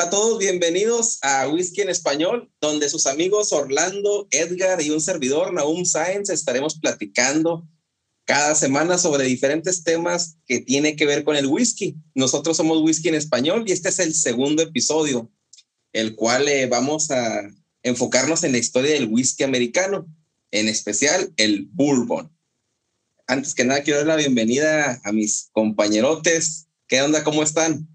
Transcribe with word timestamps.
Hola 0.00 0.06
a 0.06 0.10
todos, 0.12 0.38
bienvenidos 0.38 1.18
a 1.20 1.46
Whisky 1.46 1.82
en 1.82 1.90
Español, 1.90 2.50
donde 2.58 2.88
sus 2.88 3.06
amigos 3.06 3.52
Orlando, 3.52 4.26
Edgar 4.30 4.80
y 4.80 4.88
un 4.88 5.02
servidor, 5.02 5.52
Naum 5.52 5.84
Sáenz, 5.84 6.30
estaremos 6.30 6.78
platicando 6.78 7.68
cada 8.24 8.54
semana 8.54 8.96
sobre 8.96 9.24
diferentes 9.24 9.84
temas 9.84 10.38
que 10.46 10.60
tiene 10.60 10.96
que 10.96 11.04
ver 11.04 11.22
con 11.22 11.36
el 11.36 11.48
whisky. 11.48 11.96
Nosotros 12.14 12.56
somos 12.56 12.80
Whisky 12.80 13.10
en 13.10 13.14
Español 13.14 13.64
y 13.66 13.72
este 13.72 13.90
es 13.90 13.98
el 13.98 14.14
segundo 14.14 14.62
episodio, 14.62 15.30
el 15.92 16.16
cual 16.16 16.48
eh, 16.48 16.66
vamos 16.66 17.10
a 17.10 17.42
enfocarnos 17.82 18.42
en 18.42 18.52
la 18.52 18.58
historia 18.58 18.92
del 18.92 19.08
whisky 19.12 19.44
americano, 19.44 20.06
en 20.50 20.68
especial 20.68 21.30
el 21.36 21.68
bourbon. 21.72 22.34
Antes 23.26 23.54
que 23.54 23.64
nada, 23.64 23.82
quiero 23.82 23.98
dar 23.98 24.08
la 24.08 24.16
bienvenida 24.16 24.98
a 25.04 25.12
mis 25.12 25.50
compañerotes. 25.52 26.68
¿Qué 26.88 27.02
onda? 27.02 27.22
¿Cómo 27.22 27.42
están? 27.42 27.86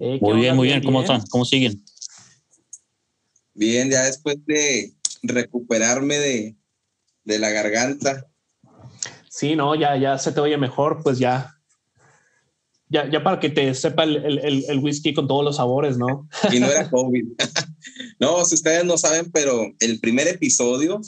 Eh, 0.00 0.18
muy 0.22 0.40
bien, 0.40 0.56
muy 0.56 0.68
bien. 0.68 0.82
¿Cómo 0.82 1.02
están? 1.02 1.22
¿Cómo 1.28 1.44
siguen? 1.44 1.84
Bien, 3.52 3.90
ya 3.90 4.04
después 4.04 4.36
de 4.46 4.94
recuperarme 5.22 6.18
de, 6.18 6.56
de, 7.24 7.38
la 7.38 7.50
garganta. 7.50 8.26
Sí, 9.28 9.54
no, 9.54 9.74
ya, 9.74 9.98
ya 9.98 10.16
se 10.16 10.32
te 10.32 10.40
oye 10.40 10.56
mejor, 10.56 11.02
pues 11.02 11.18
ya. 11.18 11.54
Ya, 12.88 13.10
ya 13.10 13.22
para 13.22 13.38
que 13.38 13.50
te 13.50 13.74
sepa 13.74 14.04
el, 14.04 14.16
el, 14.16 14.64
el 14.66 14.78
whisky 14.78 15.12
con 15.12 15.28
todos 15.28 15.44
los 15.44 15.56
sabores, 15.56 15.98
¿no? 15.98 16.26
Y 16.50 16.60
no 16.60 16.66
era 16.66 16.88
COVID. 16.90 17.24
no, 18.18 18.42
si 18.46 18.54
ustedes 18.54 18.86
no 18.86 18.96
saben, 18.96 19.30
pero 19.30 19.70
el 19.80 20.00
primer 20.00 20.28
episodio 20.28 21.02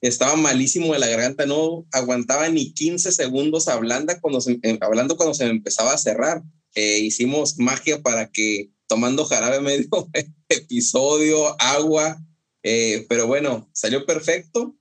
estaba 0.00 0.34
malísimo 0.34 0.92
de 0.92 0.98
la 0.98 1.06
garganta, 1.06 1.46
no 1.46 1.86
aguantaba 1.92 2.48
ni 2.48 2.72
15 2.72 3.12
segundos 3.12 3.68
hablando 3.68 4.12
cuando 4.20 4.40
se, 4.40 4.58
hablando 4.80 5.16
cuando 5.16 5.32
se 5.32 5.44
me 5.44 5.50
empezaba 5.50 5.92
a 5.92 5.98
cerrar. 5.98 6.42
Eh, 6.74 7.00
hicimos 7.00 7.58
magia 7.58 8.02
para 8.02 8.30
que 8.30 8.70
tomando 8.86 9.24
jarabe 9.24 9.60
medio 9.60 9.88
episodio, 10.48 11.60
agua, 11.60 12.22
eh, 12.62 13.06
pero 13.08 13.26
bueno, 13.26 13.68
salió 13.72 14.06
perfecto. 14.06 14.76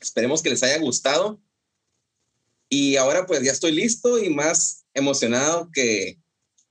Esperemos 0.00 0.42
que 0.42 0.50
les 0.50 0.62
haya 0.62 0.78
gustado. 0.78 1.40
Y 2.68 2.96
ahora 2.96 3.26
pues 3.26 3.42
ya 3.42 3.52
estoy 3.52 3.72
listo 3.72 4.22
y 4.22 4.30
más 4.30 4.84
emocionado 4.94 5.70
que, 5.72 6.18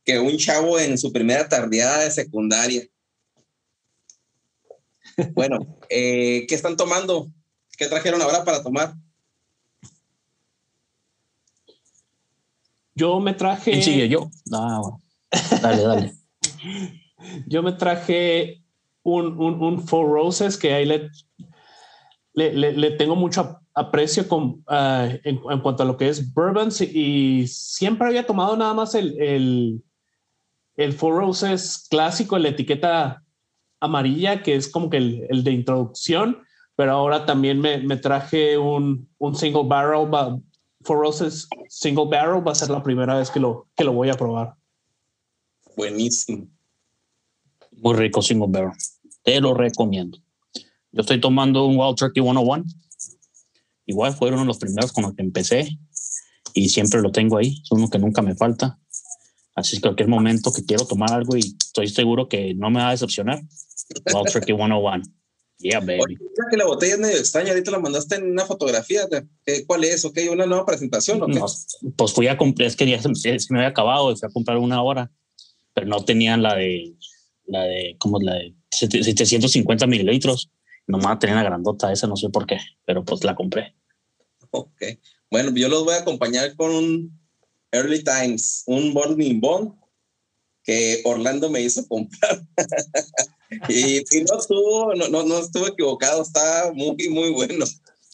que 0.04 0.20
un 0.20 0.38
chavo 0.38 0.80
en 0.80 0.98
su 0.98 1.12
primera 1.12 1.48
tardeada 1.48 2.04
de 2.04 2.12
secundaria. 2.12 2.88
Bueno, 5.34 5.80
eh, 5.90 6.46
¿qué 6.48 6.56
están 6.56 6.78
tomando? 6.78 7.32
¿Qué 7.78 7.88
trajeron 7.88 8.22
ahora 8.22 8.44
para 8.44 8.64
tomar? 8.64 8.96
Yo 13.02 13.20
me 13.20 13.34
traje. 13.34 13.72
¿Quién 13.72 13.82
sigue 13.82 14.10
yo? 14.10 14.30
Ah, 14.54 14.80
bueno. 14.80 15.02
Dale, 15.60 15.82
dale. 15.82 16.14
yo 17.48 17.64
me 17.64 17.72
traje 17.72 18.62
un, 19.02 19.40
un, 19.40 19.60
un, 19.60 19.82
Four 19.88 20.12
Roses 20.12 20.56
que 20.56 20.72
ahí 20.72 20.86
le, 20.86 21.10
le, 22.36 22.74
le, 22.74 22.92
tengo 22.92 23.16
mucho 23.16 23.58
aprecio 23.74 24.28
con, 24.28 24.64
uh, 24.68 25.18
en, 25.24 25.42
en, 25.50 25.60
cuanto 25.64 25.82
a 25.82 25.88
lo 25.88 25.98
que 25.98 26.10
es 26.10 26.32
bourbons 26.32 26.80
y 26.82 27.48
siempre 27.48 28.08
había 28.08 28.28
tomado 28.28 28.56
nada 28.56 28.76
más 28.76 28.94
el, 28.94 29.20
el, 29.20 29.84
el 30.76 30.94
Four 30.94 31.16
Roses 31.16 31.88
clásico, 31.90 32.38
la 32.38 32.50
etiqueta 32.50 33.24
amarilla, 33.80 34.44
que 34.44 34.54
es 34.54 34.68
como 34.68 34.92
que 34.92 34.98
el, 34.98 35.26
el 35.28 35.44
de 35.44 35.54
introducción, 35.54 36.38
pero 36.76 36.92
ahora 36.92 37.26
también 37.26 37.60
me, 37.60 37.80
me 37.80 37.98
traje 37.98 38.60
un, 38.60 39.10
un 39.18 39.36
single 39.36 39.64
barrel 39.66 40.08
Four 40.84 41.00
Roses 41.00 41.48
Single 41.70 42.06
Barrel 42.06 42.46
va 42.46 42.52
a 42.52 42.56
ser 42.56 42.70
la 42.70 42.84
primera 42.84 43.18
vez 43.18 43.30
que 43.30 43.40
lo, 43.40 43.68
que 43.76 43.84
lo 43.84 43.94
voy 43.94 44.10
a 44.10 44.14
probar. 44.14 44.56
Buenísimo. 45.76 46.48
Muy 47.72 47.96
rico 47.96 48.22
Single 48.22 48.48
Barrel. 48.50 48.78
Te 49.24 49.40
lo 49.40 49.54
recomiendo. 49.54 50.18
Yo 50.92 51.02
estoy 51.02 51.22
tomando 51.22 51.66
un 51.66 51.78
Wild 51.78 51.96
Turkey 51.96 52.22
101. 52.22 52.66
Igual 53.86 54.14
fueron 54.14 54.46
los 54.46 54.58
primeros 54.58 54.92
con 54.92 55.04
los 55.04 55.14
que 55.14 55.22
empecé 55.22 55.78
y 56.54 56.70
siempre 56.70 57.02
lo 57.02 57.12
tengo 57.12 57.38
ahí. 57.38 57.62
Es 57.64 57.72
uno 57.72 57.90
que 57.90 58.00
nunca 58.00 58.22
me 58.22 58.36
falta. 58.36 58.80
Así 59.56 59.78
que 59.78 59.82
cualquier 59.82 60.10
momento 60.10 60.52
que 60.52 60.66
quiero 60.66 60.86
tomar 60.86 61.14
algo 61.14 61.36
y 61.36 61.40
estoy 61.40 61.88
seguro 61.88 62.28
que 62.28 62.54
no 62.54 62.70
me 62.70 62.80
va 62.80 62.90
a 62.90 62.92
decepcionar. 62.92 63.42
Wild 64.14 64.32
Turkey 64.32 64.56
101. 64.56 65.04
Yeah, 65.62 65.80
baby. 65.80 66.18
que 66.50 66.58
la 66.58 66.66
botella 66.66 66.94
es 66.94 67.00
medio 67.00 67.18
extraña, 67.18 67.52
ahorita 67.52 67.72
la 67.72 67.80
mandaste 67.80 68.16
en 68.16 68.32
una 68.32 68.46
fotografía. 68.46 69.08
¿Cuál 69.68 69.84
es? 69.84 70.04
¿Ok? 70.06 70.20
¿Una 70.32 70.46
nueva 70.46 70.66
presentación? 70.66 71.22
¿o 71.22 71.28
qué? 71.28 71.34
No, 71.34 71.46
pues 71.96 72.14
fui 72.14 72.28
a 72.28 72.38
comprar, 72.38 72.68
es 72.68 72.76
que 72.76 72.90
ya 72.90 73.02
se, 73.02 73.40
se, 73.40 73.54
me 73.54 73.60
había 73.60 73.70
acabado 73.70 74.16
fui 74.16 74.28
a 74.28 74.32
comprar 74.34 74.58
una 74.58 74.82
hora, 74.82 75.12
pero 75.74 75.88
no 75.88 76.04
tenían 76.04 76.42
la 76.42 76.56
de, 76.56 76.96
la 77.46 77.64
de, 77.64 77.96
¿cómo 78.00 78.20
es 78.20 78.26
la 78.26 78.34
de 78.36 78.54
750 78.72 79.88
mililitros? 79.88 80.50
Nomás 80.88 81.20
tenían 81.20 81.38
la 81.38 81.44
grandota 81.44 81.92
esa, 81.92 82.08
no 82.08 82.16
sé 82.16 82.30
por 82.30 82.46
qué, 82.46 82.58
pero 82.86 83.04
pues 83.06 83.24
la 83.24 83.36
compré. 83.36 83.76
Ok. 84.52 84.82
Bueno, 85.30 85.52
yo 85.56 85.70
los 85.70 85.86
voy 85.86 85.94
a 85.94 86.00
acompañar 86.00 86.56
con 86.56 86.72
un 86.72 87.20
Early 87.72 88.04
Times, 88.04 88.64
un 88.66 88.92
Morning 88.94 89.40
Bond 89.40 89.74
que 90.64 91.02
Orlando 91.06 91.50
me 91.50 91.62
hizo 91.62 91.88
comprar. 91.88 92.42
y, 93.70 93.98
y, 93.98 94.24
no 94.24 94.40
estuvo, 94.40 94.96
no, 94.96 95.10
no, 95.10 95.24
no, 95.24 95.40
estuvo 95.40 95.68
equivocado, 95.68 96.22
está 96.22 96.72
muy, 96.74 97.10
muy 97.10 97.32
bueno. 97.32 97.66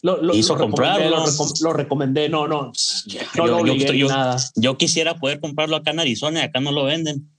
Lo, 0.01 0.21
lo 0.21 0.35
hizo 0.35 0.53
lo 0.55 0.61
comprarlo. 0.61 1.09
Lo, 1.09 1.25
recom 1.25 1.49
lo, 1.61 1.73
recomendé, 1.73 2.29
no, 2.29 2.47
no. 2.47 2.71
No 3.35 3.47
yo, 3.47 3.63
lo 3.63 3.65
yo, 3.65 3.93
yo, 3.93 4.07
nada. 4.07 4.37
yo, 4.55 4.77
quisiera 4.77 5.19
poder 5.19 5.39
comprarlo 5.39 5.75
acá 5.75 5.91
en 5.91 5.99
Arizona 5.99 6.39
y 6.39 6.43
acá 6.43 6.59
no 6.59 6.71
lo 6.71 6.85
venden. 6.85 7.29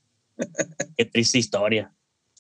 Qué 0.97 1.05
triste 1.05 1.39
historia. 1.39 1.93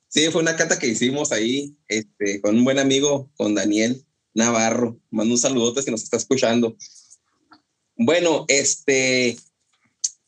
Sí, 0.09 0.27
fue 0.31 0.41
una 0.41 0.57
cata 0.57 0.79
que 0.79 0.89
hicimos 0.89 1.33
ahí 1.33 1.77
este, 1.87 2.41
con 2.41 2.57
un 2.57 2.65
buen 2.65 2.79
amigo, 2.79 3.31
con 3.37 3.55
Daniel 3.55 4.05
Navarro. 4.35 4.99
Mando 5.11 5.35
un 5.35 5.39
saludote 5.39 5.83
si 5.83 5.91
nos 5.91 6.03
está 6.03 6.17
escuchando. 6.17 6.77
Bueno, 7.97 8.45
este, 8.49 9.37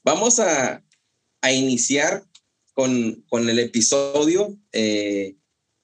vamos 0.05 0.39
a, 0.39 0.85
a 1.41 1.53
iniciar 1.53 2.25
con, 3.29 3.49
el 3.49 3.59
episodio. 3.59 4.57
Eh, 4.73 5.37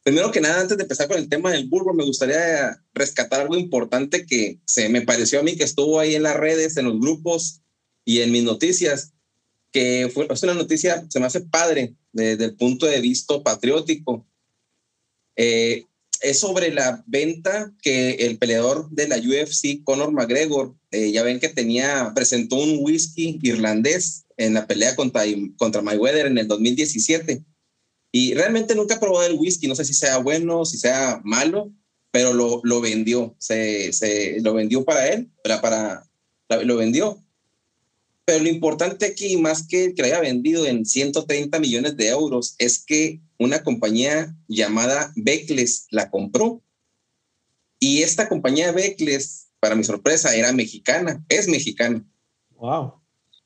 primero 0.03 0.31
que 0.31 0.41
nada, 0.41 0.61
antes 0.61 0.77
de 0.77 0.85
empezar 0.85 1.09
con 1.09 1.19
el 1.19 1.29
tema 1.29 1.51
del 1.51 1.69
bourbon, 1.69 1.97
me 1.97 2.05
gustaría 2.05 2.83
rescatar 2.95 3.43
algo 3.43 3.57
importante 3.57 4.25
que 4.25 4.61
se 4.65 4.89
me 4.89 5.03
pareció 5.03 5.41
a 5.41 5.43
mí 5.43 5.57
que 5.57 5.65
estuvo 5.65 6.01
ahí 6.01 6.15
en 6.15 6.23
las 6.23 6.37
redes, 6.37 6.77
en 6.77 6.87
los 6.87 6.99
grupos 6.99 7.61
y 8.05 8.21
en 8.21 8.33
mis 8.33 8.45
noticias, 8.45 9.13
que 9.73 10.11
fue, 10.13 10.27
es 10.31 10.43
una 10.43 10.55
noticia, 10.55 11.05
se 11.11 11.21
me 11.21 11.27
hace 11.27 11.43
padre 11.43 11.95
desde 12.13 12.47
el 12.47 12.57
punto 12.57 12.87
de 12.87 13.01
vista 13.01 13.43
patriótico. 13.43 14.27
Eh, 15.37 15.85
es 16.23 16.39
sobre 16.39 16.73
la 16.73 17.05
venta 17.07 17.75
que 17.83 18.13
el 18.13 18.39
peleador 18.39 18.89
de 18.91 19.07
la 19.07 19.19
UFC, 19.19 19.85
Conor 19.85 20.13
McGregor, 20.13 20.75
eh, 20.93 21.13
ya 21.13 21.23
ven 21.23 21.41
que 21.41 21.51
tenía, 21.51 22.13
presentó 22.15 22.57
un 22.57 22.79
whisky 22.81 23.39
irlandés 23.43 24.26
en 24.37 24.55
la 24.55 24.67
pelea 24.67 24.97
contra, 24.97 25.23
contra 25.57 25.83
Mayweather 25.83 26.27
en 26.27 26.39
el 26.39 26.49
2017. 26.49 27.45
Y 28.13 28.35
realmente 28.35 28.75
nunca 28.75 28.99
probó 29.01 29.23
el 29.23 29.35
whisky, 29.35 29.67
no 29.67 29.75
sé 29.75 29.85
si 29.85 29.95
sea 29.95 30.19
bueno, 30.19 30.65
si 30.65 30.79
sea 30.79 31.21
malo, 31.25 31.73
pero 32.11 32.33
lo, 32.33 32.61
lo 32.65 32.81
vendió, 32.81 33.37
se, 33.39 33.93
se, 33.93 34.41
lo 34.41 34.55
vendió 34.55 34.85
para 34.85 35.09
él, 35.09 35.31
para, 35.43 35.61
para, 35.61 36.09
lo 36.65 36.77
vendió. 36.77 37.23
Pero 38.25 38.43
lo 38.43 38.49
importante 38.49 39.07
aquí, 39.07 39.37
más 39.37 39.67
que 39.67 39.95
que 39.95 40.03
haya 40.03 40.21
vendido 40.21 40.67
en 40.67 40.85
130 40.85 41.59
millones 41.61 41.97
de 41.97 42.09
euros, 42.09 42.57
es 42.59 42.79
que 42.79 43.21
una 43.39 43.63
compañía 43.63 44.35
llamada 44.49 45.13
Beckless 45.15 45.87
la 45.91 46.11
compró. 46.11 46.63
Y 47.79 48.03
esta 48.03 48.29
compañía 48.29 48.73
Beckless, 48.73 49.49
para 49.61 49.75
mi 49.75 49.85
sorpresa, 49.85 50.35
era 50.35 50.53
mexicana, 50.53 51.25
es 51.29 51.47
mexicana. 51.47 52.05
Wow. 52.57 52.95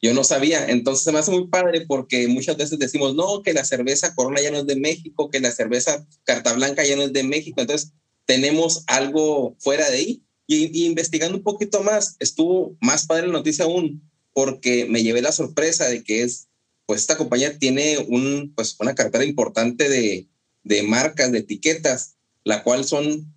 Yo 0.03 0.15
no 0.15 0.25
sabía, 0.25 0.67
entonces 0.69 1.05
se 1.05 1.13
me 1.13 1.19
hace 1.19 1.31
muy 1.31 1.49
padre 1.49 1.85
porque 1.87 2.27
muchas 2.27 2.57
veces 2.57 2.79
decimos, 2.79 3.15
no, 3.15 3.43
que 3.43 3.53
la 3.53 3.65
cerveza 3.65 4.15
Corona 4.15 4.41
ya 4.41 4.51
no 4.51 4.59
es 4.59 4.67
de 4.67 4.77
México, 4.77 5.29
que 5.29 5.41
la 5.41 5.53
cerveza 5.53 6.07
Carta 6.25 6.55
Blanca 6.55 6.85
ya 6.85 6.97
no 6.97 7.03
es 7.03 7.13
de 7.13 7.23
México, 7.23 7.61
entonces 7.61 7.93
tenemos 8.25 8.85
algo 8.87 9.57
fuera 9.59 9.91
de 9.91 9.97
ahí. 9.97 10.23
Y, 10.47 10.87
investigando 10.87 11.37
un 11.37 11.45
poquito 11.45 11.83
más, 11.83 12.17
estuvo 12.19 12.77
más 12.81 13.07
padre 13.07 13.27
la 13.27 13.35
noticia 13.35 13.67
aún, 13.67 14.03
porque 14.33 14.87
me 14.87 15.03
llevé 15.03 15.21
la 15.21 15.33
sorpresa 15.33 15.89
de 15.89 16.03
que 16.03 16.23
es, 16.23 16.49
pues 16.87 17.03
esta 17.03 17.17
compañía 17.17 17.59
tiene 17.59 17.99
un, 18.09 18.53
pues 18.57 18.77
una 18.81 18.95
cartera 18.95 19.25
importante 19.25 19.89
de, 19.89 20.29
de 20.65 20.83
marcas, 20.83 21.31
de 21.31 21.39
etiquetas, 21.39 22.17
la 22.43 22.63
cual 22.63 22.85
son 22.85 23.33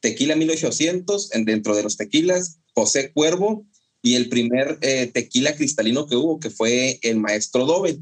Tequila 0.00 0.36
1800, 0.36 1.34
en, 1.34 1.44
dentro 1.44 1.74
de 1.74 1.82
los 1.82 1.96
tequilas, 1.96 2.58
José 2.74 3.12
Cuervo 3.12 3.66
y 4.04 4.16
el 4.16 4.28
primer 4.28 4.76
eh, 4.82 5.06
tequila 5.06 5.56
cristalino 5.56 6.06
que 6.06 6.14
hubo, 6.14 6.38
que 6.38 6.50
fue 6.50 6.98
el 7.00 7.16
Maestro 7.16 7.64
Doble. 7.64 8.00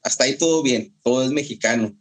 Hasta 0.00 0.22
ahí 0.22 0.38
todo 0.38 0.62
bien, 0.62 0.94
todo 1.02 1.24
es 1.24 1.32
mexicano. 1.32 1.92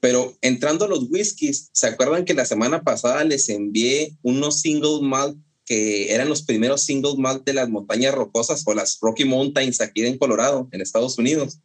Pero 0.00 0.34
entrando 0.40 0.86
a 0.86 0.88
los 0.88 1.10
whiskies, 1.10 1.68
¿se 1.72 1.88
acuerdan 1.88 2.24
que 2.24 2.32
la 2.32 2.46
semana 2.46 2.82
pasada 2.82 3.22
les 3.22 3.50
envié 3.50 4.16
unos 4.22 4.62
single 4.62 5.02
malt 5.02 5.36
que 5.66 6.14
eran 6.14 6.30
los 6.30 6.42
primeros 6.42 6.84
single 6.84 7.16
malt 7.18 7.44
de 7.44 7.52
las 7.52 7.68
montañas 7.68 8.14
rocosas 8.14 8.62
o 8.64 8.72
las 8.72 8.98
Rocky 9.02 9.26
Mountains 9.26 9.82
aquí 9.82 10.06
en 10.06 10.16
Colorado, 10.16 10.66
en 10.72 10.80
Estados 10.80 11.18
Unidos. 11.18 11.58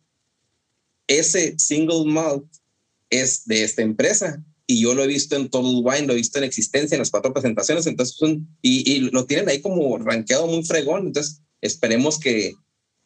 Ese 1.07 1.57
single 1.57 2.03
malt 2.07 2.43
es 3.09 3.45
de 3.45 3.63
esta 3.63 3.83
empresa 3.83 4.43
y 4.71 4.79
yo 4.79 4.95
lo 4.95 5.03
he 5.03 5.07
visto 5.07 5.35
en 5.35 5.49
Total 5.49 5.81
Wine, 5.83 6.07
lo 6.07 6.13
he 6.13 6.15
visto 6.15 6.37
en 6.37 6.45
existencia 6.45 6.95
en 6.95 6.99
las 6.99 7.09
cuatro 7.09 7.33
presentaciones, 7.33 7.87
entonces 7.87 8.17
y, 8.61 8.89
y, 8.89 8.99
lo 9.11 9.25
tienen 9.25 9.49
ahí 9.49 9.59
como 9.59 9.97
rankeado 9.97 10.47
muy 10.47 10.63
fregón, 10.63 11.07
entonces 11.07 11.41
esperemos 11.59 12.17
que, 12.17 12.53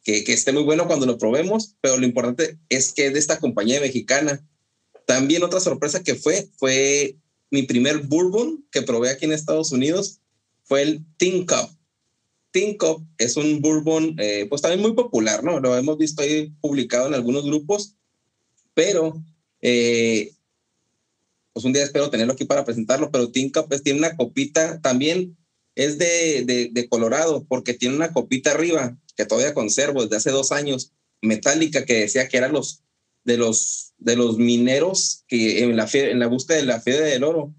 que, 0.03 0.23
que, 0.23 0.33
esté 0.33 0.51
muy 0.51 0.61
bueno 0.61 0.85
cuando 0.85 1.07
lo 1.07 1.17
probemos, 1.17 1.75
pero 1.81 1.97
lo 1.97 2.05
importante 2.05 2.59
es 2.69 2.93
que 2.93 3.07
es 3.07 3.13
de 3.13 3.19
esta 3.19 3.39
compañía 3.39 3.81
mexicana. 3.81 4.47
También 5.07 5.41
otra 5.41 5.59
sorpresa 5.59 6.03
que 6.03 6.13
fue, 6.13 6.47
fue 6.57 7.15
mi 7.49 7.63
primer 7.63 8.01
bourbon 8.01 8.63
que 8.69 8.83
probé 8.83 9.09
aquí 9.09 9.25
en 9.25 9.33
Estados 9.33 9.71
Unidos, 9.71 10.19
fue 10.65 10.83
el 10.83 11.03
Tin 11.17 11.47
Cup. 11.47 11.75
Tin 12.51 12.77
Cup 12.77 13.03
es 13.17 13.37
un 13.37 13.59
bourbon, 13.59 14.15
eh, 14.19 14.45
pues 14.47 14.61
también 14.61 14.83
muy 14.83 14.93
popular, 14.93 15.43
¿no? 15.43 15.59
Lo 15.59 15.75
hemos 15.75 15.97
visto 15.97 16.21
ahí 16.21 16.53
publicado 16.61 17.07
en 17.07 17.15
algunos 17.15 17.43
grupos, 17.43 17.95
pero 18.75 19.19
eh, 19.61 20.34
pues 21.55 21.63
un 21.63 21.71
día 21.71 21.83
espero 21.83 22.09
tenerlo 22.09 22.33
aquí 22.33 22.43
para 22.43 22.65
presentarlo, 22.65 23.11
pero 23.11 23.31
Tin 23.31 23.49
Cup 23.49 23.69
pues, 23.69 23.81
tiene 23.81 23.99
una 23.99 24.17
copita, 24.17 24.81
también 24.81 25.37
es 25.73 25.97
de, 25.97 26.43
de, 26.43 26.69
de, 26.69 26.89
Colorado, 26.89 27.45
porque 27.47 27.73
tiene 27.73 27.95
una 27.95 28.11
copita 28.11 28.51
arriba 28.51 28.97
que 29.15 29.25
todavía 29.25 29.53
conservo 29.53 30.03
desde 30.03 30.17
hace 30.17 30.31
dos 30.31 30.51
años, 30.51 30.91
metálica, 31.21 31.85
que 31.85 32.01
decía 32.01 32.27
que 32.27 32.35
eran 32.35 32.51
los 32.51 32.83
de 33.23 33.37
los, 33.37 33.93
de 33.97 34.17
los 34.17 34.37
mineros 34.37 35.23
que 35.29 35.63
en 35.63 35.77
la, 35.77 35.89
en 35.93 36.19
la 36.19 36.27
búsqueda 36.27 36.57
de 36.57 36.65
la 36.65 36.81
fiebre 36.81 37.05
del 37.05 37.23
oro 37.23 37.55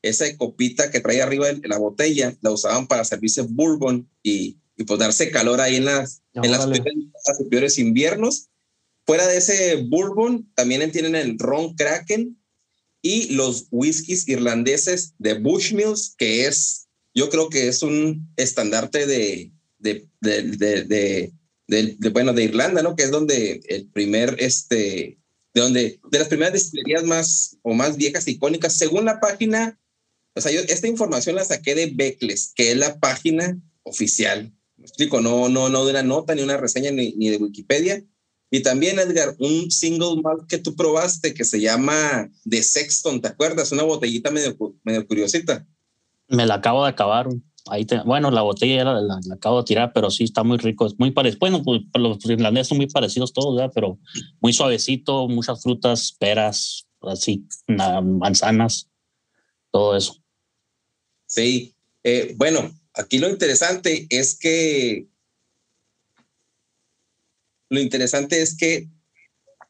esa 0.00 0.24
copita 0.38 0.90
que 0.90 1.00
trae 1.00 1.20
arriba 1.20 1.52
de 1.52 1.68
la 1.68 1.78
botella, 1.78 2.34
la 2.40 2.50
usaban 2.50 2.86
para 2.86 3.04
servirse 3.04 3.42
bourbon 3.42 4.08
y, 4.22 4.58
y 4.76 4.84
pues 4.84 4.98
darse 4.98 5.30
calor 5.30 5.60
ahí 5.60 5.76
en 5.76 5.84
las, 5.84 6.22
en 6.32 6.50
las 6.50 6.66
peores, 6.66 7.04
peores, 7.50 7.78
inviernos. 7.78 8.48
Fuera 9.06 9.26
de 9.26 9.36
ese 9.36 9.76
bourbon, 9.76 10.50
también 10.54 10.90
tienen 10.92 11.14
el 11.14 11.38
ron 11.38 11.74
Kraken 11.74 12.38
y 13.04 13.34
los 13.34 13.68
whiskies 13.70 14.26
irlandeses 14.26 15.14
de 15.18 15.34
Bushmills, 15.34 16.14
que 16.18 16.46
es, 16.46 16.88
yo 17.14 17.28
creo 17.28 17.48
que 17.50 17.68
es 17.68 17.82
un 17.82 18.28
estandarte 18.36 19.06
de, 19.06 19.52
de, 19.78 20.08
de, 20.20 21.32
de, 21.68 22.08
bueno, 22.10 22.32
de 22.32 22.44
Irlanda, 22.44 22.82
¿no? 22.82 22.96
Que 22.96 23.04
es 23.04 23.10
donde 23.10 23.60
el 23.68 23.88
primer, 23.90 24.36
este, 24.38 25.18
de 25.52 25.60
donde, 25.60 26.00
de 26.10 26.18
las 26.18 26.28
primeras 26.28 26.54
destilerías 26.54 27.04
más 27.04 27.58
o 27.62 27.74
más 27.74 27.96
viejas 27.96 28.26
icónicas, 28.26 28.76
según 28.76 29.04
la 29.04 29.20
página 29.20 29.78
o 30.34 30.40
sea, 30.40 30.50
yo 30.50 30.60
esta 30.68 30.88
información 30.88 31.36
la 31.36 31.44
saqué 31.44 31.74
de 31.74 31.86
Beckless, 31.94 32.52
que 32.54 32.72
es 32.72 32.76
la 32.76 32.98
página 32.98 33.60
oficial. 33.84 34.52
Me 34.76 34.86
explico, 34.86 35.20
no, 35.20 35.48
no, 35.48 35.68
no 35.68 35.84
de 35.84 35.92
una 35.92 36.02
nota, 36.02 36.34
ni 36.34 36.42
una 36.42 36.56
reseña, 36.56 36.90
ni, 36.90 37.12
ni 37.12 37.30
de 37.30 37.36
Wikipedia. 37.36 38.04
Y 38.54 38.62
también, 38.62 39.00
Edgar, 39.00 39.34
un 39.40 39.68
single 39.68 40.22
malt 40.22 40.46
que 40.46 40.58
tú 40.58 40.76
probaste 40.76 41.34
que 41.34 41.42
se 41.42 41.60
llama 41.60 42.30
The 42.48 42.62
Sexton, 42.62 43.20
¿te 43.20 43.26
acuerdas? 43.26 43.72
Una 43.72 43.82
botellita 43.82 44.30
medio, 44.30 44.56
medio 44.84 45.04
curiosita. 45.08 45.66
Me 46.28 46.46
la 46.46 46.54
acabo 46.54 46.84
de 46.84 46.90
acabar. 46.90 47.28
Ahí 47.66 47.84
te, 47.84 47.98
bueno, 48.02 48.30
la 48.30 48.42
botella 48.42 48.84
la, 48.84 49.00
la, 49.00 49.18
la, 49.26 49.34
acabo 49.34 49.58
de 49.58 49.64
tirar, 49.64 49.90
pero 49.92 50.08
sí 50.08 50.22
está 50.22 50.44
muy 50.44 50.58
rico. 50.58 50.86
Es 50.86 50.96
muy 51.00 51.10
parecido. 51.10 51.40
Bueno, 51.40 51.64
pues, 51.64 51.80
los 51.94 52.24
irlandeses 52.26 52.68
son 52.68 52.76
muy 52.76 52.86
parecidos 52.86 53.32
todos, 53.32 53.56
¿verdad? 53.56 53.72
pero 53.74 53.98
muy 54.40 54.52
suavecito, 54.52 55.26
muchas 55.26 55.60
frutas, 55.60 56.14
peras, 56.16 56.86
así, 57.00 57.44
manzanas, 57.66 58.88
todo 59.72 59.96
eso. 59.96 60.14
Sí, 61.26 61.74
eh, 62.04 62.36
bueno, 62.36 62.72
aquí 62.92 63.18
lo 63.18 63.28
interesante 63.28 64.06
es 64.10 64.38
que 64.38 65.08
lo 67.74 67.80
interesante 67.80 68.40
es 68.40 68.56
que 68.56 68.88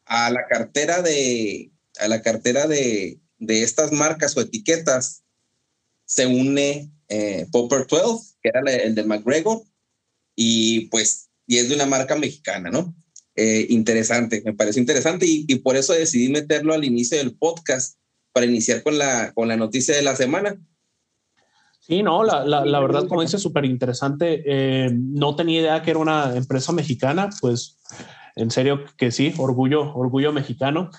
a 0.07 0.31
la 0.31 0.47
cartera 0.47 1.03
de 1.03 1.71
a 2.01 2.09
la 2.09 2.23
cartera 2.23 2.67
de, 2.67 3.21
de 3.39 3.63
estas 3.63 3.93
marcas 3.93 4.37
o 4.37 4.41
etiquetas 4.41 5.23
se 6.07 6.27
une 6.27 6.91
eh, 7.09 7.47
Popper 7.53 7.87
12, 7.87 8.37
que 8.43 8.51
era 8.51 8.61
el 8.61 8.95
de 8.95 9.05
McGregor, 9.05 9.63
y 10.35 10.87
pues, 10.89 11.29
y 11.47 11.59
es 11.59 11.69
de 11.69 11.75
una 11.75 11.87
marca 11.87 12.17
mexicana, 12.17 12.71
¿no? 12.71 12.95
Eh, 13.37 13.67
interesante, 13.71 14.43
me 14.45 14.55
parece 14.55 14.81
interesante 14.81 15.27
y, 15.29 15.55
por 15.57 15.77
eso 15.77 15.93
decidí 15.93 16.29
meterlo 16.29 16.73
al 16.73 16.85
inicio 16.85 17.19
del 17.19 17.37
podcast 17.37 17.99
para 18.33 18.47
iniciar 18.47 18.83
con 18.83 18.97
la, 18.97 19.33
con 19.33 19.49
la 19.49 19.57
noticia 19.57 19.95
de 19.95 20.03
la 20.03 20.15
semana. 20.17 20.57
Sí, 21.81 22.03
no, 22.03 22.25
la, 22.25 22.45
la, 22.45 22.65
la 22.65 22.81
verdad, 22.81 23.07
como 23.07 23.23
dice, 23.23 23.39
súper 23.39 23.65
interesante. 23.65 24.43
Eh, 24.47 24.91
no 24.93 25.37
tenía 25.37 25.61
idea 25.61 25.83
que 25.83 25.91
era 25.91 25.99
una 25.99 26.35
empresa 26.35 26.73
mexicana, 26.73 27.29
pues 27.41 27.77
en 28.37 28.51
serio 28.51 28.85
que 28.97 29.11
sí, 29.11 29.35
orgullo, 29.39 29.95
orgullo 29.95 30.33
mexicano. 30.33 30.91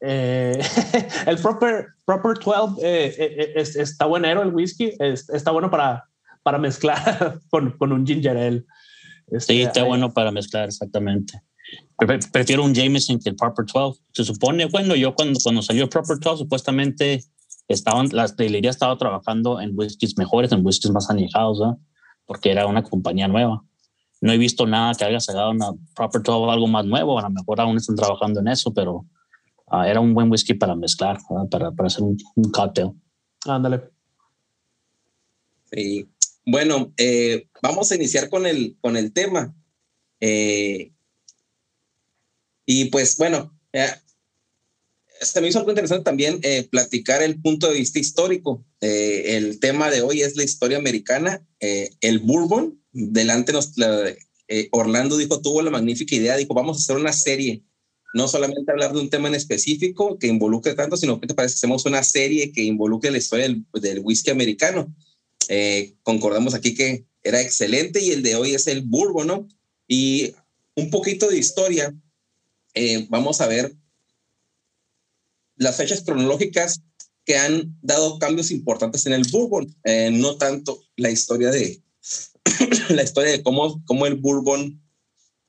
Eh, 0.00 0.60
el 1.26 1.38
Proper, 1.38 1.86
Proper 2.04 2.38
12 2.38 2.80
eh, 2.82 3.14
eh, 3.18 3.52
es, 3.56 3.76
está 3.76 4.06
buenero 4.06 4.42
el 4.42 4.52
whisky, 4.52 4.92
es, 4.98 5.28
está 5.30 5.52
bueno 5.52 5.70
para, 5.70 6.08
para 6.42 6.58
mezclar 6.58 7.38
con, 7.50 7.72
con 7.78 7.92
un 7.92 8.06
ginger 8.06 8.36
ale. 8.36 8.64
Este, 9.28 9.54
sí, 9.54 9.62
está 9.62 9.84
bueno 9.84 10.12
para 10.12 10.30
mezclar, 10.30 10.66
exactamente. 10.66 11.40
Prefiero 12.32 12.64
un 12.64 12.74
Jameson 12.74 13.18
que 13.20 13.30
el 13.30 13.36
Proper 13.36 13.64
12. 13.72 14.00
Se 14.12 14.24
supone, 14.24 14.66
bueno, 14.66 14.94
yo 14.94 15.14
cuando, 15.14 15.38
cuando 15.42 15.62
salió 15.62 15.84
el 15.84 15.88
Proper 15.88 16.18
12, 16.18 16.38
supuestamente 16.38 17.24
estaban, 17.68 18.08
la 18.12 18.22
destilería 18.22 18.70
estaba 18.70 18.98
trabajando 18.98 19.60
en 19.60 19.70
whiskies 19.74 20.18
mejores, 20.18 20.52
en 20.52 20.66
whiskies 20.66 20.92
más 20.92 21.08
añejados, 21.08 21.60
¿verdad? 21.60 21.76
porque 22.26 22.50
era 22.50 22.66
una 22.66 22.82
compañía 22.82 23.28
nueva. 23.28 23.64
No 24.22 24.32
he 24.32 24.38
visto 24.38 24.66
nada 24.66 24.94
que 24.94 25.04
haya 25.04 25.20
sacado 25.20 25.50
una 25.50 25.72
Proper 25.94 26.22
12 26.22 26.50
algo 26.50 26.66
más 26.66 26.86
nuevo, 26.86 27.18
a 27.18 27.22
lo 27.22 27.30
mejor 27.30 27.60
aún 27.60 27.76
están 27.76 27.96
trabajando 27.96 28.40
en 28.40 28.48
eso, 28.48 28.72
pero 28.72 29.04
uh, 29.66 29.82
era 29.82 30.00
un 30.00 30.14
buen 30.14 30.30
whisky 30.30 30.54
para 30.54 30.74
mezclar, 30.74 31.18
para, 31.50 31.70
para, 31.72 31.86
hacer 31.86 32.02
un, 32.02 32.16
un 32.36 32.50
cocktail. 32.50 32.92
Ándale. 33.44 33.82
Sí. 35.70 36.08
Bueno, 36.46 36.92
eh, 36.96 37.48
vamos 37.62 37.92
a 37.92 37.96
iniciar 37.96 38.30
con 38.30 38.46
el, 38.46 38.78
con 38.80 38.96
el 38.96 39.12
tema. 39.12 39.54
Eh, 40.20 40.92
y 42.64 42.86
pues 42.86 43.16
bueno, 43.18 43.52
eh, 43.72 43.90
se 45.22 45.40
me 45.40 45.48
hizo 45.48 45.58
algo 45.58 45.70
interesante 45.70 46.04
también 46.04 46.40
eh, 46.42 46.68
platicar 46.70 47.22
el 47.22 47.40
punto 47.40 47.68
de 47.68 47.78
vista 47.78 47.98
histórico. 47.98 48.64
Eh, 48.80 49.36
el 49.36 49.60
tema 49.60 49.90
de 49.90 50.02
hoy 50.02 50.22
es 50.22 50.36
la 50.36 50.44
historia 50.44 50.78
americana, 50.78 51.46
eh, 51.60 51.90
el 52.00 52.18
bourbon. 52.18 52.81
Delante 52.92 53.52
nos, 53.52 53.76
la, 53.78 54.14
eh, 54.54 54.68
Orlando 54.72 55.16
dijo, 55.16 55.40
tuvo 55.40 55.62
la 55.62 55.70
magnífica 55.70 56.14
idea, 56.14 56.36
dijo, 56.36 56.52
vamos 56.52 56.76
a 56.76 56.80
hacer 56.80 56.96
una 56.96 57.14
serie, 57.14 57.62
no 58.12 58.28
solamente 58.28 58.70
hablar 58.70 58.92
de 58.92 59.00
un 59.00 59.08
tema 59.08 59.28
en 59.28 59.34
específico 59.34 60.18
que 60.18 60.26
involucre 60.26 60.74
tanto, 60.74 60.98
sino 60.98 61.18
que 61.18 61.26
te 61.26 61.32
parece 61.32 61.54
que 61.54 61.58
hacemos 61.60 61.86
una 61.86 62.02
serie 62.02 62.52
que 62.52 62.62
involucre 62.62 63.10
la 63.10 63.16
historia 63.16 63.48
del, 63.48 64.00
whisky 64.00 64.30
americano. 64.30 64.94
Eh, 65.48 65.94
concordamos 66.02 66.52
aquí 66.52 66.74
que 66.74 67.06
era 67.22 67.40
excelente 67.40 68.02
y 68.02 68.10
el 68.10 68.22
de 68.22 68.36
hoy 68.36 68.54
es 68.54 68.66
el 68.66 68.82
Bourbon, 68.82 69.26
¿no? 69.26 69.48
Y 69.88 70.34
un 70.74 70.90
poquito 70.90 71.28
de 71.28 71.38
historia, 71.38 71.94
eh, 72.74 73.06
vamos 73.08 73.40
a 73.40 73.46
ver 73.46 73.74
las 75.56 75.76
fechas 75.76 76.02
cronológicas 76.02 76.82
que 77.24 77.38
han 77.38 77.78
dado 77.80 78.18
cambios 78.18 78.50
importantes 78.50 79.06
en 79.06 79.14
el 79.14 79.24
Bourbon, 79.30 79.74
no 80.12 80.36
tanto 80.36 80.82
la 80.96 81.10
historia 81.10 81.50
de, 81.50 81.80
la 82.90 83.02
historia 83.02 83.32
de 83.32 83.42
cómo, 83.42 83.82
cómo 83.84 84.06
el 84.06 84.16
Bourbon 84.16 84.82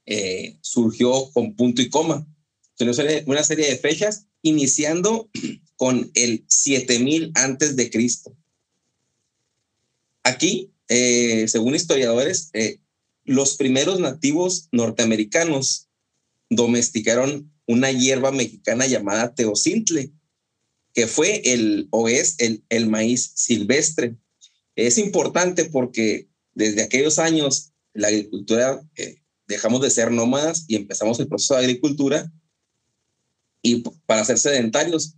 eh, 0.05 0.57
surgió 0.61 1.31
con 1.31 1.55
punto 1.55 1.81
y 1.81 1.89
coma. 1.89 2.27
Tenemos 2.75 2.99
una 3.25 3.43
serie 3.43 3.69
de 3.69 3.77
fechas 3.77 4.27
iniciando 4.41 5.29
con 5.75 6.11
el 6.13 6.45
7000 6.47 7.31
antes 7.35 7.75
de 7.75 7.89
Cristo. 7.89 8.35
Aquí, 10.23 10.71
eh, 10.87 11.47
según 11.47 11.75
historiadores, 11.75 12.49
eh, 12.53 12.79
los 13.25 13.55
primeros 13.55 13.99
nativos 13.99 14.69
norteamericanos 14.71 15.89
domesticaron 16.49 17.51
una 17.65 17.91
hierba 17.91 18.31
mexicana 18.31 18.85
llamada 18.87 19.33
teocintle, 19.33 20.11
que 20.93 21.07
fue 21.07 21.41
el 21.45 21.87
o 21.91 22.07
es 22.07 22.35
el, 22.39 22.63
el 22.69 22.87
maíz 22.87 23.31
silvestre. 23.35 24.15
Es 24.75 24.97
importante 24.97 25.65
porque 25.65 26.27
desde 26.55 26.83
aquellos 26.83 27.19
años, 27.19 27.73
la 27.93 28.07
agricultura, 28.07 28.81
eh, 28.95 29.17
dejamos 29.47 29.81
de 29.81 29.89
ser 29.89 30.11
nómadas 30.11 30.65
y 30.67 30.75
empezamos 30.75 31.19
el 31.19 31.27
proceso 31.27 31.55
de 31.55 31.61
agricultura 31.61 32.31
y 33.61 33.83
para 34.05 34.25
ser 34.25 34.39
sedentarios. 34.39 35.15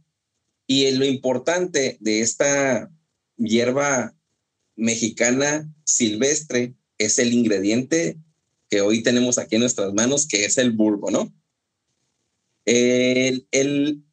Y 0.68 0.90
lo 0.92 1.06
importante 1.06 1.98
de 2.00 2.22
esta 2.22 2.92
hierba 3.38 4.16
mexicana 4.76 5.72
silvestre 5.84 6.74
es 6.98 7.20
el 7.20 7.34
ingrediente 7.34 8.18
que 8.70 8.82
hoy 8.82 9.04
tenemos 9.04 9.38
aquí 9.38 9.56
en 9.56 9.62
nuestras 9.62 9.94
manos, 9.94 10.28
que 10.28 10.46
es 10.46 10.58
el 10.58 10.72
bulbo, 10.72 11.12
¿no? 11.12 11.34
El, 12.66 13.48
el, 13.52 14.04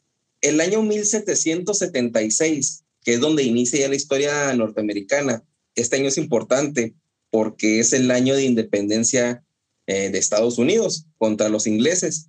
el 0.42 0.60
año 0.60 0.82
1776, 0.82 2.84
que 3.02 3.14
es 3.14 3.20
donde 3.20 3.44
inicia 3.44 3.80
ya 3.80 3.88
la 3.88 3.94
historia 3.94 4.54
norteamericana, 4.54 5.42
este 5.74 5.96
año 5.96 6.08
es 6.08 6.18
importante 6.18 6.94
porque 7.32 7.80
es 7.80 7.94
el 7.94 8.10
año 8.10 8.36
de 8.36 8.44
independencia 8.44 9.42
eh, 9.86 10.10
de 10.10 10.18
Estados 10.18 10.58
Unidos 10.58 11.06
contra 11.16 11.48
los 11.48 11.66
ingleses. 11.66 12.28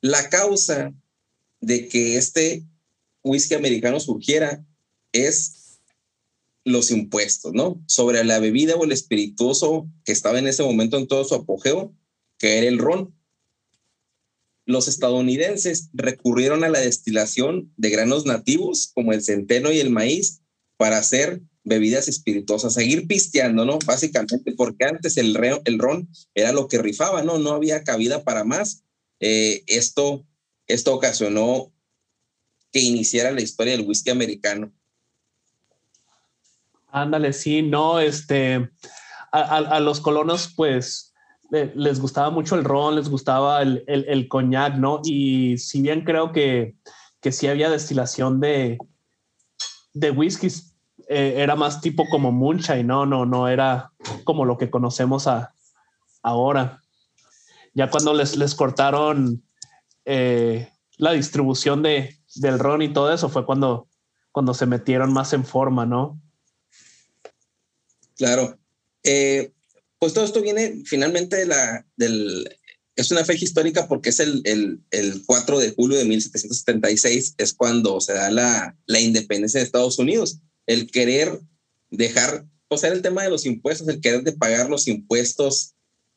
La 0.00 0.30
causa 0.30 0.94
de 1.60 1.88
que 1.88 2.16
este 2.16 2.64
whisky 3.24 3.56
americano 3.56 3.98
surgiera 3.98 4.64
es 5.12 5.80
los 6.64 6.92
impuestos, 6.92 7.52
¿no? 7.54 7.82
Sobre 7.88 8.22
la 8.22 8.38
bebida 8.38 8.76
o 8.76 8.84
el 8.84 8.92
espirituoso 8.92 9.88
que 10.04 10.12
estaba 10.12 10.38
en 10.38 10.46
ese 10.46 10.62
momento 10.62 10.96
en 10.96 11.08
todo 11.08 11.24
su 11.24 11.34
apogeo, 11.34 11.92
que 12.38 12.58
era 12.58 12.68
el 12.68 12.78
ron. 12.78 13.12
Los 14.64 14.86
estadounidenses 14.86 15.88
recurrieron 15.92 16.62
a 16.62 16.68
la 16.68 16.78
destilación 16.78 17.72
de 17.76 17.90
granos 17.90 18.26
nativos 18.26 18.92
como 18.94 19.12
el 19.12 19.24
centeno 19.24 19.72
y 19.72 19.80
el 19.80 19.90
maíz 19.90 20.40
para 20.76 20.98
hacer 20.98 21.42
bebidas 21.68 22.08
espirituosas, 22.08 22.74
seguir 22.74 23.06
pisteando, 23.06 23.64
¿no? 23.64 23.78
Básicamente, 23.84 24.52
porque 24.52 24.84
antes 24.84 25.16
el, 25.16 25.36
el 25.64 25.78
ron 25.78 26.08
era 26.34 26.52
lo 26.52 26.66
que 26.66 26.78
rifaba, 26.78 27.22
¿no? 27.22 27.38
No 27.38 27.52
había 27.52 27.84
cabida 27.84 28.24
para 28.24 28.44
más. 28.44 28.82
Eh, 29.20 29.62
esto, 29.66 30.24
esto 30.66 30.94
ocasionó 30.94 31.72
que 32.72 32.80
iniciara 32.80 33.30
la 33.30 33.40
historia 33.40 33.76
del 33.76 33.86
whisky 33.86 34.10
americano. 34.10 34.72
Ándale, 36.90 37.32
sí, 37.32 37.62
no, 37.62 38.00
este, 38.00 38.70
a, 39.30 39.80
los 39.80 40.00
colonos, 40.00 40.52
pues, 40.56 41.14
les 41.50 42.00
gustaba 42.00 42.30
mucho 42.30 42.54
el 42.54 42.64
ron, 42.64 42.96
les 42.96 43.08
gustaba 43.08 43.62
el, 43.62 44.28
coñac, 44.28 44.76
¿no? 44.76 45.00
Y 45.04 45.58
si 45.58 45.82
bien 45.82 46.04
creo 46.04 46.32
que, 46.32 46.76
que 47.20 47.32
sí 47.32 47.46
había 47.46 47.70
destilación 47.70 48.40
de, 48.40 48.78
de 49.92 50.10
whiskies, 50.10 50.74
eh, 51.08 51.34
era 51.38 51.56
más 51.56 51.80
tipo 51.80 52.06
como 52.10 52.52
y 52.52 52.84
no, 52.84 53.06
no, 53.06 53.24
no 53.24 53.48
era 53.48 53.92
como 54.24 54.44
lo 54.44 54.58
que 54.58 54.68
conocemos 54.68 55.26
a, 55.26 55.54
ahora. 56.22 56.82
Ya 57.72 57.88
cuando 57.88 58.12
les, 58.12 58.36
les 58.36 58.54
cortaron 58.54 59.42
eh, 60.04 60.68
la 60.98 61.12
distribución 61.12 61.82
de, 61.82 62.18
del 62.34 62.58
ron 62.58 62.82
y 62.82 62.92
todo 62.92 63.10
eso 63.12 63.30
fue 63.30 63.46
cuando, 63.46 63.88
cuando 64.32 64.52
se 64.52 64.66
metieron 64.66 65.10
más 65.12 65.32
en 65.32 65.46
forma, 65.46 65.86
¿no? 65.86 66.20
Claro. 68.16 68.58
Eh, 69.02 69.52
pues 69.98 70.12
todo 70.12 70.24
esto 70.24 70.42
viene 70.42 70.82
finalmente 70.84 71.36
de 71.36 71.46
la, 71.46 71.86
del, 71.96 72.54
es 72.96 73.10
una 73.10 73.24
fecha 73.24 73.46
histórica 73.46 73.88
porque 73.88 74.10
es 74.10 74.20
el, 74.20 74.42
el, 74.44 74.80
el, 74.90 75.22
4 75.24 75.58
de 75.58 75.70
julio 75.70 75.96
de 75.96 76.04
1776, 76.04 77.34
es 77.38 77.54
cuando 77.54 77.98
se 78.00 78.12
da 78.12 78.30
la, 78.30 78.76
la 78.84 79.00
independencia 79.00 79.60
de 79.60 79.64
Estados 79.64 79.98
Unidos 79.98 80.40
el 80.68 80.90
querer 80.90 81.40
dejar, 81.90 82.46
o 82.68 82.76
sea, 82.76 82.92
el 82.92 83.02
tema 83.02 83.24
de 83.24 83.30
los 83.30 83.46
impuestos, 83.46 83.88
el 83.88 84.00
querer 84.00 84.22
de 84.22 84.32
pagar 84.32 84.68
los 84.68 84.86
impuestos 84.86 85.74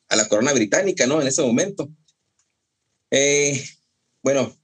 a 0.08 0.16
la 0.16 0.28
corona 0.28 0.52
británica, 0.52 1.06
¿no? 1.06 1.20
En 1.20 1.26
ese 1.26 1.42
momento. 1.42 1.90
Eh, 3.10 3.64
bueno, 4.22 4.54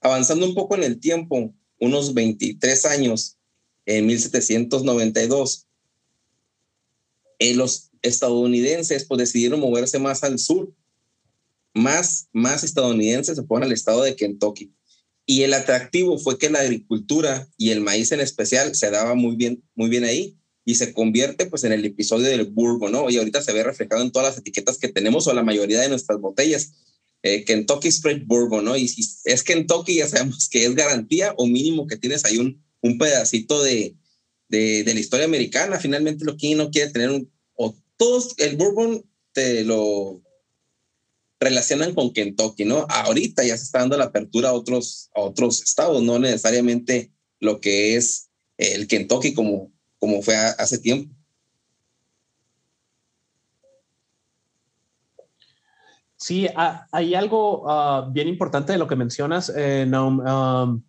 avanzando 0.00 0.46
un 0.46 0.54
poco 0.54 0.74
en 0.74 0.84
el 0.84 0.98
tiempo, 0.98 1.54
unos 1.78 2.14
23 2.14 2.86
años, 2.86 3.36
en 3.84 4.06
1792, 4.06 5.66
eh, 7.38 7.54
los 7.54 7.90
estadounidenses 8.00 9.04
pues 9.04 9.18
decidieron 9.18 9.60
moverse 9.60 9.98
más 9.98 10.24
al 10.24 10.38
sur, 10.38 10.72
más, 11.74 12.28
más 12.32 12.64
estadounidenses 12.64 13.36
se 13.36 13.42
fueron 13.42 13.64
al 13.66 13.72
estado 13.72 14.02
de 14.02 14.16
Kentucky. 14.16 14.72
Y 15.26 15.42
el 15.42 15.54
atractivo 15.54 16.18
fue 16.18 16.38
que 16.38 16.50
la 16.50 16.60
agricultura 16.60 17.48
y 17.56 17.70
el 17.70 17.80
maíz 17.80 18.12
en 18.12 18.20
especial 18.20 18.74
se 18.74 18.90
daba 18.90 19.14
muy 19.14 19.36
bien, 19.36 19.62
muy 19.74 19.88
bien 19.88 20.04
ahí 20.04 20.36
y 20.66 20.74
se 20.76 20.92
convierte 20.92 21.46
pues 21.46 21.64
en 21.64 21.72
el 21.72 21.84
episodio 21.84 22.26
del 22.26 22.46
Bourbon, 22.46 22.92
¿no? 22.92 23.10
Y 23.10 23.18
ahorita 23.18 23.42
se 23.42 23.52
ve 23.52 23.62
reflejado 23.62 24.02
en 24.02 24.12
todas 24.12 24.28
las 24.28 24.38
etiquetas 24.38 24.78
que 24.78 24.88
tenemos 24.88 25.26
o 25.26 25.34
la 25.34 25.42
mayoría 25.42 25.80
de 25.80 25.88
nuestras 25.88 26.20
botellas. 26.20 26.72
Eh, 27.22 27.44
Kentucky 27.44 27.88
Straight 27.88 28.26
Bourbon, 28.26 28.64
¿no? 28.64 28.76
Y 28.76 28.88
si 28.88 29.02
es 29.24 29.42
Kentucky, 29.42 29.96
ya 29.96 30.08
sabemos 30.08 30.48
que 30.48 30.64
es 30.64 30.74
garantía 30.74 31.34
o 31.38 31.46
mínimo 31.46 31.86
que 31.86 31.96
tienes 31.96 32.24
ahí 32.24 32.38
un, 32.38 32.62
un 32.82 32.98
pedacito 32.98 33.62
de, 33.62 33.96
de, 34.48 34.84
de 34.84 34.94
la 34.94 35.00
historia 35.00 35.24
americana. 35.24 35.78
Finalmente, 35.78 36.24
lo 36.24 36.36
que 36.36 36.54
no 36.54 36.70
quiere 36.70 36.90
tener 36.90 37.10
un, 37.10 37.30
o 37.54 37.74
todos, 37.96 38.34
el 38.38 38.56
Bourbon 38.56 39.04
te 39.32 39.64
lo 39.64 40.22
relacionan 41.44 41.94
con 41.94 42.12
Kentucky, 42.12 42.64
¿no? 42.64 42.86
Ahorita 42.88 43.44
ya 43.44 43.56
se 43.56 43.64
está 43.64 43.80
dando 43.80 43.96
la 43.96 44.04
apertura 44.04 44.48
a 44.48 44.52
otros, 44.52 45.10
a 45.14 45.20
otros 45.20 45.62
estados, 45.62 46.02
no 46.02 46.18
necesariamente 46.18 47.12
lo 47.40 47.60
que 47.60 47.96
es 47.96 48.30
el 48.56 48.88
Kentucky 48.88 49.34
como, 49.34 49.72
como 49.98 50.22
fue 50.22 50.34
hace 50.36 50.78
tiempo. 50.78 51.14
Sí, 56.16 56.48
hay 56.90 57.14
algo 57.14 57.70
ah, 57.70 58.08
bien 58.10 58.28
importante 58.28 58.72
de 58.72 58.78
lo 58.78 58.88
que 58.88 58.96
mencionas, 58.96 59.52
eh, 59.54 59.86
um, 59.92 60.82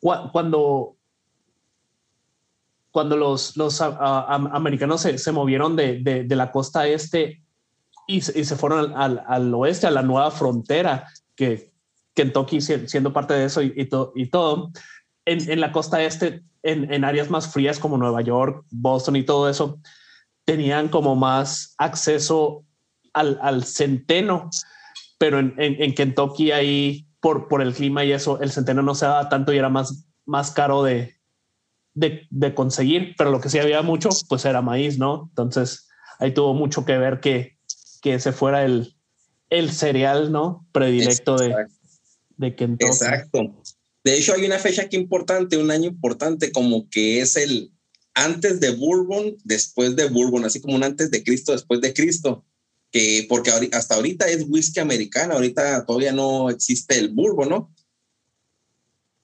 cuando, 0.00 0.96
cuando 2.90 3.16
los, 3.16 3.56
los 3.56 3.80
ah, 3.80 3.96
ah, 3.98 4.50
americanos 4.52 5.00
se, 5.00 5.16
se 5.16 5.32
movieron 5.32 5.76
de, 5.76 6.00
de, 6.02 6.36
la 6.36 6.52
costa 6.52 6.86
este 6.86 7.42
y, 8.08 8.22
se 8.22 8.56
fueron 8.56 8.96
al, 8.96 9.22
al, 9.28 9.54
oeste, 9.54 9.86
a 9.86 9.90
la 9.90 10.02
nueva 10.02 10.30
frontera, 10.30 11.06
que 11.36 11.70
Kentucky 12.14 12.60
siendo 12.60 13.12
parte 13.12 13.34
de 13.34 13.44
eso 13.44 13.62
y, 13.62 13.66
y, 13.76 13.88
y 14.14 14.26
todo. 14.26 14.72
En, 15.26 15.50
en, 15.50 15.60
la 15.60 15.70
costa 15.72 16.02
este, 16.02 16.42
en, 16.62 16.92
en, 16.92 17.04
áreas 17.04 17.28
más 17.28 17.52
frías 17.52 17.78
como 17.78 17.98
Nueva 17.98 18.22
York, 18.22 18.64
Boston 18.70 19.16
y 19.16 19.24
todo 19.24 19.50
eso, 19.50 19.78
tenían 20.46 20.88
como 20.88 21.16
más 21.16 21.74
acceso 21.76 22.64
al, 23.12 23.38
al 23.42 23.64
centeno, 23.64 24.48
pero 25.18 25.38
en, 25.38 25.54
en, 25.58 25.94
Kentucky 25.94 26.50
ahí, 26.50 27.06
por, 27.20 27.46
por 27.46 27.60
el 27.60 27.74
clima 27.74 28.06
y 28.06 28.12
eso, 28.12 28.40
el 28.40 28.50
centeno 28.50 28.80
no 28.80 28.94
se 28.94 29.04
daba 29.04 29.28
tanto 29.28 29.52
y 29.52 29.58
era 29.58 29.68
más, 29.68 30.06
más 30.24 30.50
caro 30.50 30.82
de, 30.82 31.16
de, 31.92 32.26
de 32.30 32.54
conseguir, 32.54 33.14
pero 33.18 33.30
lo 33.30 33.40
que 33.42 33.50
sí 33.50 33.58
había 33.58 33.82
mucho, 33.82 34.08
pues 34.30 34.46
era 34.46 34.62
maíz, 34.62 34.98
¿no? 34.98 35.26
Entonces 35.28 35.90
ahí 36.18 36.32
tuvo 36.32 36.54
mucho 36.54 36.86
que 36.86 36.96
ver 36.96 37.20
que, 37.20 37.57
que 38.00 38.14
ese 38.14 38.32
fuera 38.32 38.64
el, 38.64 38.94
el 39.50 39.70
cereal, 39.72 40.32
¿no? 40.32 40.66
Predilecto 40.72 41.36
de, 41.36 41.54
de 42.36 42.54
Kentucky. 42.54 42.86
Exacto. 42.86 43.62
De 44.04 44.16
hecho, 44.16 44.34
hay 44.34 44.44
una 44.44 44.58
fecha 44.58 44.82
aquí 44.82 44.96
importante, 44.96 45.56
un 45.56 45.70
año 45.70 45.88
importante, 45.88 46.52
como 46.52 46.88
que 46.88 47.20
es 47.20 47.36
el 47.36 47.72
antes 48.14 48.58
de 48.58 48.70
Bourbon, 48.70 49.36
después 49.44 49.94
de 49.94 50.08
Bourbon, 50.08 50.44
así 50.44 50.60
como 50.60 50.74
un 50.74 50.82
antes 50.82 51.10
de 51.10 51.22
Cristo, 51.22 51.52
después 51.52 51.80
de 51.80 51.94
Cristo, 51.94 52.44
que 52.90 53.26
porque 53.28 53.50
hasta 53.72 53.94
ahorita 53.94 54.26
es 54.28 54.46
whisky 54.48 54.80
americano, 54.80 55.34
ahorita 55.34 55.86
todavía 55.86 56.12
no 56.12 56.50
existe 56.50 56.98
el 56.98 57.10
Bourbon, 57.10 57.48
¿no? 57.48 57.74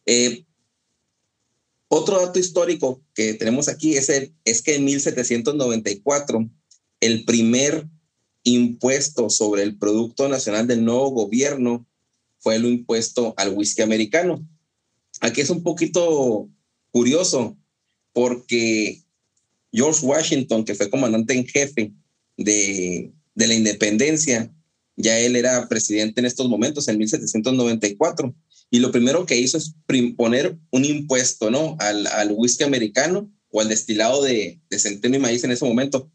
Eh, 0.07 0.45
otro 1.89 2.21
dato 2.21 2.39
histórico 2.39 3.03
que 3.15 3.35
tenemos 3.35 3.69
aquí 3.69 3.97
es, 3.97 4.09
el, 4.09 4.35
es 4.45 4.63
que 4.63 4.77
en 4.77 4.85
1794 4.85 6.49
el 7.01 7.25
primer 7.25 7.89
impuesto 8.45 9.31
sobre 9.31 9.63
el 9.63 9.77
Producto 9.77 10.29
Nacional 10.29 10.67
del 10.67 10.85
nuevo 10.85 11.11
gobierno 11.11 11.87
fue 12.39 12.57
el 12.57 12.67
impuesto 12.67 13.35
al 13.37 13.55
whisky 13.55 13.83
americano. 13.83 14.47
Aquí 15.21 15.41
es 15.41 15.51
un 15.51 15.63
poquito 15.63 16.49
curioso 16.91 17.57
porque 18.13 19.03
George 19.73 20.07
Washington, 20.07 20.65
que 20.65 20.75
fue 20.75 20.91
comandante 20.91 21.35
en 21.35 21.47
jefe 21.47 21.93
de, 22.37 23.13
de 23.35 23.47
la 23.47 23.55
independencia, 23.55 24.53
ya 24.97 25.19
él 25.19 25.37
era 25.37 25.69
presidente 25.69 26.21
en 26.21 26.27
estos 26.27 26.49
momentos, 26.49 26.87
en 26.87 26.99
1794, 26.99 28.35
y 28.71 28.79
lo 28.79 28.93
primero 28.93 29.27
que 29.27 29.39
hizo 29.39 29.59
es 29.59 29.75
poner 30.17 30.57
un 30.71 30.85
impuesto, 30.85 31.51
¿no? 31.51 31.77
Al, 31.81 32.07
al 32.07 32.33
whisky 32.33 32.65
americano 32.65 33.31
o 33.51 33.61
al 33.61 33.69
destilado 33.69 34.23
de, 34.23 34.61
de 34.69 34.79
centeno 34.79 35.17
y 35.17 35.21
maíz 35.21 35.45
en 35.45 35.51
ese 35.51 35.65
momento. 35.65 36.11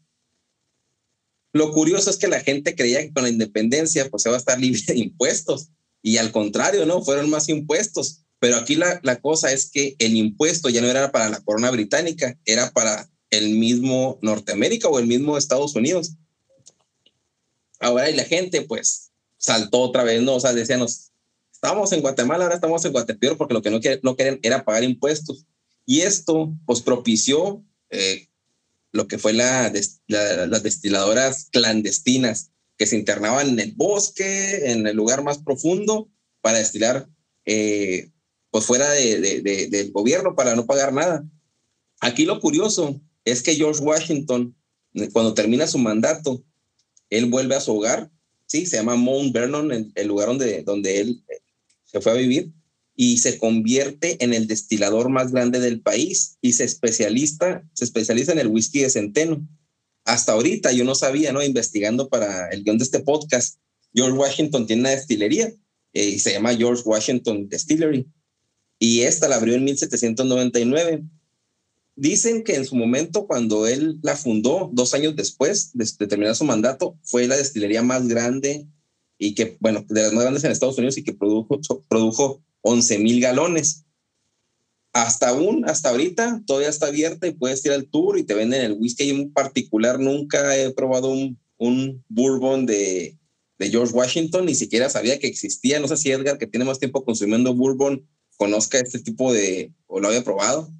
Lo 1.52 1.72
curioso 1.72 2.10
es 2.10 2.16
que 2.16 2.28
la 2.28 2.40
gente 2.40 2.76
creía 2.76 3.00
que 3.00 3.12
con 3.12 3.24
la 3.24 3.28
independencia 3.28 4.08
pues 4.08 4.22
se 4.22 4.28
va 4.28 4.36
a 4.36 4.38
estar 4.38 4.58
libre 4.60 4.80
de 4.86 4.98
impuestos 4.98 5.70
y 6.02 6.16
al 6.16 6.32
contrario, 6.32 6.86
¿no? 6.86 7.02
Fueron 7.02 7.28
más 7.30 7.48
impuestos. 7.48 8.22
Pero 8.38 8.56
aquí 8.56 8.74
la, 8.76 9.00
la 9.02 9.20
cosa 9.20 9.52
es 9.52 9.70
que 9.70 9.96
el 9.98 10.16
impuesto 10.16 10.70
ya 10.70 10.80
no 10.80 10.86
era 10.86 11.12
para 11.12 11.28
la 11.28 11.40
corona 11.40 11.70
británica, 11.70 12.38
era 12.46 12.70
para 12.70 13.10
el 13.28 13.50
mismo 13.50 14.18
Norteamérica 14.22 14.88
o 14.88 14.98
el 14.98 15.06
mismo 15.06 15.36
Estados 15.36 15.74
Unidos. 15.74 16.14
Ahora 17.78 18.10
y 18.10 18.14
la 18.14 18.24
gente 18.24 18.62
pues 18.62 19.10
saltó 19.36 19.80
otra 19.80 20.04
vez, 20.04 20.22
¿no? 20.22 20.34
O 20.34 20.40
sea, 20.40 20.52
decíamos, 20.52 21.10
estábamos 21.52 21.92
en 21.92 22.00
Guatemala, 22.00 22.44
ahora 22.44 22.54
estamos 22.54 22.84
en 22.84 22.92
Guatepeor 22.92 23.36
porque 23.36 23.54
lo 23.54 23.62
que 23.62 23.70
no, 23.70 23.80
no 24.02 24.16
querían 24.16 24.38
era 24.42 24.64
pagar 24.64 24.84
impuestos. 24.84 25.44
Y 25.84 26.00
esto 26.00 26.54
pues 26.64 26.80
propició 26.80 27.62
eh, 27.90 28.28
lo 28.92 29.06
que 29.06 29.18
fue 29.18 29.32
la, 29.32 29.72
las 30.08 30.62
destiladoras 30.62 31.48
clandestinas 31.50 32.50
que 32.76 32.86
se 32.86 32.96
internaban 32.96 33.48
en 33.48 33.60
el 33.60 33.72
bosque, 33.72 34.70
en 34.70 34.86
el 34.86 34.96
lugar 34.96 35.22
más 35.22 35.38
profundo, 35.38 36.08
para 36.40 36.58
destilar 36.58 37.08
eh, 37.44 38.10
pues 38.50 38.64
fuera 38.64 38.90
de, 38.90 39.68
del 39.70 39.92
gobierno 39.92 40.34
para 40.34 40.54
no 40.56 40.66
pagar 40.66 40.92
nada. 40.92 41.24
Aquí 42.00 42.24
lo 42.24 42.40
curioso 42.40 43.00
es 43.24 43.42
que 43.42 43.54
George 43.54 43.82
Washington, 43.82 44.56
cuando 45.12 45.34
termina 45.34 45.66
su 45.66 45.78
mandato, 45.78 46.42
él 47.10 47.26
vuelve 47.26 47.54
a 47.54 47.60
su 47.60 47.76
hogar, 47.76 48.10
sí, 48.46 48.66
se 48.66 48.78
llama 48.78 48.96
Mount 48.96 49.32
Vernon, 49.32 49.70
el, 49.72 49.92
el 49.94 50.08
lugar 50.08 50.28
donde, 50.28 50.62
donde 50.62 51.00
él 51.00 51.22
eh, 51.28 51.40
se 51.84 52.00
fue 52.00 52.12
a 52.12 52.16
vivir, 52.16 52.50
y 53.02 53.16
se 53.16 53.38
convierte 53.38 54.22
en 54.22 54.34
el 54.34 54.46
destilador 54.46 55.08
más 55.08 55.32
grande 55.32 55.58
del 55.58 55.80
país 55.80 56.36
y 56.42 56.52
se 56.52 56.64
especializa, 56.64 57.62
se 57.72 57.86
especializa 57.86 58.32
en 58.32 58.40
el 58.40 58.48
whisky 58.48 58.80
de 58.80 58.90
centeno. 58.90 59.48
Hasta 60.04 60.32
ahorita 60.32 60.70
yo 60.72 60.84
no 60.84 60.94
sabía, 60.94 61.32
¿no? 61.32 61.42
Investigando 61.42 62.10
para 62.10 62.50
el 62.50 62.62
guion 62.62 62.76
de 62.76 62.84
este 62.84 63.00
podcast, 63.00 63.56
George 63.94 64.18
Washington 64.18 64.66
tiene 64.66 64.82
una 64.82 64.90
destilería 64.90 65.50
eh, 65.94 66.08
y 66.10 66.18
se 66.18 66.32
llama 66.32 66.54
George 66.54 66.82
Washington 66.84 67.48
Distillery. 67.48 68.06
Y 68.78 69.00
esta 69.00 69.28
la 69.28 69.36
abrió 69.36 69.54
en 69.54 69.64
1799. 69.64 71.02
Dicen 71.96 72.44
que 72.44 72.56
en 72.56 72.66
su 72.66 72.76
momento, 72.76 73.26
cuando 73.26 73.66
él 73.66 73.98
la 74.02 74.14
fundó, 74.14 74.68
dos 74.74 74.92
años 74.92 75.16
después 75.16 75.70
de, 75.72 75.86
terminar 76.06 76.36
su 76.36 76.44
mandato, 76.44 76.98
fue 77.02 77.26
la 77.26 77.38
destilería 77.38 77.82
más 77.82 78.06
grande 78.08 78.66
y 79.16 79.34
que, 79.34 79.56
bueno, 79.58 79.86
de 79.88 80.02
las 80.02 80.12
más 80.12 80.24
grandes 80.24 80.44
en 80.44 80.50
Estados 80.52 80.76
Unidos 80.76 80.98
y 80.98 81.02
que 81.02 81.14
produjo, 81.14 81.62
produjo 81.88 82.42
11 82.62 82.98
mil 82.98 83.20
galones. 83.20 83.84
Hasta 84.92 85.28
aún, 85.28 85.64
hasta 85.68 85.90
ahorita, 85.90 86.42
todavía 86.46 86.68
está 86.68 86.86
abierta 86.86 87.26
y 87.26 87.32
puedes 87.32 87.64
ir 87.64 87.72
al 87.72 87.86
tour 87.86 88.18
y 88.18 88.24
te 88.24 88.34
venden 88.34 88.62
el 88.62 88.72
whisky. 88.72 89.04
Y 89.04 89.10
en 89.10 89.32
particular, 89.32 90.00
nunca 90.00 90.56
he 90.56 90.72
probado 90.72 91.10
un, 91.10 91.38
un 91.58 92.04
bourbon 92.08 92.66
de, 92.66 93.16
de 93.60 93.70
George 93.70 93.92
Washington, 93.92 94.46
ni 94.46 94.54
siquiera 94.54 94.88
sabía 94.88 95.18
que 95.18 95.28
existía. 95.28 95.78
No 95.78 95.86
sé 95.86 95.96
si 95.96 96.10
Edgar, 96.10 96.38
que 96.38 96.46
tiene 96.46 96.64
más 96.64 96.78
tiempo 96.78 97.04
consumiendo 97.04 97.54
bourbon, 97.54 98.04
conozca 98.36 98.78
este 98.78 98.98
tipo 98.98 99.32
de, 99.32 99.72
o 99.86 100.00
lo 100.00 100.08
había 100.08 100.24
probado. 100.24 100.72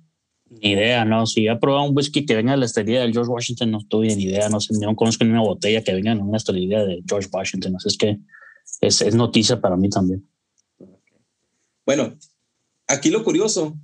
Ni 0.49 0.71
idea, 0.71 1.05
no. 1.05 1.27
Si 1.27 1.47
he 1.47 1.57
probado 1.57 1.89
un 1.89 1.97
whisky 1.97 2.27
que 2.27 2.35
venga 2.35 2.53
de 2.53 2.59
la 2.59 2.67
esterilidad 2.67 3.07
de 3.07 3.13
George 3.13 3.31
Washington, 3.31 3.71
no 3.71 3.81
tuve 3.87 4.17
ni 4.17 4.25
idea. 4.25 4.49
No 4.49 4.61
sé, 4.61 4.75
no 4.81 4.97
conozco 4.97 5.25
ni 5.25 5.31
una 5.31 5.43
botella 5.43 5.85
que 5.85 5.95
venga 5.95 6.11
en 6.11 6.23
una 6.23 6.39
esterilidad 6.39 6.87
de 6.87 7.03
George 7.07 7.29
Washington. 7.31 7.77
Así 7.77 7.89
es 7.89 7.97
que 7.99 8.19
es, 8.81 9.03
es 9.03 9.15
noticia 9.15 9.61
para 9.61 9.77
mí 9.77 9.91
también. 9.91 10.27
Bueno, 11.91 12.17
aquí 12.87 13.11
lo 13.11 13.25
curioso 13.25 13.77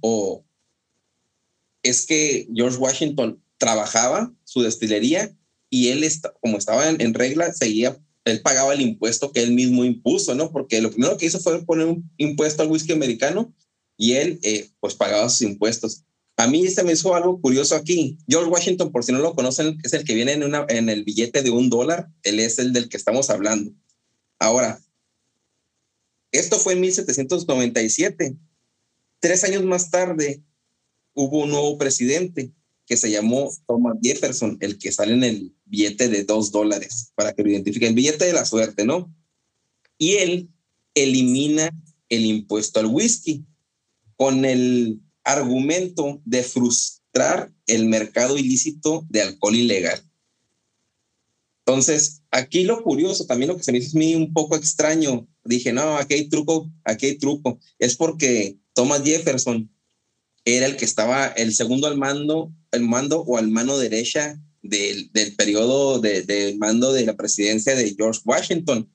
es 1.82 2.06
que 2.06 2.46
George 2.54 2.78
Washington 2.78 3.42
trabajaba 3.58 4.32
su 4.44 4.62
destilería 4.62 5.36
y 5.70 5.88
él, 5.88 6.08
como 6.40 6.56
estaba 6.56 6.88
en, 6.88 7.14
regla, 7.14 7.52
seguía, 7.52 7.98
él 8.24 8.42
pagaba 8.42 8.74
el 8.74 8.80
impuesto 8.80 9.32
que 9.32 9.42
él 9.42 9.54
mismo 9.54 9.84
impuso, 9.84 10.36
¿no? 10.36 10.52
Porque 10.52 10.80
lo 10.80 10.92
primero 10.92 11.16
que 11.16 11.26
hizo 11.26 11.40
fue 11.40 11.64
poner 11.64 11.88
un 11.88 12.08
impuesto 12.16 12.62
al 12.62 12.70
whisky 12.70 12.92
americano 12.92 13.52
y 13.96 14.12
él, 14.12 14.38
eh, 14.44 14.70
pues, 14.78 14.94
pagaba 14.94 15.28
sus 15.28 15.42
impuestos. 15.42 16.04
A 16.36 16.46
mí 16.46 16.68
se 16.68 16.84
me 16.84 16.92
hizo 16.92 17.12
algo 17.12 17.40
curioso 17.40 17.74
aquí. 17.74 18.18
George 18.28 18.48
Washington, 18.48 18.92
por 18.92 19.02
si 19.02 19.10
no 19.10 19.18
lo 19.18 19.34
conocen, 19.34 19.80
es 19.82 19.92
el 19.94 20.04
que 20.04 20.14
viene 20.14 20.34
en, 20.34 20.44
una, 20.44 20.64
en 20.68 20.90
el 20.90 21.02
billete 21.02 21.42
de 21.42 21.50
un 21.50 21.70
dólar. 21.70 22.08
Él 22.22 22.38
es 22.38 22.60
el 22.60 22.72
del 22.72 22.88
que 22.88 22.98
estamos 22.98 23.30
hablando. 23.30 23.72
Ahora, 24.38 24.80
esto 26.36 26.58
fue 26.58 26.74
en 26.74 26.80
1797. 26.80 28.36
Tres 29.20 29.44
años 29.44 29.64
más 29.64 29.90
tarde 29.90 30.42
hubo 31.14 31.44
un 31.44 31.50
nuevo 31.50 31.78
presidente 31.78 32.52
que 32.86 32.96
se 32.96 33.10
llamó 33.10 33.50
Thomas 33.66 33.96
Jefferson, 34.00 34.56
el 34.60 34.78
que 34.78 34.92
sale 34.92 35.14
en 35.14 35.24
el 35.24 35.54
billete 35.64 36.08
de 36.08 36.24
dos 36.24 36.52
dólares, 36.52 37.12
para 37.16 37.32
que 37.32 37.42
lo 37.42 37.50
identifiquen, 37.50 37.88
el 37.88 37.94
billete 37.94 38.26
de 38.26 38.32
la 38.32 38.44
suerte, 38.44 38.84
¿no? 38.84 39.12
Y 39.98 40.14
él 40.14 40.50
elimina 40.94 41.70
el 42.08 42.24
impuesto 42.24 42.78
al 42.78 42.86
whisky 42.86 43.44
con 44.14 44.44
el 44.44 45.00
argumento 45.24 46.22
de 46.24 46.42
frustrar 46.44 47.52
el 47.66 47.86
mercado 47.86 48.38
ilícito 48.38 49.04
de 49.08 49.22
alcohol 49.22 49.56
ilegal. 49.56 50.00
Entonces, 51.66 52.22
aquí 52.30 52.62
lo 52.62 52.80
curioso, 52.84 53.26
también 53.26 53.48
lo 53.48 53.56
que 53.56 53.64
se 53.64 53.72
me 53.72 53.78
hizo 53.78 53.98
a 53.98 54.18
un 54.18 54.32
poco 54.32 54.54
extraño, 54.54 55.26
dije, 55.44 55.72
no, 55.72 55.96
aquí 55.96 56.14
hay 56.14 56.28
truco, 56.28 56.70
aquí 56.84 57.06
hay 57.06 57.18
truco, 57.18 57.58
es 57.80 57.96
porque 57.96 58.56
Thomas 58.72 59.02
Jefferson 59.02 59.68
era 60.44 60.66
el 60.66 60.76
que 60.76 60.84
estaba 60.84 61.26
el 61.26 61.52
segundo 61.52 61.88
al 61.88 61.96
mando, 61.96 62.52
el 62.70 62.82
mando 62.82 63.22
o 63.22 63.36
al 63.36 63.48
mano 63.48 63.78
derecha 63.78 64.40
del, 64.62 65.10
del 65.12 65.34
periodo 65.34 65.98
de, 65.98 66.22
del 66.22 66.56
mando 66.56 66.92
de 66.92 67.04
la 67.04 67.16
presidencia 67.16 67.74
de 67.74 67.94
George 67.96 68.20
Washington. 68.24 68.88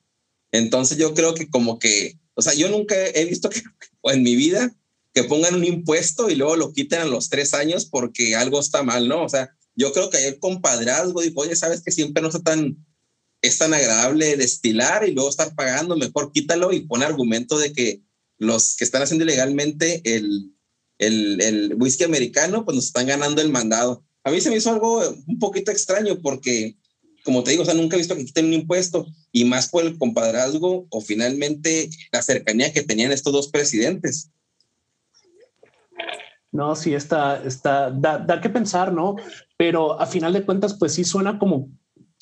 Entonces 0.54 0.98
yo 0.98 1.14
creo 1.14 1.34
que 1.34 1.50
como 1.50 1.78
que, 1.78 2.20
o 2.36 2.42
sea, 2.42 2.54
yo 2.54 2.70
nunca 2.70 2.96
he 2.96 3.26
visto 3.26 3.50
que 3.50 3.62
en 4.04 4.24
mi 4.24 4.38
vida 4.38 4.74
que 5.14 5.26
pongan 5.26 5.56
un 5.56 5.66
impuesto 5.66 6.30
y 6.30 6.36
luego 6.36 6.56
lo 6.56 6.72
quiten 6.72 7.02
a 7.02 7.06
los 7.06 7.28
tres 7.28 7.54
años 7.54 7.86
porque 7.86 8.34
algo 8.38 8.62
está 8.62 8.82
mal, 8.82 9.10
¿no? 9.10 9.26
O 9.26 9.30
sea, 9.30 9.54
yo 9.76 9.92
creo 9.94 10.10
que 10.10 10.18
hay 10.18 10.26
el 10.26 10.40
compadrazgo 10.40 11.22
dijo, 11.22 11.42
oye, 11.42 11.56
sabes 11.56 11.82
que 11.82 11.92
siempre 11.92 12.22
no 12.22 12.30
está 12.30 12.42
tan, 12.42 12.78
es 13.42 13.58
tan 13.58 13.74
agradable 13.74 14.38
destilar 14.38 15.08
y 15.08 15.14
luego 15.14 15.30
estar 15.30 15.56
pagando, 15.56 15.98
mejor 15.98 16.32
quítalo 16.32 16.72
y 16.72 16.82
pone 16.82 17.06
argumento 17.06 17.58
de 17.58 17.74
que 17.74 18.02
los 18.38 18.76
que 18.76 18.84
están 18.84 19.02
haciendo 19.02 19.24
ilegalmente 19.24 20.02
el, 20.04 20.52
el, 20.98 21.42
el 21.42 21.76
whisky 21.76 22.04
americano, 22.04 22.66
pues 22.66 22.76
nos 22.76 22.86
están 22.86 23.08
ganando 23.08 23.42
el 23.42 23.50
mandado. 23.50 24.04
A 24.24 24.32
mí 24.32 24.40
se 24.42 24.50
me 24.50 24.58
hizo 24.58 24.72
algo 24.72 25.00
un 25.28 25.40
poquito 25.40 25.72
extraño 25.72 26.20
porque, 26.22 26.76
como 27.24 27.44
te 27.44 27.52
digo, 27.52 27.64
o 27.64 27.66
sea, 27.66 27.74
nunca 27.74 27.96
he 27.96 28.00
visto 28.00 28.16
que 28.16 28.26
quiten 28.26 28.46
un 28.46 28.54
impuesto 28.54 29.08
y 29.32 29.46
más 29.46 29.70
por 29.70 29.84
el 29.86 29.98
compadrazgo 29.98 30.88
o 30.90 31.02
finalmente 31.02 31.90
la 32.12 32.22
cercanía 32.22 32.72
que 32.72 32.84
tenían 32.84 33.12
estos 33.12 33.34
dos 33.34 33.48
presidentes. 33.48 34.30
No, 36.52 36.76
sí, 36.76 36.94
está, 36.94 37.42
está, 37.44 37.92
da, 37.92 38.18
da 38.18 38.42
que 38.42 38.50
pensar, 38.50 38.92
¿no? 38.92 39.16
Pero 39.58 40.00
a 40.00 40.06
final 40.06 40.34
de 40.34 40.44
cuentas, 40.44 40.74
pues 40.78 40.94
sí 40.94 41.06
suena 41.06 41.40
como, 41.40 41.70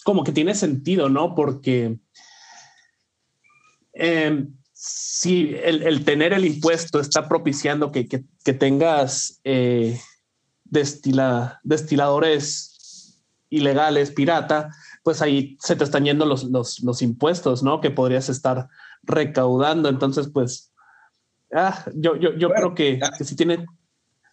como 0.03 0.23
que 0.23 0.31
tiene 0.31 0.53
sentido, 0.53 1.09
¿no? 1.09 1.33
Porque 1.33 1.97
eh, 3.93 4.47
si 4.71 5.55
el, 5.63 5.81
el, 5.83 6.05
tener 6.05 6.33
el 6.33 6.45
impuesto 6.45 6.99
está 6.99 7.27
propiciando 7.27 7.91
que, 7.91 8.07
que, 8.07 8.23
que 8.45 8.53
tengas 8.53 9.41
eh, 9.43 9.99
destila, 10.63 11.59
destiladores 11.63 13.19
ilegales, 13.49 14.11
pirata, 14.11 14.69
pues 15.03 15.23
ahí 15.23 15.57
se 15.59 15.75
te 15.75 15.83
están 15.83 16.05
yendo 16.05 16.25
los, 16.25 16.43
los, 16.43 16.81
los 16.81 17.01
impuestos, 17.01 17.63
¿no? 17.63 17.81
Que 17.81 17.89
podrías 17.89 18.29
estar 18.29 18.69
recaudando. 19.01 19.89
Entonces, 19.89 20.29
pues, 20.31 20.71
ah, 21.51 21.83
yo, 21.95 22.15
yo, 22.15 22.35
yo 22.35 22.49
bueno, 22.49 22.75
creo 22.75 22.75
que, 22.75 22.99
que 23.17 23.23
sí 23.23 23.35
tiene 23.35 23.65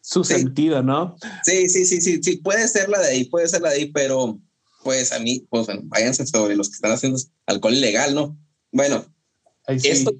su 0.06 0.22
sentido, 0.22 0.84
¿no? 0.84 1.16
Sí, 1.42 1.68
sí, 1.68 1.84
sí, 1.84 2.00
sí, 2.00 2.22
sí, 2.22 2.36
puede 2.36 2.68
ser 2.68 2.88
la 2.88 3.00
de 3.00 3.08
ahí, 3.08 3.24
puede 3.24 3.48
ser 3.48 3.60
la 3.60 3.70
de 3.70 3.76
ahí, 3.76 3.86
pero 3.86 4.40
pues 4.84 5.10
a 5.10 5.18
mí, 5.18 5.44
pues 5.50 5.66
váyanse 5.82 6.24
sobre 6.28 6.54
los 6.54 6.68
que 6.68 6.74
están 6.76 6.92
haciendo 6.92 7.18
alcohol 7.44 7.74
ilegal, 7.74 8.14
¿no? 8.14 8.38
Bueno, 8.70 9.04
esto 9.66 10.12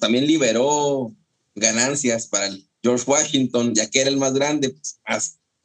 también 0.00 0.26
liberó 0.26 1.14
ganancias 1.54 2.26
para 2.26 2.46
el 2.46 2.68
George 2.82 3.04
Washington, 3.06 3.72
ya 3.72 3.88
que 3.88 4.00
era 4.00 4.10
el 4.10 4.16
más 4.16 4.32
grande, 4.32 4.70
pues 4.70 4.98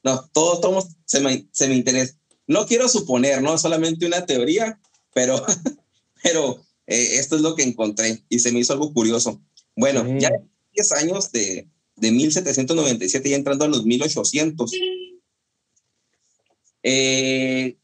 No, 0.03 0.29
todos, 0.31 0.61
todos 0.61 0.89
se 1.05 1.21
me, 1.21 1.47
se 1.51 1.67
me 1.67 1.73
interesa. 1.73 2.13
No 2.45 2.67
quiero 2.67 2.87
suponer, 2.87 3.41
¿no? 3.41 3.57
Solamente 3.57 4.05
una 4.05 4.27
teoría, 4.27 4.79
pero, 5.11 5.43
pero 6.23 6.63
eh, 6.85 7.17
esto 7.17 7.35
es 7.35 7.41
lo 7.41 7.55
que 7.55 7.63
encontré 7.63 8.23
y 8.29 8.37
se 8.37 8.51
me 8.51 8.59
hizo 8.59 8.73
algo 8.73 8.93
curioso. 8.93 9.41
Bueno, 9.75 10.05
ya 10.19 10.29
10 10.75 10.91
años 10.91 11.31
de, 11.31 11.67
de 11.95 12.11
1797 12.11 13.29
ya 13.29 13.35
entrando 13.35 13.65
a 13.65 13.67
los 13.67 13.85
1800. 13.85 14.71
Eh, 16.83 17.77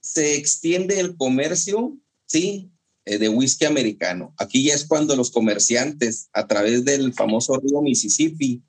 se 0.00 0.34
extiende 0.34 0.98
el 0.98 1.16
comercio, 1.16 1.96
sí, 2.26 2.70
eh, 3.04 3.18
de 3.18 3.28
whisky 3.28 3.64
americano. 3.64 4.34
Aquí 4.38 4.64
ya 4.64 4.74
es 4.74 4.84
cuando 4.84 5.16
los 5.16 5.30
comerciantes, 5.30 6.28
a 6.32 6.46
través 6.46 6.84
del 6.84 7.14
famoso 7.14 7.58
río 7.58 7.80
Mississippi, 7.82 8.62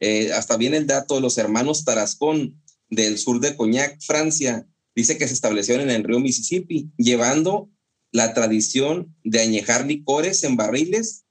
eh, 0.00 0.32
hasta 0.32 0.56
viene 0.56 0.76
el 0.76 0.86
dato 0.86 1.14
de 1.14 1.20
los 1.20 1.38
hermanos 1.38 1.84
Tarascón 1.84 2.60
del 2.90 3.18
sur 3.18 3.40
de 3.40 3.56
Cognac, 3.56 4.00
Francia, 4.02 4.66
dice 4.94 5.18
que 5.18 5.26
se 5.26 5.34
establecieron 5.34 5.88
en 5.88 5.96
el 5.96 6.04
río 6.04 6.20
Mississippi, 6.20 6.90
llevando 6.96 7.70
la 8.12 8.32
tradición 8.32 9.14
de 9.24 9.40
añejar 9.40 9.86
licores 9.86 10.44
en 10.44 10.56
barriles. 10.56 11.23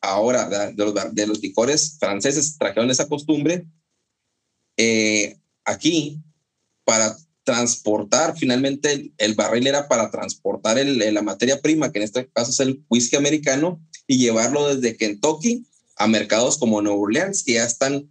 Ahora, 0.00 0.48
de 0.48 0.84
los, 0.84 0.94
de 1.14 1.26
los 1.26 1.40
licores 1.40 1.96
franceses 1.98 2.56
trajeron 2.56 2.90
esa 2.90 3.08
costumbre 3.08 3.66
eh, 4.76 5.36
aquí 5.64 6.22
para 6.84 7.16
transportar, 7.42 8.36
finalmente 8.36 9.12
el, 9.16 9.34
barril 9.34 9.66
era 9.66 9.88
para 9.88 10.10
transportar 10.10 10.76
la 10.86 11.22
materia 11.22 11.60
prima, 11.60 11.90
que 11.90 11.98
en 11.98 12.04
este 12.04 12.28
caso 12.28 12.50
es 12.50 12.60
el 12.60 12.84
whisky 12.88 13.16
americano, 13.16 13.82
y 14.06 14.18
llevarlo 14.18 14.74
desde 14.74 14.96
Kentucky 14.96 15.66
a 15.96 16.06
mercados 16.06 16.58
como 16.58 16.80
Nueva 16.80 16.98
Orleans, 16.98 17.42
que 17.42 17.54
ya 17.54 17.64
están 17.64 18.10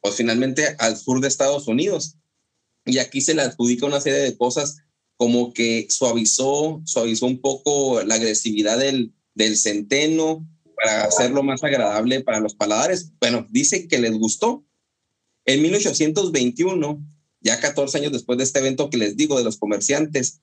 pues 0.00 0.16
finalmente 0.16 0.76
al 0.78 0.96
sur 0.96 1.20
de 1.20 1.28
Estados 1.28 1.66
Unidos. 1.66 2.16
Y 2.84 2.98
aquí 2.98 3.20
se 3.22 3.34
le 3.34 3.42
adjudica 3.42 3.86
una 3.86 4.00
serie 4.00 4.20
de 4.20 4.36
cosas 4.36 4.76
como 5.16 5.52
que 5.52 5.86
suavizó, 5.90 6.82
suavizó 6.84 7.26
un 7.26 7.40
poco 7.40 8.02
la 8.02 8.16
agresividad 8.16 8.78
del, 8.78 9.14
del 9.34 9.56
centeno 9.56 10.46
para 10.84 11.04
hacerlo 11.04 11.42
más 11.42 11.64
agradable 11.64 12.20
para 12.20 12.40
los 12.40 12.54
paladares. 12.54 13.12
Bueno, 13.20 13.46
dice 13.50 13.88
que 13.88 13.98
les 13.98 14.12
gustó. 14.12 14.64
En 15.46 15.62
1821 15.62 17.02
ya 17.40 17.60
14 17.60 17.98
años 17.98 18.12
después 18.12 18.38
de 18.38 18.44
este 18.44 18.58
evento 18.58 18.90
que 18.90 18.96
les 18.96 19.16
digo 19.16 19.36
de 19.38 19.44
los 19.44 19.58
comerciantes, 19.58 20.40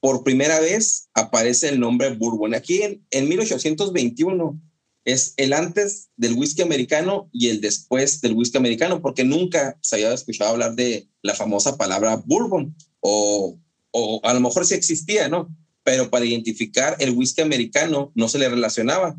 por 0.00 0.22
primera 0.22 0.60
vez 0.60 1.08
aparece 1.14 1.68
el 1.68 1.80
nombre 1.80 2.10
Bourbon. 2.10 2.54
Aquí 2.54 2.82
en, 2.82 3.04
en 3.10 3.28
1821 3.28 4.60
es 5.04 5.34
el 5.36 5.52
antes 5.52 6.08
del 6.16 6.34
whisky 6.34 6.62
americano 6.62 7.28
y 7.32 7.48
el 7.48 7.60
después 7.60 8.20
del 8.20 8.34
whisky 8.34 8.58
americano, 8.58 9.02
porque 9.02 9.24
nunca 9.24 9.78
se 9.82 9.96
había 9.96 10.12
escuchado 10.12 10.50
hablar 10.50 10.74
de 10.74 11.08
la 11.22 11.34
famosa 11.34 11.76
palabra 11.76 12.22
Bourbon, 12.24 12.76
o, 13.00 13.58
o 13.90 14.20
a 14.22 14.34
lo 14.34 14.40
mejor 14.40 14.66
sí 14.66 14.74
existía, 14.74 15.28
¿no? 15.28 15.48
Pero 15.82 16.10
para 16.10 16.24
identificar 16.24 16.96
el 16.98 17.10
whisky 17.10 17.42
americano 17.42 18.12
no 18.14 18.28
se 18.28 18.38
le 18.38 18.48
relacionaba. 18.48 19.16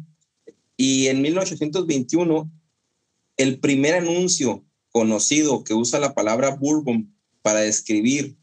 Y 0.77 1.07
en 1.07 1.21
1821, 1.21 2.51
el 3.37 3.59
primer 3.59 3.95
anuncio 3.95 4.63
conocido 4.91 5.63
que 5.63 5.73
usa 5.73 5.99
la 5.99 6.13
palabra 6.13 6.51
Bourbon 6.51 7.13
para 7.41 7.61
describir 7.61 8.37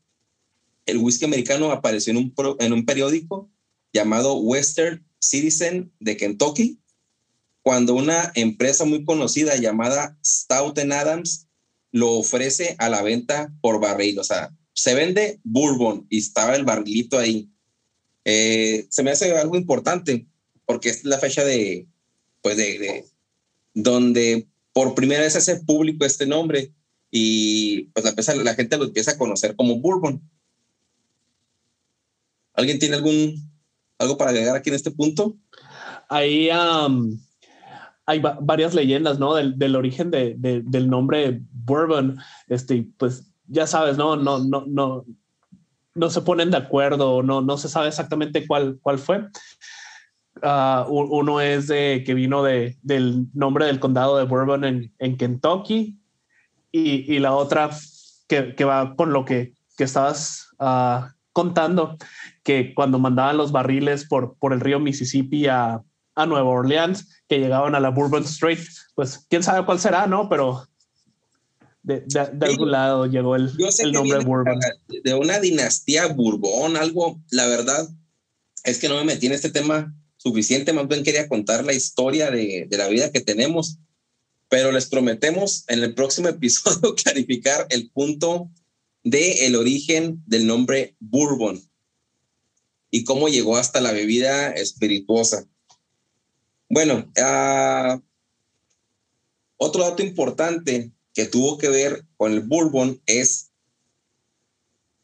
el 0.86 0.98
whisky 0.98 1.24
americano 1.24 1.70
apareció 1.70 2.10
en 2.10 2.18
un, 2.18 2.34
en 2.58 2.72
un 2.72 2.84
periódico 2.84 3.50
llamado 3.92 4.34
Western 4.34 5.06
Citizen 5.18 5.92
de 6.00 6.16
Kentucky, 6.16 6.78
cuando 7.62 7.94
una 7.94 8.30
empresa 8.34 8.84
muy 8.84 9.04
conocida 9.04 9.56
llamada 9.56 10.18
Stout 10.22 10.78
Adams 10.78 11.46
lo 11.92 12.12
ofrece 12.12 12.76
a 12.78 12.90
la 12.90 13.02
venta 13.02 13.54
por 13.62 13.80
barril. 13.80 14.18
O 14.18 14.24
sea, 14.24 14.54
se 14.74 14.94
vende 14.94 15.40
bourbon 15.44 16.06
y 16.10 16.18
estaba 16.18 16.56
el 16.56 16.64
barrilito 16.64 17.18
ahí. 17.18 17.48
Eh, 18.24 18.86
se 18.90 19.02
me 19.02 19.12
hace 19.12 19.34
algo 19.36 19.56
importante 19.56 20.26
porque 20.66 20.90
es 20.90 21.04
la 21.04 21.18
fecha 21.18 21.44
de, 21.44 21.86
pues 22.44 22.58
de, 22.58 22.78
de, 22.78 23.06
donde 23.72 24.46
por 24.74 24.94
primera 24.94 25.22
vez 25.22 25.34
hace 25.34 25.64
público 25.64 26.04
este 26.04 26.26
nombre 26.26 26.74
y 27.10 27.84
pues 27.94 28.04
la, 28.04 28.34
la 28.34 28.54
gente 28.54 28.76
lo 28.76 28.84
empieza 28.84 29.12
a 29.12 29.18
conocer 29.18 29.56
como 29.56 29.80
Bourbon. 29.80 30.20
¿Alguien 32.52 32.78
tiene 32.78 32.96
algún 32.96 33.50
algo 33.98 34.18
para 34.18 34.30
agregar 34.30 34.56
aquí 34.56 34.68
en 34.68 34.76
este 34.76 34.90
punto? 34.90 35.38
Ahí 36.10 36.50
hay 36.50 38.20
varias 38.42 38.74
leyendas, 38.74 39.18
¿no? 39.18 39.34
Del, 39.34 39.58
del 39.58 39.74
origen 39.74 40.10
de, 40.10 40.34
del 40.36 40.90
nombre 40.90 41.40
Bourbon. 41.50 42.18
Este, 42.48 42.86
pues 42.98 43.24
ya 43.46 43.66
sabes, 43.66 43.96
¿no? 43.96 44.16
No, 44.16 44.38
no, 44.40 44.66
no, 44.66 45.06
no 45.94 46.10
se 46.10 46.20
ponen 46.20 46.50
de 46.50 46.58
acuerdo, 46.58 47.22
no, 47.22 47.40
no 47.40 47.56
se 47.56 47.70
sabe 47.70 47.88
exactamente 47.88 48.46
cuál, 48.46 48.78
cuál 48.82 48.98
fue. 48.98 49.26
Ah, 50.42 50.86
uno 50.88 51.40
es 51.40 51.68
de 51.68 52.02
que 52.04 52.14
vino 52.14 52.42
de, 52.42 52.76
del 52.82 53.26
nombre 53.34 53.66
del 53.66 53.80
condado 53.80 54.18
de 54.18 54.24
Bourbon 54.24 54.64
en, 54.64 54.92
en 54.98 55.16
Kentucky, 55.16 55.98
y, 56.76 57.20
la 57.20 57.36
otra 57.36 57.70
que, 58.26 58.64
va 58.64 58.96
con 58.96 59.12
lo 59.12 59.24
que, 59.24 59.52
estabas 59.78 60.48
ah, 60.58 61.14
contando, 61.32 61.96
que 62.42 62.74
cuando 62.74 62.98
mandaban 62.98 63.36
los 63.36 63.52
barriles 63.52 64.06
por, 64.06 64.36
por 64.38 64.52
el 64.52 64.60
río 64.60 64.80
Mississippi 64.80 65.46
a, 65.46 65.80
a 66.16 66.26
Nueva 66.26 66.48
Orleans, 66.48 67.22
que 67.28 67.38
llegaban 67.38 67.76
a 67.76 67.80
la 67.80 67.90
Bourbon 67.90 68.24
Street, 68.24 68.58
pues 68.96 69.24
quién 69.30 69.44
sabe 69.44 69.64
cuál 69.64 69.78
será, 69.78 70.08
¿no? 70.08 70.28
Pero 70.28 70.66
de, 71.84 72.00
de, 72.00 72.46
algún 72.46 72.72
lado 72.72 73.06
llegó 73.06 73.36
el, 73.36 73.52
el 73.78 73.92
nombre 73.92 74.18
Bourbon. 74.24 74.58
De 74.88 75.14
una 75.14 75.38
dinastía 75.38 76.08
Bourbon, 76.08 76.76
algo, 76.76 77.20
la 77.30 77.46
verdad 77.46 77.88
es 78.64 78.80
que 78.80 78.88
no 78.88 78.96
me 78.96 79.04
metí 79.04 79.26
en 79.26 79.32
este 79.32 79.50
tema 79.50 79.94
suficiente, 80.24 80.72
más 80.72 80.88
bien 80.88 81.04
quería 81.04 81.28
contar 81.28 81.64
la 81.64 81.72
historia 81.72 82.30
de, 82.30 82.66
de 82.68 82.78
la 82.78 82.88
vida 82.88 83.12
que 83.12 83.20
tenemos 83.20 83.78
pero 84.54 84.70
les 84.70 84.86
prometemos 84.86 85.64
en 85.66 85.82
el 85.82 85.94
próximo 85.94 86.28
episodio 86.36 86.94
clarificar 86.94 87.66
el 87.70 87.90
punto 87.90 88.50
de 89.02 89.46
el 89.46 89.56
origen 89.56 90.22
del 90.26 90.46
nombre 90.46 90.94
Bourbon 91.00 91.60
y 92.90 93.02
cómo 93.02 93.28
llegó 93.28 93.56
hasta 93.56 93.80
la 93.80 93.90
bebida 93.90 94.52
espirituosa. 94.52 95.44
Bueno, 96.68 97.10
uh, 97.18 98.00
otro 99.56 99.82
dato 99.82 100.04
importante 100.04 100.92
que 101.12 101.26
tuvo 101.26 101.58
que 101.58 101.68
ver 101.68 102.04
con 102.16 102.32
el 102.32 102.42
Bourbon 102.42 103.02
es 103.06 103.50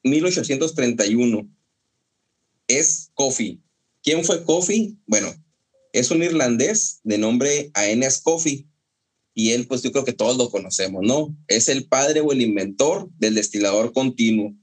1831. 0.04 1.48
Es 2.68 3.10
Coffee. 3.14 3.58
¿Quién 4.02 4.24
fue 4.24 4.44
Coffee? 4.44 4.96
Bueno, 5.06 5.32
es 5.92 6.10
un 6.10 6.22
irlandés 6.22 7.00
de 7.04 7.18
nombre 7.18 7.70
Aeneas 7.74 8.20
Coffee 8.20 8.66
y 9.34 9.50
él, 9.52 9.66
pues 9.66 9.82
yo 9.82 9.92
creo 9.92 10.04
que 10.04 10.12
todos 10.12 10.36
lo 10.36 10.50
conocemos, 10.50 11.02
¿no? 11.04 11.36
Es 11.48 11.68
el 11.68 11.86
padre 11.86 12.20
o 12.20 12.32
el 12.32 12.42
inventor 12.42 13.08
del 13.18 13.34
destilador 13.34 13.92
continuo. 13.92 14.54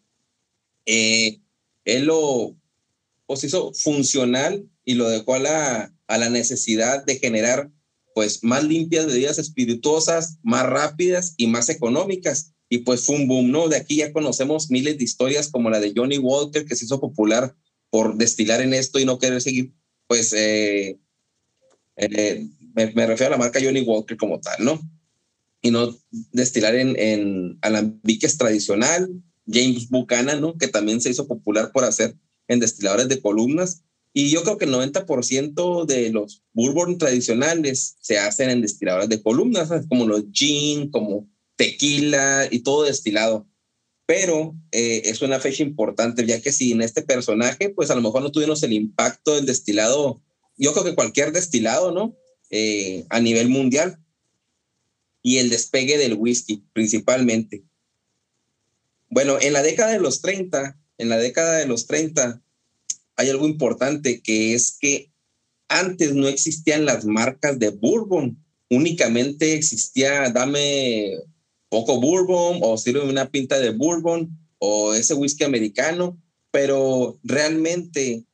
Eh, 0.85 1.39
él 1.85 2.05
lo 2.05 2.55
pues, 3.25 3.43
hizo 3.43 3.73
funcional 3.73 4.69
y 4.83 4.95
lo 4.95 5.09
dejó 5.09 5.35
a 5.35 5.39
la, 5.39 5.93
a 6.07 6.17
la 6.17 6.29
necesidad 6.29 7.05
de 7.05 7.17
generar 7.17 7.71
pues 8.13 8.43
más 8.43 8.63
limpias 8.63 9.05
bebidas 9.05 9.37
espirituosas, 9.37 10.37
más 10.41 10.65
rápidas 10.65 11.35
y 11.37 11.47
más 11.47 11.69
económicas. 11.69 12.53
Y 12.69 12.79
pues 12.79 13.05
fue 13.05 13.15
un 13.15 13.27
boom, 13.27 13.51
¿no? 13.51 13.69
De 13.69 13.77
aquí 13.77 13.97
ya 13.97 14.11
conocemos 14.11 14.71
miles 14.71 14.97
de 14.97 15.03
historias 15.03 15.49
como 15.49 15.69
la 15.69 15.79
de 15.79 15.93
Johnny 15.95 16.17
Walker, 16.17 16.65
que 16.65 16.75
se 16.75 16.85
hizo 16.85 16.99
popular 16.99 17.55
por 17.89 18.17
destilar 18.17 18.61
en 18.61 18.73
esto 18.73 18.99
y 18.99 19.05
no 19.05 19.19
querer 19.19 19.41
seguir, 19.41 19.73
pues, 20.07 20.33
eh, 20.33 20.99
eh, 21.95 22.47
me, 22.73 23.07
refiero 23.07 23.27
a 23.27 23.37
la 23.37 23.43
marca 23.43 23.59
Johnny 23.61 23.81
Walker 23.81 24.17
como 24.17 24.39
tal, 24.39 24.63
¿no? 24.63 24.79
Y 25.61 25.71
no 25.71 25.97
destilar 26.31 26.75
en, 26.75 26.97
en 26.99 27.57
alambiques 27.61 28.37
tradicional, 28.37 29.09
James 29.47 29.89
Buchanan, 29.89 30.41
¿no? 30.41 30.57
Que 30.57 30.67
también 30.67 31.01
se 31.01 31.09
hizo 31.09 31.27
popular 31.27 31.71
por 31.71 31.83
hacer 31.83 32.15
en 32.47 32.59
destiladores 32.59 33.09
de 33.09 33.21
columnas. 33.21 33.83
Y 34.13 34.29
yo 34.29 34.43
creo 34.43 34.57
que 34.57 34.65
el 34.65 34.73
90% 34.73 35.85
de 35.85 36.09
los 36.09 36.43
bourbon 36.53 36.97
tradicionales 36.97 37.97
se 37.99 38.17
hacen 38.17 38.49
en 38.49 38.61
destiladores 38.61 39.09
de 39.09 39.21
columnas, 39.21 39.69
como 39.89 40.07
los 40.07 40.23
gin, 40.31 40.89
como 40.89 41.27
tequila 41.55 42.47
y 42.49 42.59
todo 42.59 42.83
destilado. 42.83 43.47
Pero 44.07 44.55
eh, 44.71 45.03
es 45.05 45.21
una 45.21 45.39
fecha 45.39 45.61
importante, 45.61 46.25
ya 46.25 46.41
que 46.41 46.51
si 46.51 46.71
en 46.71 46.81
este 46.81 47.03
personaje, 47.03 47.69
pues 47.69 47.91
a 47.91 47.95
lo 47.95 48.01
mejor 48.01 48.23
no 48.23 48.31
tuvimos 48.31 48.63
el 48.63 48.73
impacto 48.73 49.35
del 49.35 49.45
destilado, 49.45 50.23
yo 50.57 50.71
creo 50.71 50.85
que 50.85 50.95
cualquier 50.95 51.33
destilado, 51.33 51.91
¿no? 51.91 52.15
Eh, 52.49 53.05
a 53.09 53.19
nivel 53.19 53.49
mundial. 53.49 53.99
y 55.23 55.39
el 55.39 55.49
despegue 55.49 55.97
del 55.97 56.13
whisky 56.13 56.63
principalmente. 56.71 57.65
Bueno, 59.09 59.37
en 59.41 59.51
la 59.51 59.61
década 59.61 59.91
de 59.91 59.99
los 59.99 60.21
30, 60.21 60.79
en 60.97 61.09
la 61.09 61.17
década 61.17 61.57
de 61.57 61.65
los 61.65 61.85
30, 61.85 62.41
hay 63.17 63.29
algo 63.29 63.45
importante 63.45 64.21
que 64.21 64.53
es 64.53 64.77
que 64.79 65.11
antes 65.67 66.13
no 66.13 66.29
existían 66.29 66.85
las 66.85 67.03
marcas 67.03 67.59
de 67.59 67.71
bourbon, 67.71 68.41
únicamente 68.69 69.53
existía 69.53 70.29
dame 70.29 71.17
poco 71.69 71.99
bourbon 71.99 72.59
o 72.61 72.77
sirve 72.77 73.01
una 73.07 73.29
pinta 73.29 73.59
de 73.59 73.71
bourbon 73.71 74.29
o 74.59 74.93
ese 74.93 75.13
whisky 75.13 75.43
americano, 75.43 76.17
pero 76.51 77.19
realmente 77.23 78.25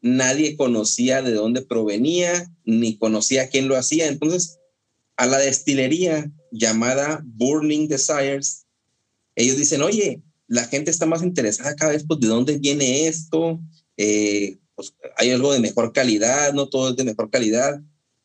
nadie 0.00 0.56
conocía 0.56 1.22
de 1.22 1.32
dónde 1.32 1.62
provenía 1.62 2.50
ni 2.64 2.96
conocía 2.96 3.48
quién 3.48 3.68
lo 3.68 3.76
hacía. 3.76 4.08
Entonces, 4.08 4.58
a 5.16 5.26
la 5.26 5.38
destilería 5.38 6.30
llamada 6.50 7.22
Burning 7.24 7.88
Desires, 7.88 8.66
ellos 9.36 9.56
dicen, 9.56 9.82
oye, 9.82 10.22
la 10.46 10.64
gente 10.64 10.90
está 10.90 11.06
más 11.06 11.22
interesada 11.22 11.76
cada 11.76 11.92
vez, 11.92 12.04
pues, 12.06 12.20
de 12.20 12.26
dónde 12.26 12.58
viene 12.58 13.06
esto, 13.06 13.60
eh, 13.96 14.58
pues, 14.74 14.94
hay 15.16 15.30
algo 15.30 15.52
de 15.52 15.60
mejor 15.60 15.92
calidad, 15.92 16.52
no 16.52 16.68
todo 16.68 16.90
es 16.90 16.96
de 16.96 17.04
mejor 17.04 17.30
calidad, 17.30 17.80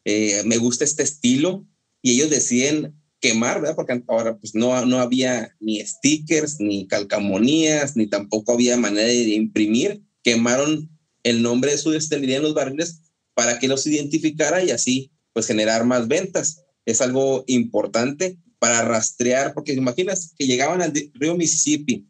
eh, 0.05 0.41
me 0.45 0.57
gusta 0.57 0.83
este 0.83 1.03
estilo, 1.03 1.65
y 2.01 2.11
ellos 2.11 2.29
deciden 2.29 2.95
quemar, 3.19 3.61
¿verdad? 3.61 3.75
Porque 3.75 4.03
ahora 4.07 4.37
pues 4.37 4.55
no, 4.55 4.85
no 4.85 4.99
había 4.99 5.55
ni 5.59 5.85
stickers, 5.85 6.59
ni 6.59 6.87
calcamonías, 6.87 7.95
ni 7.95 8.07
tampoco 8.07 8.53
había 8.53 8.77
manera 8.77 9.07
de 9.07 9.29
imprimir, 9.29 10.01
quemaron 10.23 10.89
el 11.23 11.41
nombre 11.41 11.71
de 11.71 11.77
su 11.77 11.91
destilería 11.91 12.37
en 12.37 12.43
los 12.43 12.53
barriles 12.53 13.01
para 13.33 13.59
que 13.59 13.67
los 13.67 13.85
identificara 13.87 14.63
y 14.63 14.71
así 14.71 15.11
pues 15.33 15.47
generar 15.47 15.85
más 15.85 16.07
ventas. 16.07 16.63
Es 16.85 17.01
algo 17.01 17.43
importante 17.47 18.37
para 18.59 18.83
rastrear, 18.83 19.53
porque 19.53 19.73
imaginas 19.73 20.33
que 20.37 20.47
llegaban 20.47 20.81
al 20.81 20.93
río 21.13 21.35
Mississippi 21.35 22.07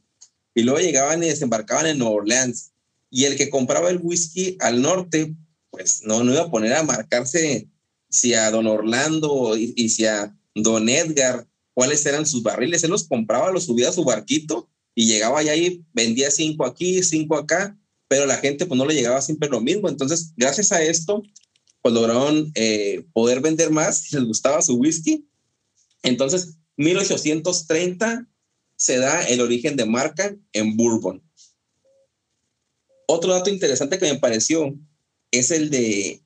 y 0.54 0.64
luego 0.64 0.80
llegaban 0.80 1.24
y 1.24 1.28
desembarcaban 1.28 1.88
en 1.88 1.98
Nueva 1.98 2.16
Orleans 2.16 2.72
y 3.10 3.26
el 3.26 3.38
que 3.38 3.50
compraba 3.50 3.90
el 3.90 4.00
whisky 4.02 4.58
al 4.60 4.82
norte, 4.82 5.34
pues 5.70 6.02
no, 6.04 6.24
no 6.24 6.34
iba 6.34 6.44
a 6.44 6.52
poner 6.52 6.74
a 6.74 6.84
marcarse 6.84 7.68
si 8.10 8.34
a 8.34 8.52
don 8.52 8.68
Orlando 8.68 9.58
y, 9.58 9.74
y 9.76 9.90
si 9.90 10.06
a 10.06 10.36
don 10.56 10.90
Edgar 10.90 11.48
cuáles 11.74 12.06
eran 12.06 12.26
sus 12.26 12.42
barriles. 12.42 12.84
Él 12.84 12.92
los 12.92 13.08
compraba, 13.08 13.52
los 13.52 13.66
subía 13.66 13.90
a 13.90 13.94
su 13.94 14.04
barquito 14.04 14.70
y 14.96 15.06
llegaba 15.08 15.40
allá 15.40 15.56
y 15.56 15.84
vendía 15.94 16.32
cinco 16.32 16.66
aquí, 16.66 17.04
cinco 17.04 17.36
acá 17.36 17.78
pero 18.08 18.26
la 18.26 18.38
gente 18.38 18.66
pues 18.66 18.78
no 18.78 18.86
le 18.86 18.94
llegaba 18.94 19.22
siempre 19.22 19.50
lo 19.50 19.62
mismo. 19.62 19.90
Entonces, 19.90 20.34
gracias 20.36 20.72
a 20.72 20.84
esto, 20.84 21.24
pues 21.82 21.94
lograron 21.94 22.52
eh, 22.56 23.06
poder 23.14 23.42
vender 23.42 23.72
más, 23.72 24.00
si 24.00 24.16
les 24.16 24.26
gustaba 24.26 24.62
su 24.62 24.76
whisky. 24.76 25.28
Entonces, 26.04 26.58
1830 26.78 28.28
se 28.78 28.98
da 28.98 29.24
el 29.24 29.42
origen 29.42 29.76
de 29.76 29.86
marca 29.86 30.36
en 30.54 30.76
Bourbon. 30.78 31.24
Otro 33.08 33.34
dato 33.34 33.50
interesante 33.50 33.98
que 33.98 34.12
me 34.12 34.20
pareció 34.20 34.76
es 35.32 35.52
el 35.52 35.70
de, 35.70 36.24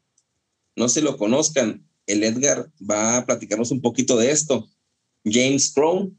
no 0.75 0.89
se 0.89 1.01
lo 1.01 1.17
conozcan, 1.17 1.88
el 2.09 2.23
Edgar 2.23 2.71
va 2.89 3.17
a 3.17 3.25
platicarnos 3.25 3.71
un 3.71 3.81
poquito 3.81 4.17
de 4.17 4.31
esto. 4.31 4.67
James 5.23 5.71
Crown, 5.71 6.17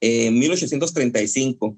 en 0.00 0.38
1835, 0.38 1.76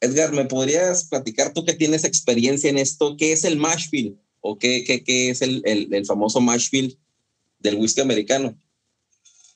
Edgar, 0.00 0.32
¿me 0.32 0.44
podrías 0.44 1.04
platicar 1.04 1.52
tú 1.52 1.64
que 1.64 1.72
tienes 1.72 2.04
experiencia 2.04 2.70
en 2.70 2.78
esto? 2.78 3.16
¿Qué 3.16 3.32
es 3.32 3.44
el 3.44 3.56
mash 3.56 3.90
bill? 3.90 4.18
¿O 4.40 4.58
qué, 4.58 4.84
qué, 4.84 5.02
qué 5.02 5.30
es 5.30 5.42
el, 5.42 5.62
el, 5.64 5.92
el, 5.92 6.06
famoso 6.06 6.40
mash 6.40 6.70
bill 6.70 6.98
del 7.58 7.76
whisky 7.76 8.02
americano? 8.02 8.56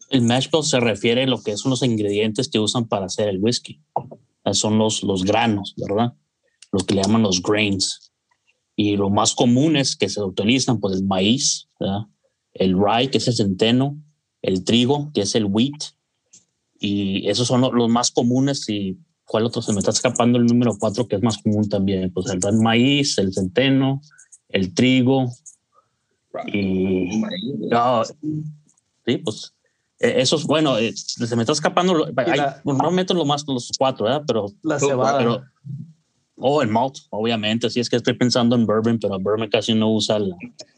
El 0.09 0.23
mash 0.23 0.49
bill 0.51 0.65
se 0.65 0.81
refiere 0.81 1.25
a 1.25 1.27
lo 1.27 1.43
que 1.43 1.57
son 1.57 1.71
los 1.71 1.83
ingredientes 1.83 2.49
que 2.49 2.59
usan 2.59 2.89
para 2.89 3.07
hacer 3.07 3.29
el 3.29 3.39
whisky. 3.39 3.81
Son 4.53 4.79
los, 4.79 5.03
los 5.03 5.25
granos, 5.25 5.75
¿verdad? 5.77 6.15
Los 6.73 6.85
que 6.85 6.95
le 6.95 7.03
llaman 7.03 7.23
los 7.23 7.43
grains. 7.43 8.13
Y 8.75 8.97
lo 8.97 9.11
más 9.11 9.35
comunes 9.35 9.95
que 9.95 10.09
se 10.09 10.23
utilizan, 10.23 10.81
pues 10.81 10.97
el 10.97 11.05
maíz, 11.05 11.69
¿verdad? 11.83 12.07
el 12.55 12.77
rye, 12.79 13.11
que 13.11 13.19
es 13.19 13.29
el 13.29 13.35
centeno, 13.35 13.99
el 14.43 14.65
trigo, 14.65 15.11
que 15.15 15.23
es 15.23 15.35
el 15.35 15.47
wheat. 15.47 15.95
Y 16.79 17.29
esos 17.29 17.47
son 17.47 17.61
los 17.61 17.89
más 17.89 18.11
comunes 18.11 18.69
y 18.69 18.99
¿Cuál 19.25 19.47
otro? 19.47 19.63
Se 19.63 19.73
me 19.73 19.79
está 19.79 19.93
escapando 19.93 20.39
el 20.39 20.45
número 20.45 20.77
cuatro, 20.79 21.09
que 21.09 21.17
es 21.17 21.23
más 21.23 21.39
común 21.39 21.67
también. 21.67 22.13
Pues 22.13 22.27
el 22.27 22.41
maíz, 22.61 23.17
el 23.17 23.33
centeno, 23.33 24.03
el 24.51 24.75
trigo. 24.75 25.27
Y. 26.53 27.09
sí, 29.07 29.17
pues. 29.19 29.55
E, 29.99 30.21
eso 30.21 30.37
es 30.37 30.45
bueno. 30.45 30.77
Eh, 30.77 30.93
se 30.95 31.35
me 31.35 31.45
está 31.45 31.53
escapando. 31.53 32.07
Hay, 32.15 32.41
normalmente 32.65 33.15
lo 33.15 33.25
más 33.25 33.45
los 33.47 33.71
cuatro, 33.79 34.05
¿verdad? 34.05 34.25
Pero. 34.27 34.47
La 34.63 34.79
cebada. 34.79 35.17
Pero, 35.17 35.43
oh, 36.37 36.63
el 36.63 36.69
malt, 36.69 36.97
obviamente. 37.11 37.71
Sí, 37.71 37.81
es 37.81 37.89
que 37.89 37.97
estoy 37.97 38.15
pensando 38.15 38.57
en 38.57 38.67
bourbon, 38.67 38.99
pero 38.99 39.19
bourbon 39.19 39.49
casi 39.49 39.75
no 39.75 39.93
usa 39.93 40.19
la, 40.19 40.37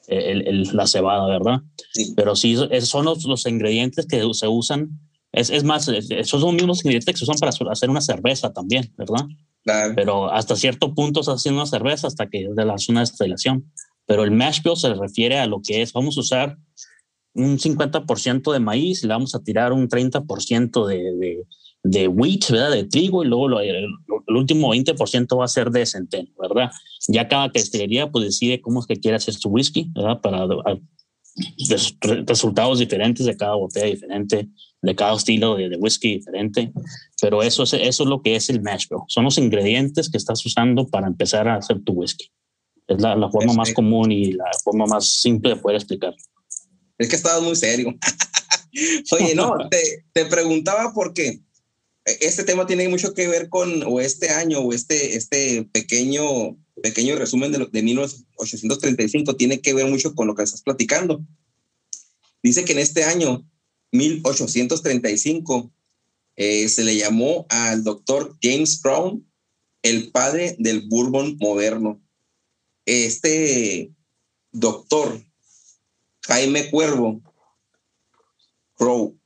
el, 0.09 0.47
el, 0.47 0.77
la 0.77 0.87
cebada, 0.87 1.27
¿verdad? 1.27 1.61
Sí. 1.93 2.13
Pero 2.17 2.37
sí, 2.37 2.57
esos 2.71 2.89
son 2.89 3.05
los, 3.05 3.25
los 3.25 3.47
ingredientes 3.47 4.07
que 4.07 4.23
se 4.33 4.49
usan 4.49 4.91
es, 5.35 5.51
es 5.51 5.65
más, 5.65 5.89
esos 5.89 6.41
son 6.41 6.43
los 6.43 6.55
mismos 6.55 6.79
ingredientes 6.85 7.13
que 7.13 7.19
se 7.19 7.25
usan 7.25 7.39
para 7.39 7.73
hacer 7.73 7.91
una 7.91 8.01
cerveza 8.01 8.53
también, 8.53 8.93
¿verdad? 8.97 9.27
Claro. 9.65 9.93
Pero 9.97 10.33
hasta 10.33 10.55
cierto 10.55 10.95
punto 10.95 11.25
se 11.25 11.33
haciendo 11.33 11.61
una 11.61 11.69
cerveza 11.69 12.07
hasta 12.07 12.29
que 12.29 12.47
de 12.49 12.65
la 12.65 12.79
zona 12.79 13.01
de 13.01 13.07
destilación. 13.07 13.73
Pero 14.07 14.23
el 14.23 14.31
mash 14.31 14.63
bill 14.63 14.77
se 14.77 14.95
refiere 14.95 15.39
a 15.39 15.47
lo 15.47 15.61
que 15.61 15.83
es, 15.83 15.93
vamos 15.93 16.17
a 16.17 16.21
usar 16.21 16.57
un 17.33 17.59
50% 17.59 18.53
de 18.53 18.61
maíz 18.61 19.03
y 19.03 19.09
le 19.09 19.15
vamos 19.15 19.35
a 19.35 19.43
tirar 19.43 19.73
un 19.73 19.89
30% 19.89 20.87
de, 20.87 20.99
de, 21.17 21.47
de 21.83 22.07
wheat, 22.09 22.51
¿verdad? 22.51 22.71
De 22.71 22.85
trigo 22.85 23.25
y 23.25 23.27
luego 23.27 23.49
lo, 23.49 23.59
el, 24.35 24.41
último 24.41 24.75
20% 24.75 25.39
va 25.39 25.45
a 25.45 25.49
ser 25.49 25.71
de 25.71 25.87
centeno, 25.87 26.31
¿verdad? 26.41 26.71
Ya 27.09 27.29
cada 27.29 27.49
destilería 27.49 28.11
pues 28.11 28.25
decide 28.25 28.61
cómo 28.61 28.81
es 28.81 28.87
que 28.87 28.97
quiere 28.97 29.17
hacer 29.17 29.35
su 29.35 29.49
whisky, 29.49 29.91
¿verdad? 29.95 30.21
Para 30.21 30.47
resultados 32.27 32.79
diferentes 32.79 33.27
de 33.27 33.37
cada 33.37 33.55
botella 33.55 33.87
diferente, 33.87 34.49
de 34.83 34.95
cada 34.95 35.17
estilo 35.17 35.57
de, 35.57 35.69
de 35.69 35.77
whisky 35.77 36.15
diferente. 36.15 36.73
Pero 37.21 37.43
eso 37.43 37.63
es, 37.65 37.73
eso 37.73 38.03
es 38.03 38.09
lo 38.09 38.23
que 38.23 38.37
es 38.37 38.49
el 38.51 38.63
mash 38.63 38.87
bill. 38.89 39.01
Son 39.09 39.25
los 39.25 39.39
ingredientes 39.39 40.11
que 40.11 40.19
estás 40.19 40.45
usando 40.45 40.87
para 40.87 41.07
empezar 41.07 41.49
a 41.49 41.57
hacer 41.57 41.83
tu 41.83 41.95
whisky. 41.95 42.31
Es 42.87 43.01
la, 43.01 43.17
la 43.17 43.31
forma 43.31 43.55
más 43.55 43.73
común 43.73 44.13
y 44.13 44.33
la 44.33 44.45
forma 44.63 44.87
más 44.87 45.09
simple 45.09 45.51
de 45.51 45.57
poder 45.57 45.77
explicar. 45.77 46.15
Es 46.99 47.09
que 47.09 47.17
estabas 47.17 47.43
muy 47.43 47.57
serio. 47.57 47.95
Oye, 49.13 49.35
no, 49.35 49.57
te, 49.71 50.05
te 50.13 50.27
preguntaba 50.27 50.93
por 50.93 51.15
qué 51.15 51.41
este 52.05 52.45
tema 52.45 52.67
tiene 52.67 52.89
mucho 52.89 53.15
que 53.15 53.29
ver 53.29 53.49
con, 53.49 53.83
o 53.85 54.01
este 54.01 54.31
año, 54.31 54.61
o 54.61 54.73
este, 54.73 55.17
este 55.17 55.65
pequeño 55.73 56.57
pequeño 56.83 57.17
resumen 57.17 57.53
de, 57.53 57.59
lo, 57.59 57.67
de 57.67 57.83
1835 57.83 59.37
tiene 59.37 59.61
que 59.61 59.75
ver 59.75 59.87
mucho 59.87 60.15
con 60.15 60.27
lo 60.27 60.35
que 60.35 60.43
estás 60.43 60.63
platicando. 60.63 61.25
Dice 62.43 62.65
que 62.65 62.73
en 62.73 62.81
este 62.81 63.05
año, 63.05 63.49
1835, 63.93 65.73
eh, 66.37 66.69
se 66.69 66.85
le 66.85 66.97
llamó 66.97 67.47
al 67.49 67.85
doctor 67.85 68.37
James 68.43 68.81
Crown 68.83 69.27
el 69.83 70.11
padre 70.11 70.57
del 70.59 70.83
bourbon 70.89 71.37
moderno. 71.41 72.03
Este 72.87 73.93
doctor, 74.51 75.25
Jaime 76.27 76.71
Cuervo, 76.71 77.23
Crow, 78.75 79.17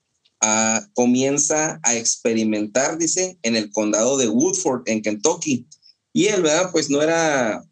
comienza 0.95 1.81
a 1.83 1.97
experimentar, 1.97 2.99
dice, 2.99 3.39
en 3.43 3.57
el 3.57 3.71
condado 3.71 4.17
de 4.17 4.29
Woodford, 4.29 4.83
en 4.87 5.03
Kentucky, 5.03 5.67
y 6.13 6.27
él, 6.27 6.43
¿verdad? 6.43 6.71
Pues 6.73 6.91
no 6.91 7.03
era, 7.03 7.65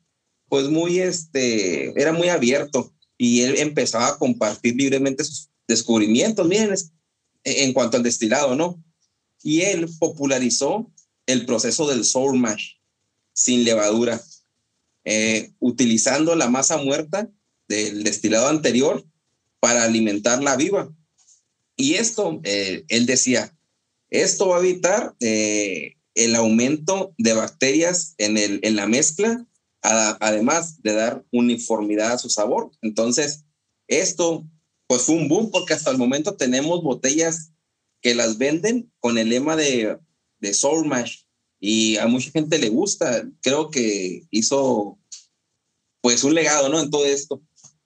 pues 0.48 0.68
muy, 0.68 1.00
este, 1.00 2.00
era 2.00 2.12
muy 2.12 2.28
abierto 2.28 2.92
y 3.18 3.42
él 3.42 3.56
empezaba 3.58 4.08
a 4.08 4.18
compartir 4.18 4.76
libremente 4.76 5.24
sus 5.24 5.48
descubrimientos, 5.66 6.46
miren, 6.46 6.74
en 7.44 7.72
cuanto 7.72 7.96
al 7.96 8.02
destilado, 8.02 8.54
¿no? 8.54 8.82
Y 9.42 9.62
él 9.62 9.88
popularizó 9.98 10.90
el 11.26 11.46
proceso 11.46 11.88
del 11.88 12.04
sour 12.04 12.34
mash 12.36 12.74
sin 13.32 13.64
levadura, 13.64 14.22
eh, 15.04 15.52
utilizando 15.60 16.34
la 16.34 16.48
masa 16.48 16.78
muerta 16.78 17.30
del 17.68 18.02
destilado 18.02 18.48
anterior 18.48 19.04
para 19.60 19.84
alimentarla 19.84 20.56
viva. 20.56 20.92
Y 21.76 21.94
esto, 21.94 22.40
eh, 22.44 22.84
él 22.88 23.06
decía, 23.06 23.54
esto 24.10 24.48
va 24.48 24.56
a 24.56 24.60
evitar 24.60 25.14
eh, 25.20 25.96
el 26.14 26.34
aumento 26.34 27.14
de 27.18 27.34
bacterias 27.34 28.14
en, 28.18 28.38
el, 28.38 28.60
en 28.62 28.76
la 28.76 28.86
mezcla, 28.86 29.46
además 29.82 30.82
de 30.82 30.94
dar 30.94 31.24
uniformidad 31.30 32.12
a 32.12 32.18
su 32.18 32.28
sabor. 32.28 32.72
Entonces, 32.82 33.44
esto 33.86 34.44
pues 34.88 35.02
fue 35.02 35.16
un 35.16 35.28
boom 35.28 35.50
porque 35.50 35.74
hasta 35.74 35.90
el 35.90 35.98
momento 35.98 36.36
tenemos 36.36 36.82
botellas 36.82 37.52
que 38.00 38.14
las 38.14 38.38
venden 38.38 38.92
con 38.98 39.18
el 39.18 39.28
lema 39.28 39.56
de, 39.56 39.98
de 40.38 40.54
Sour 40.54 40.86
Mash 40.86 41.22
y 41.60 41.96
a 41.96 42.06
mucha 42.06 42.30
gente 42.30 42.58
le 42.58 42.68
gusta. 42.68 43.28
Creo 43.42 43.70
que 43.70 44.26
hizo 44.30 44.98
pues 46.00 46.22
un 46.24 46.34
legado, 46.34 46.68
¿no? 46.68 46.80
En 46.80 46.90
todo 46.90 47.04
esto. 47.04 47.42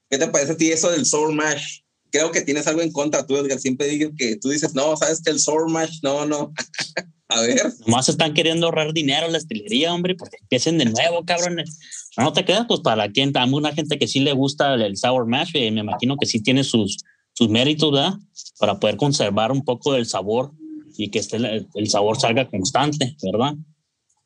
¿Qué 0.09 0.19
te 0.19 0.29
parece 0.29 0.53
a 0.53 0.57
ti 0.57 0.71
eso 0.71 0.91
del 0.91 1.07
Sour 1.07 1.33
Mash? 1.33 1.81
Creo 2.11 2.31
que 2.31 2.43
tienes 2.43 2.67
algo 2.67 2.83
en 2.83 2.93
contra 2.93 3.27
tú, 3.27 3.37
Edgar. 3.37 3.59
Siempre 3.59 3.89
digo 3.89 4.11
que 4.17 4.37
tú 4.37 4.51
dices, 4.51 4.75
no, 4.75 4.97
sabes 4.97 5.23
que 5.23 5.31
el 5.31 5.39
Sour 5.39 5.71
Mash, 5.71 5.99
no, 6.03 6.27
no. 6.27 6.53
a 7.29 7.41
ver. 7.41 7.73
Nomás 7.87 8.09
están 8.09 8.35
queriendo 8.35 8.67
ahorrar 8.67 8.93
dinero 8.93 9.29
la 9.29 9.39
estilería, 9.39 9.95
hombre, 9.95 10.15
porque 10.15 10.39
empiecen 10.41 10.79
de 10.79 10.87
nuevo, 10.87 11.25
cabrones. 11.25 11.79
No 12.17 12.33
te 12.33 12.45
quedas, 12.45 12.67
pues 12.69 12.81
para 12.81 13.11
quien, 13.11 13.37
a 13.37 13.45
una 13.45 13.73
gente 13.73 13.99
que 13.99 14.09
sí 14.09 14.21
le 14.21 14.33
gusta 14.33 14.75
el, 14.75 14.97
Sour 14.97 15.27
Mash, 15.27 15.51
eh, 15.55 15.71
me 15.71 15.81
imagino 15.81 16.17
que 16.17 16.27
sí 16.27 16.43
tiene 16.43 16.65
sus, 16.65 16.99
sus 17.33 17.49
méritos, 17.49 17.93
¿verdad? 17.93 18.15
Para 18.59 18.79
poder 18.81 18.97
conservar 18.97 19.53
un 19.53 19.65
poco 19.65 19.93
del 19.93 20.07
sabor 20.07 20.53
y 20.97 21.11
que 21.11 21.21
este, 21.21 21.37
el 21.75 21.89
sabor 21.89 22.21
salga 22.21 22.49
constante, 22.49 23.17
¿verdad? 23.23 23.55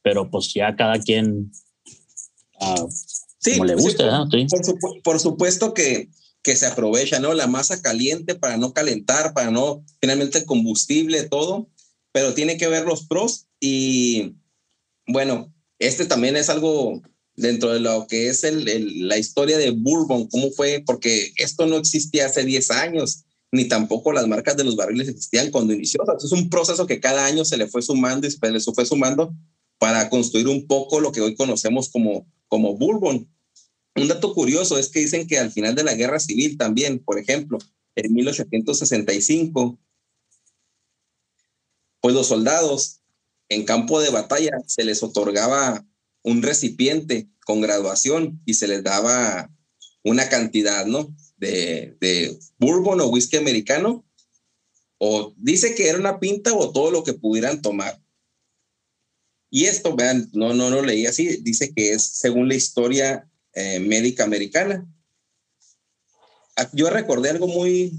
Pero 0.02 0.30
pues 0.30 0.52
ya 0.52 0.74
cada 0.74 0.98
quien 0.98 1.52
uh, 2.60 2.88
sí, 3.38 3.52
como 3.52 3.64
le 3.64 3.74
guste, 3.74 4.02
¿verdad? 4.02 4.26
Sí. 4.30 4.46
Por, 4.80 5.02
por, 5.02 5.20
supuesto 5.20 5.74
que, 5.74 6.08
que 6.44 6.54
se 6.54 6.66
aprovecha, 6.66 7.18
¿no? 7.18 7.34
La 7.34 7.48
masa 7.48 7.82
caliente 7.82 8.36
para 8.36 8.58
no 8.58 8.72
calentar, 8.72 9.32
para 9.32 9.50
no, 9.50 9.84
finalmente 10.00 10.38
el 10.38 10.44
combustible, 10.44 11.24
todo, 11.24 11.68
pero 12.12 12.34
tiene 12.34 12.56
que 12.58 12.68
ver 12.68 12.84
los 12.84 13.06
pros 13.06 13.46
y 13.58 14.36
bueno, 15.06 15.52
este 15.78 16.04
también 16.04 16.36
es 16.36 16.50
algo 16.50 17.02
dentro 17.34 17.72
de 17.72 17.80
lo 17.80 18.06
que 18.06 18.28
es 18.28 18.44
el, 18.44 19.08
la 19.08 19.18
historia 19.18 19.58
de 19.58 19.70
Bourbon, 19.70 20.28
cómo 20.28 20.50
fue, 20.52 20.82
porque 20.86 21.32
esto 21.36 21.66
no 21.66 21.78
existía 21.78 22.26
hace 22.26 22.44
10 22.44 22.70
años, 22.70 23.24
ni 23.50 23.66
tampoco 23.66 24.12
las 24.12 24.28
marcas 24.28 24.56
de 24.56 24.64
los 24.64 24.76
barriles 24.76 25.08
existían 25.08 25.50
cuando 25.50 25.72
inició. 25.72 26.02
es 26.22 26.32
un 26.32 26.50
proceso 26.50 26.86
que 26.86 27.00
cada 27.00 27.24
año 27.24 27.44
se 27.44 27.56
le 27.56 27.66
fue 27.66 27.82
sumando 27.82 28.26
y 28.26 28.30
se 28.30 28.50
le 28.50 28.60
fue 28.60 28.84
sumando 28.84 29.34
para 29.78 30.10
construir 30.10 30.48
un 30.48 30.66
poco 30.66 31.00
lo 31.00 31.10
que 31.10 31.20
hoy 31.22 31.34
conocemos 31.34 31.88
como, 31.88 32.26
como 32.48 32.76
Bourbon. 32.76 33.28
Un 33.96 34.08
dato 34.08 34.34
curioso 34.34 34.78
es 34.78 34.88
que 34.88 35.00
dicen 35.00 35.26
que 35.26 35.38
al 35.38 35.52
final 35.52 35.74
de 35.74 35.84
la 35.84 35.94
guerra 35.94 36.18
civil 36.18 36.58
también, 36.58 36.98
por 36.98 37.18
ejemplo, 37.18 37.58
en 37.94 38.12
1865, 38.12 39.78
pues 42.00 42.14
los 42.14 42.26
soldados 42.26 43.00
en 43.48 43.64
campo 43.64 44.00
de 44.00 44.10
batalla 44.10 44.50
se 44.66 44.84
les 44.84 45.02
otorgaba 45.02 45.86
un 46.22 46.42
recipiente 46.42 47.28
con 47.46 47.60
graduación 47.60 48.42
y 48.44 48.54
se 48.54 48.66
les 48.66 48.82
daba 48.82 49.50
una 50.02 50.28
cantidad, 50.28 50.86
¿no? 50.86 51.14
De, 51.36 52.38
bourbon 52.58 53.00
o 53.00 53.06
whisky 53.08 53.36
americano. 53.36 54.04
O 54.98 55.34
dice 55.36 55.74
que 55.74 55.88
era 55.88 55.98
una 55.98 56.18
pinta 56.18 56.52
o 56.54 56.72
todo 56.72 56.90
lo 56.90 57.04
que 57.04 57.12
pudieran 57.12 57.62
tomar. 57.62 58.02
Y 59.50 59.66
esto, 59.66 59.94
vean, 59.94 60.30
no, 60.32 60.52
no 60.52 60.70
lo 60.70 60.82
leí 60.82 61.06
así, 61.06 61.36
dice 61.42 61.72
que 61.74 61.92
es 61.92 62.02
según 62.04 62.48
la 62.48 62.54
historia 62.54 63.30
eh, 63.54 63.80
médica 63.80 64.24
americana. 64.24 64.86
Ah, 66.56 66.68
yo 66.72 66.90
recordé 66.90 67.30
algo 67.30 67.48
muy, 67.48 67.98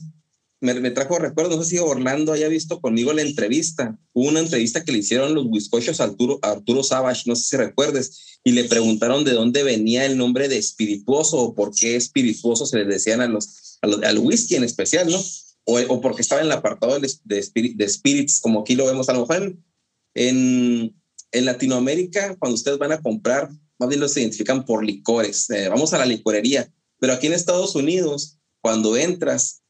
me, 0.61 0.91
trajo 0.91 1.19
recuerdo, 1.19 1.57
no 1.57 1.63
sé 1.63 1.71
si 1.71 1.77
Orlando 1.79 2.33
haya 2.33 2.47
visto 2.47 2.81
conmigo 2.81 3.13
la 3.13 3.21
entrevista. 3.21 3.97
Una 4.13 4.39
entrevista 4.39 4.83
que 4.83 4.91
le 4.91 4.99
hicieron 4.99 5.33
los 5.33 5.45
Wiscochos 5.47 5.99
a 5.99 6.05
Arturo, 6.05 6.39
Arturo 6.41 6.83
Savage, 6.83 7.23
no 7.25 7.35
sé 7.35 7.43
si 7.43 7.57
recuerdes, 7.57 8.39
y 8.43 8.51
le 8.51 8.63
preguntaron 8.65 9.23
de 9.23 9.33
dónde 9.33 9.63
venía 9.63 10.05
el 10.05 10.17
nombre 10.17 10.47
de 10.47 10.57
espirituoso 10.57 11.37
o 11.37 11.55
por 11.55 11.73
qué 11.73 11.95
espirituoso 11.95 12.65
se 12.65 12.77
les 12.77 12.87
decían 12.87 13.21
a 13.21 13.27
los, 13.27 13.79
al 13.81 14.17
whisky 14.19 14.55
en 14.55 14.63
especial, 14.63 15.09
¿no? 15.09 15.21
O, 15.65 15.79
o 15.79 16.01
porque 16.01 16.21
estaba 16.21 16.41
en 16.41 16.47
el 16.47 16.53
apartado 16.53 16.99
de, 16.99 17.11
de, 17.23 17.73
de, 17.75 17.89
spirits, 17.89 18.39
como 18.39 18.61
aquí 18.61 18.75
lo 18.75 18.85
vemos 18.85 19.09
a 19.09 19.13
lo 19.13 19.21
mejor 19.21 19.57
en, 20.13 20.95
en, 21.31 21.45
Latinoamérica, 21.45 22.35
cuando 22.37 22.55
ustedes 22.55 22.77
van 22.77 22.91
a 22.91 23.01
comprar, 23.01 23.49
más 23.79 23.89
bien 23.89 24.01
los 24.01 24.15
identifican 24.17 24.65
por 24.65 24.83
licores. 24.83 25.49
Eh, 25.49 25.67
vamos 25.69 25.93
a 25.93 25.97
la 25.97 26.05
licorería, 26.05 26.71
pero 26.99 27.13
aquí 27.13 27.27
en 27.27 27.33
Estados 27.33 27.75
Unidos, 27.75 28.37
cuando 28.61 28.95
entras, 28.97 29.61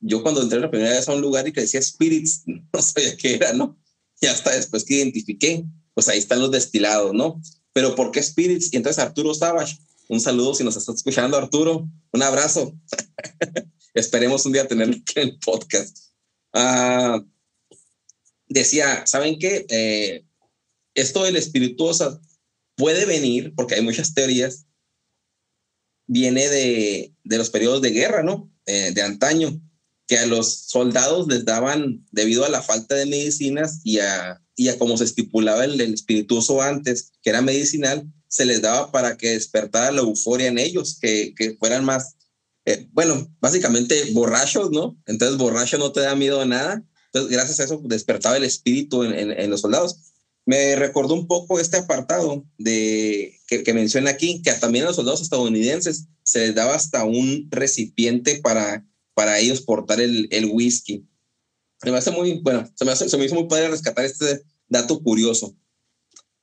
yo 0.00 0.22
cuando 0.22 0.42
entré 0.42 0.60
la 0.60 0.70
primera 0.70 0.90
vez 0.90 1.08
a 1.08 1.14
un 1.14 1.20
lugar 1.20 1.46
y 1.46 1.52
que 1.52 1.62
decía 1.62 1.82
Spirits, 1.82 2.42
no 2.46 2.82
sabía 2.82 3.16
qué 3.16 3.34
era, 3.34 3.52
¿no? 3.52 3.78
Y 4.20 4.26
hasta 4.26 4.54
después 4.54 4.84
que 4.84 4.94
identifiqué, 4.94 5.64
pues 5.94 6.08
ahí 6.08 6.18
están 6.18 6.40
los 6.40 6.50
destilados, 6.50 7.12
¿no? 7.12 7.40
Pero 7.72 7.94
¿por 7.94 8.10
qué 8.10 8.22
Spirits? 8.22 8.72
Y 8.72 8.76
entonces 8.76 9.02
Arturo 9.02 9.34
Savage, 9.34 9.78
un 10.08 10.20
saludo 10.20 10.54
si 10.54 10.64
nos 10.64 10.76
estás 10.76 10.96
escuchando, 10.96 11.36
Arturo, 11.36 11.88
un 12.12 12.22
abrazo. 12.22 12.74
Esperemos 13.94 14.44
un 14.46 14.52
día 14.52 14.66
tenerlo 14.66 14.94
en 14.94 15.02
el 15.16 15.38
podcast. 15.38 15.96
Ah, 16.52 17.22
decía, 18.48 19.06
¿saben 19.06 19.38
qué? 19.38 19.66
Eh, 19.68 20.24
esto 20.94 21.22
del 21.24 21.36
espirituosa 21.36 22.20
puede 22.78 23.04
venir, 23.04 23.52
porque 23.54 23.74
hay 23.74 23.82
muchas 23.82 24.14
teorías, 24.14 24.66
viene 26.06 26.48
de, 26.48 27.14
de 27.24 27.38
los 27.38 27.50
periodos 27.50 27.82
de 27.82 27.90
guerra, 27.90 28.22
¿no? 28.22 28.50
Eh, 28.64 28.92
de 28.94 29.02
antaño 29.02 29.60
que 30.08 30.18
a 30.18 30.26
los 30.26 30.54
soldados 30.68 31.28
les 31.28 31.44
daban, 31.44 32.06
debido 32.10 32.46
a 32.46 32.48
la 32.48 32.62
falta 32.62 32.94
de 32.94 33.04
medicinas 33.04 33.80
y 33.84 33.98
a, 33.98 34.42
y 34.56 34.68
a 34.68 34.78
como 34.78 34.96
se 34.96 35.04
estipulaba 35.04 35.66
el, 35.66 35.78
espirituoso 35.80 36.62
antes, 36.62 37.12
que 37.22 37.28
era 37.28 37.42
medicinal, 37.42 38.10
se 38.26 38.46
les 38.46 38.62
daba 38.62 38.90
para 38.90 39.18
que 39.18 39.32
despertara 39.32 39.92
la 39.92 40.00
euforia 40.00 40.48
en 40.48 40.58
ellos, 40.58 40.98
que, 40.98 41.34
que 41.36 41.56
fueran 41.58 41.84
más, 41.84 42.16
eh, 42.64 42.88
bueno, 42.92 43.30
básicamente 43.38 44.12
borrachos, 44.12 44.70
¿no? 44.70 44.98
Entonces 45.04 45.36
borracho 45.36 45.76
no 45.76 45.92
te 45.92 46.00
da 46.00 46.16
miedo 46.16 46.40
a 46.40 46.46
nada. 46.46 46.82
Entonces, 47.12 47.30
gracias 47.30 47.60
a 47.60 47.64
eso 47.64 47.80
despertaba 47.84 48.38
el 48.38 48.44
espíritu 48.44 49.04
en, 49.04 49.30
en, 49.30 49.50
los 49.50 49.60
soldados. 49.60 50.07
Me 50.48 50.76
recordó 50.76 51.12
un 51.12 51.26
poco 51.26 51.60
este 51.60 51.76
apartado 51.76 52.44
de 52.56 53.38
que, 53.46 53.62
que 53.62 53.74
menciona 53.74 54.10
aquí, 54.10 54.40
que 54.40 54.52
también 54.52 54.84
a 54.84 54.88
los 54.88 54.96
soldados 54.96 55.20
estadounidenses 55.20 56.06
se 56.22 56.38
les 56.46 56.54
daba 56.54 56.74
hasta 56.74 57.04
un 57.04 57.48
recipiente 57.50 58.36
para 58.36 58.84
para 59.18 59.40
ellos 59.40 59.60
portar 59.62 60.00
el, 60.00 60.50
whisky. 60.52 61.04
Se 61.82 61.90
me 61.90 61.98
hace 61.98 62.12
muy, 62.12 62.38
bueno, 62.38 62.70
se 62.76 62.84
me, 62.84 62.92
hace, 62.92 63.08
se 63.08 63.18
me 63.18 63.24
hizo 63.24 63.34
muy 63.34 63.48
padre 63.48 63.68
rescatar 63.68 64.04
este 64.04 64.44
dato 64.68 65.02
curioso. 65.02 65.56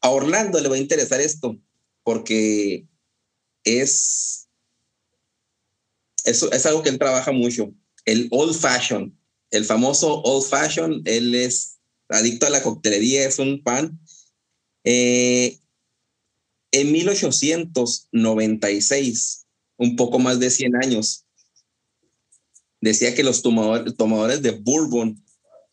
A 0.02 0.10
Orlando 0.10 0.60
le 0.60 0.68
va 0.68 0.76
a 0.76 0.80
interesar 0.80 1.22
esto 1.22 1.58
porque 2.04 2.86
es, 3.63 4.50
eso 6.26 6.52
es 6.52 6.65
algo 6.65 6.84
que 6.84 6.89
él 6.89 7.00
trabaja 7.00 7.32
mucho. 7.32 7.74
El 8.04 8.28
old 8.32 8.54
fashion, 8.54 9.18
el 9.52 9.63
famoso 9.63 10.22
old 10.24 10.46
fashion, 10.46 11.02
él 11.06 11.34
es 11.34 11.75
adicto 12.10 12.46
a 12.46 12.50
la 12.50 12.62
coctelería, 12.63 13.26
es 13.28 13.39
un 13.39 13.63
pan. 13.63 14.00
Eh, 14.84 15.58
en 16.72 16.91
1896, 16.91 19.46
un 19.78 19.96
poco 19.96 20.20
más 20.20 20.39
de 20.39 20.50
100 20.50 20.76
años, 20.76 21.26
decía 22.82 23.15
que 23.15 23.24
los 23.24 23.41
tomadores, 23.41 24.41
de 24.41 24.52
bourbon 24.52 25.24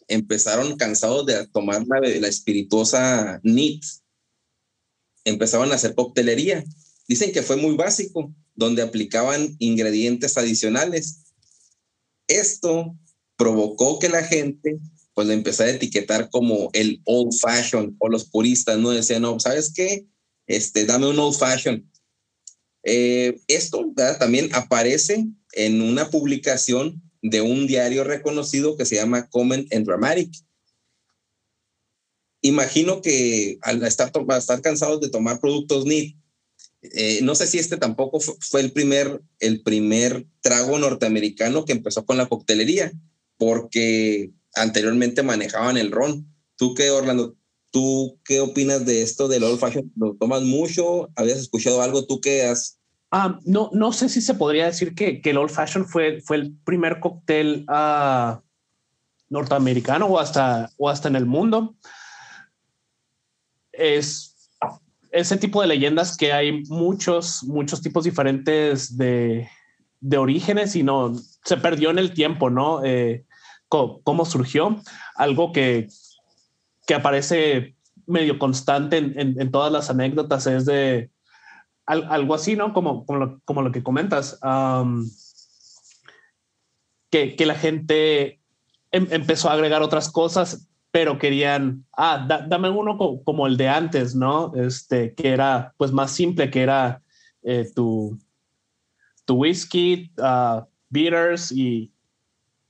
empezaron 0.09 0.77
cansados 0.77 1.27
de 1.27 1.47
tomar 1.49 1.85
la, 1.87 2.01
la 2.01 2.29
espirituosa 2.29 3.41
NIT, 3.43 3.85
empezaban 5.25 5.73
a 5.73 5.77
hacer 5.77 5.95
coctelería. 5.95 6.65
Dicen 7.09 7.33
que 7.33 7.43
fue 7.43 7.57
muy 7.57 7.75
básico, 7.77 8.33
donde 8.55 8.83
aplicaban 8.83 9.57
ingredientes 9.59 10.39
adicionales. 10.39 11.25
Esto 12.29 12.97
provocó 13.37 13.99
que 13.99 14.09
la 14.09 14.23
gente 14.23 14.79
pues 15.15 15.29
le 15.29 15.35
empezara 15.35 15.71
a 15.71 15.75
etiquetar 15.75 16.31
como 16.31 16.71
el 16.73 17.03
old 17.05 17.33
fashion 17.39 17.97
o 17.99 18.09
los 18.09 18.25
puristas, 18.25 18.79
¿no? 18.79 18.91
Decían, 18.91 19.23
no, 19.23 19.39
¿sabes 19.39 19.73
qué? 19.75 20.07
Este, 20.47 20.87
dame 20.87 21.09
un 21.09 21.19
old 21.19 21.37
fashion. 21.37 21.89
Eh, 22.85 23.41
esto 23.47 23.85
también 24.19 24.49
aparece 24.55 25.27
en 25.53 25.83
una 25.83 26.11
publicación 26.11 27.03
de 27.21 27.41
un 27.41 27.67
diario 27.67 28.05
reconocido 28.05 28.77
que 28.77 28.87
se 28.87 28.97
llama 28.97 29.29
Comment 29.29 29.73
and 29.73 29.87
Dramatic. 29.87 30.33
Imagino 32.41 33.01
que 33.01 33.59
al 33.63 33.83
estar, 33.85 34.11
estar 34.37 34.61
cansados 34.63 35.01
de 35.01 35.11
tomar 35.11 35.39
productos 35.39 35.87
NIT, 35.87 36.17
eh, 36.83 37.21
no 37.23 37.37
sé 37.37 37.47
si 37.47 37.59
este 37.59 37.77
tampoco 37.77 38.19
fue, 38.19 38.61
el, 38.61 38.73
primer, 38.73 39.23
el 39.39 39.63
primer 39.63 40.27
trago 40.41 40.79
norteamericano 40.81 41.65
que 41.65 41.73
empezó 41.73 42.05
con 42.05 42.17
la 42.17 42.27
coctelería, 42.27 42.93
porque 43.37 44.33
anteriormente 44.55 45.23
manejaban 45.23 45.77
el 45.77 45.91
ron. 45.91 46.27
¿Tú 46.57 46.75
qué, 46.75 46.91
Orlando? 46.91 47.37
¿Tú 47.71 48.19
qué 48.25 48.41
opinas 48.41 48.85
de 48.85 49.03
esto 49.03 49.29
del 49.29 49.45
old 49.45 49.59
fashion? 49.59 49.91
¿Lo 49.97 50.15
tomas 50.15 50.43
mucho? 50.43 51.11
¿Habías 51.17 51.39
escuchado 51.39 51.81
algo? 51.83 52.07
¿Tú 52.07 52.21
qué 52.21 52.45
has 52.45 52.79
Ah, 53.15 53.39
no, 53.45 53.69
no 53.75 53.93
sé 53.93 54.09
si 54.09 54.23
se 54.23 54.35
podría 54.35 54.65
decir 54.65 54.95
que, 54.95 55.21
el 55.23 55.37
Old 55.37 55.51
Fashion 55.51 55.87
fue, 55.87 56.23
fue 56.23 56.39
el 56.39 56.57
primer 56.65 56.99
cóctel 56.99 57.67
uh, 57.69 58.41
norteamericano 59.29 60.07
o 60.07 60.19
hasta, 60.19 60.71
o 60.79 60.89
hasta 60.89 61.09
en 61.09 61.17
el 61.17 61.27
mundo. 61.27 61.77
Es 63.71 64.51
ese 65.11 65.37
tipo 65.37 65.61
de 65.61 65.69
leyendas 65.69 66.17
que 66.17 66.33
hay 66.33 66.63
muchos, 66.69 67.45
muchos 67.45 67.83
tipos 67.83 68.05
diferentes 68.05 68.97
de, 68.97 69.47
de 70.01 70.17
orígenes 70.17 70.75
y 70.75 70.83
no 70.83 71.15
se 71.45 71.59
perdió 71.59 71.91
en 71.91 71.99
el 71.99 72.15
tiempo, 72.15 72.49
¿no? 72.49 72.83
Eh, 72.83 73.27
cómo, 73.73 74.25
surgió, 74.27 74.77
algo 75.15 75.53
que, 75.53 75.89
que 76.87 76.95
aparece 76.95 77.75
medio 78.07 78.39
constante 78.39 78.99
en, 78.99 79.41
en 79.41 79.51
todas 79.51 79.73
las 79.73 79.89
anécdotas 79.89 80.47
es 80.47 80.67
de 80.67 81.11
algo 81.87 82.35
así, 82.35 82.57
¿no? 82.57 82.73
Como, 82.73 83.05
como, 83.05 83.63
lo, 83.63 83.73
que 83.73 83.83
comentas. 83.83 84.39
que, 87.11 87.37
que 87.37 87.47
la 87.47 87.55
gente 87.55 88.41
em, 88.91 89.07
empezó 89.11 89.51
a 89.51 89.55
agregar 89.55 89.83
otras 89.83 90.11
cosas, 90.11 90.69
pero 90.91 91.19
querían, 91.19 91.85
ah, 91.97 92.27
dame 92.49 92.69
uno 92.69 92.99
como 93.25 93.47
el 93.47 93.57
de 93.57 93.69
antes, 93.69 94.15
¿no? 94.15 94.53
Este, 94.55 95.15
que 95.15 95.31
era 95.31 95.75
pues 95.77 95.93
más 95.93 96.13
simple, 96.13 96.51
que 96.51 96.63
era 96.63 97.03
eh, 97.43 97.69
tu, 97.75 98.19
tu 99.25 99.35
whisky, 99.35 100.13
uh, 100.19 100.65
bitters 100.89 101.51
y, 101.51 101.92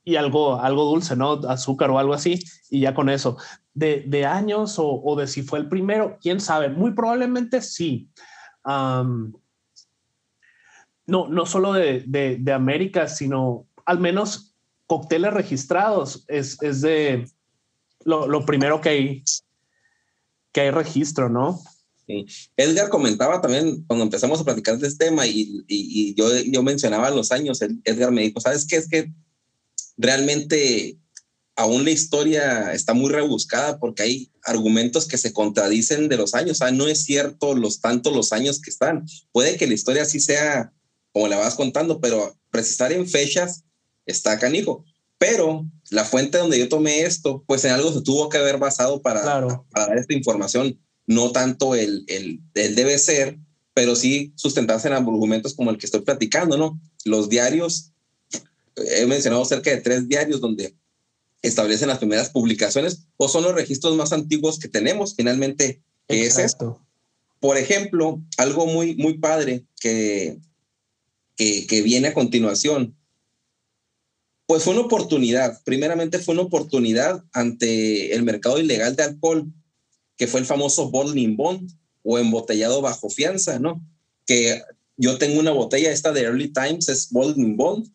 y 0.05 0.17
algo, 0.17 0.61
algo 0.61 0.85
dulce, 0.85 1.17
¿no? 1.17 1.33
Azúcar 1.49 1.91
o 1.91 1.99
algo 1.99 2.15
así, 2.15 2.43
y 2.71 2.81
ya 2.81 2.95
con 2.95 3.09
eso. 3.09 3.37
De, 3.75 4.05
de 4.07 4.27
años 4.27 4.79
o, 4.79 5.01
o, 5.03 5.17
de 5.17 5.27
si 5.27 5.43
fue 5.43 5.59
el 5.59 5.69
primero, 5.69 6.19
quién 6.21 6.41
sabe, 6.41 6.69
muy 6.69 6.93
probablemente 6.93 7.63
sí. 7.63 8.09
Um, 8.65 9.33
no, 11.07 11.29
no 11.29 11.47
solo 11.47 11.73
de, 11.73 12.05
de, 12.07 12.37
de, 12.39 12.53
América, 12.53 13.09
sino 13.09 13.67
al 13.85 13.99
menos 13.99 14.55
cócteles 14.87 15.33
registrados 15.33 16.25
es, 16.29 16.61
es 16.63 16.81
de 16.81 17.29
lo, 18.05 18.29
lo, 18.29 18.45
primero 18.47 18.81
que 18.81 18.89
hay, 18.89 19.25
que 20.53 20.61
hay 20.61 20.71
registro, 20.71 21.29
¿no? 21.29 21.61
Sí. 22.07 22.27
Edgar 22.57 22.89
comentaba 22.89 23.41
también 23.41 23.85
cuando 23.87 24.05
empezamos 24.05 24.41
a 24.41 24.45
platicar 24.45 24.79
de 24.79 24.87
este 24.87 25.07
tema 25.07 25.27
y, 25.27 25.65
y, 25.67 26.11
y 26.11 26.15
yo, 26.15 26.27
yo 26.47 26.63
mencionaba 26.63 27.11
los 27.11 27.33
años, 27.33 27.61
Edgar 27.63 28.13
me 28.13 28.23
dijo, 28.23 28.41
¿sabes 28.41 28.67
qué? 28.67 28.77
Es 28.77 28.89
que 28.89 29.13
realmente 29.97 30.99
aún 31.57 31.85
la 31.85 31.91
historia 31.91 32.73
está 32.73 32.95
muy 32.95 33.11
rebuscada 33.11 33.79
porque 33.79 34.03
hay 34.03 34.31
argumentos 34.45 35.07
que 35.07 35.19
se 35.19 35.33
contradicen 35.33 36.09
de 36.09 36.17
los 36.17 36.35
años. 36.35 36.53
O 36.53 36.65
sea, 36.65 36.71
no 36.71 36.89
es 36.89 37.05
cierto 37.05 37.55
los 37.55 37.81
tantos 37.81 38.15
los 38.15 38.33
años 38.33 38.61
que 38.61 38.71
están. 38.71 39.07
Puede 39.33 39.57
que 39.57 39.67
la 39.67 39.75
historia 39.75 40.05
sí 40.05 40.21
sea 40.21 40.73
como 41.13 41.29
la 41.29 41.39
vas 41.39 41.55
contando, 41.55 42.01
pero 42.01 42.37
precisar 42.51 42.93
en 42.93 43.07
fechas 43.07 43.65
está 44.07 44.39
canijo. 44.39 44.85
Pero 45.19 45.67
la 45.91 46.05
fuente 46.05 46.39
donde 46.39 46.59
yo 46.59 46.69
tomé 46.69 47.03
esto, 47.03 47.45
pues 47.47 47.65
en 47.65 47.73
algo 47.73 47.93
se 47.93 48.03
tuvo 48.03 48.29
que 48.29 48.39
haber 48.39 48.59
basado 48.59 49.03
para, 49.03 49.23
claro. 49.23 49.67
para 49.71 49.89
dar 49.89 49.99
esta 49.99 50.15
información. 50.15 50.81
No 51.07 51.33
tanto 51.33 51.75
el, 51.75 52.05
el, 52.09 52.41
el 52.55 52.75
debe 52.75 52.99
ser, 52.99 53.39
pero 53.75 53.95
sí 53.95 54.33
sustentarse 54.37 54.89
en 54.89 54.95
argumentos 54.95 55.55
como 55.55 55.71
el 55.71 55.79
que 55.79 55.87
estoy 55.87 56.01
platicando, 56.01 56.57
¿no? 56.57 56.81
Los 57.05 57.29
diarios 57.29 57.92
he 58.77 59.07
mencionado 59.07 59.45
cerca 59.45 59.71
de 59.71 59.81
tres 59.81 60.09
diarios 60.09 60.41
donde 60.41 60.75
establecen 61.43 61.89
las 61.89 61.99
primeras 61.99 62.31
publicaciones 62.31 63.07
o 63.17 63.29
son 63.29 63.43
los 63.43 63.55
registros 63.55 63.97
más 63.97 64.13
antiguos 64.13 64.59
que 64.59 64.69
tenemos 64.69 65.15
finalmente 65.15 65.83
que 66.09 66.27
es 66.27 66.39
esto. 66.39 66.81
Por 67.41 67.57
ejemplo, 67.57 68.23
algo 68.37 68.67
muy, 68.67 68.95
muy 68.95 69.19
padre 69.19 69.65
que, 69.81 70.39
que, 71.37 71.67
que 71.67 71.83
viene 71.83 72.09
a 72.09 72.15
continuación, 72.15 72.97
pues 74.47 74.63
fue 74.63 74.75
una 74.75 74.83
oportunidad, 74.83 75.61
primeramente 75.65 76.19
fue 76.19 76.35
una 76.35 76.43
oportunidad 76.43 77.25
ante 77.33 78.15
el 78.15 78.23
mercado 78.23 78.59
ilegal 78.59 78.95
de 78.95 79.03
alcohol, 79.05 79.53
que 80.17 80.27
fue 80.27 80.41
el 80.41 80.47
famoso 80.47 80.91
bottling 80.91 81.37
bond 81.37 81.73
o 82.03 82.19
embotellado 82.19 82.81
bajo 82.81 83.09
fianza, 83.11 83.59
¿no? 83.59 83.85
Que 84.27 84.63
yo 84.97 85.19
tengo 85.19 85.41
una 85.41 85.53
botella, 85.53 85.91
esta 85.91 86.13
de 86.13 86.23
Early 86.23 86.53
Times 86.53 86.89
es 86.89 87.11
bottling 87.11 87.57
bond, 87.57 87.91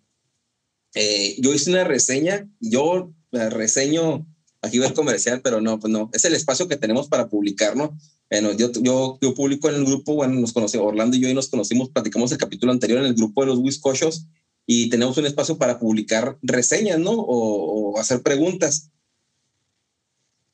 eh, 0.93 1.35
yo 1.39 1.53
hice 1.53 1.69
una 1.69 1.83
reseña, 1.83 2.49
yo 2.59 3.13
la 3.31 3.49
reseño 3.49 4.27
aquí 4.61 4.79
ver 4.79 4.93
comercial, 4.93 5.41
pero 5.41 5.61
no, 5.61 5.79
pues 5.79 5.91
no, 5.91 6.09
es 6.13 6.25
el 6.25 6.33
espacio 6.33 6.67
que 6.67 6.77
tenemos 6.77 7.07
para 7.07 7.29
publicar, 7.29 7.75
¿no? 7.75 7.97
Bueno, 8.29 8.51
yo, 8.53 8.71
yo, 8.73 9.17
yo 9.21 9.33
publico 9.33 9.69
en 9.69 9.75
el 9.75 9.85
grupo, 9.85 10.15
bueno, 10.15 10.33
nos 10.39 10.53
conocimos, 10.53 10.87
Orlando 10.87 11.15
y 11.15 11.21
yo 11.21 11.29
y 11.29 11.33
nos 11.33 11.47
conocimos, 11.47 11.89
platicamos 11.89 12.31
el 12.31 12.37
capítulo 12.37 12.71
anterior 12.71 12.99
en 12.99 13.05
el 13.05 13.13
grupo 13.13 13.41
de 13.41 13.47
los 13.47 13.59
Wiscochos 13.59 14.25
y 14.65 14.89
tenemos 14.89 15.17
un 15.17 15.25
espacio 15.25 15.57
para 15.57 15.79
publicar 15.79 16.37
reseñas, 16.41 16.99
¿no? 16.99 17.11
O, 17.11 17.93
o 17.93 17.99
hacer 17.99 18.21
preguntas. 18.21 18.89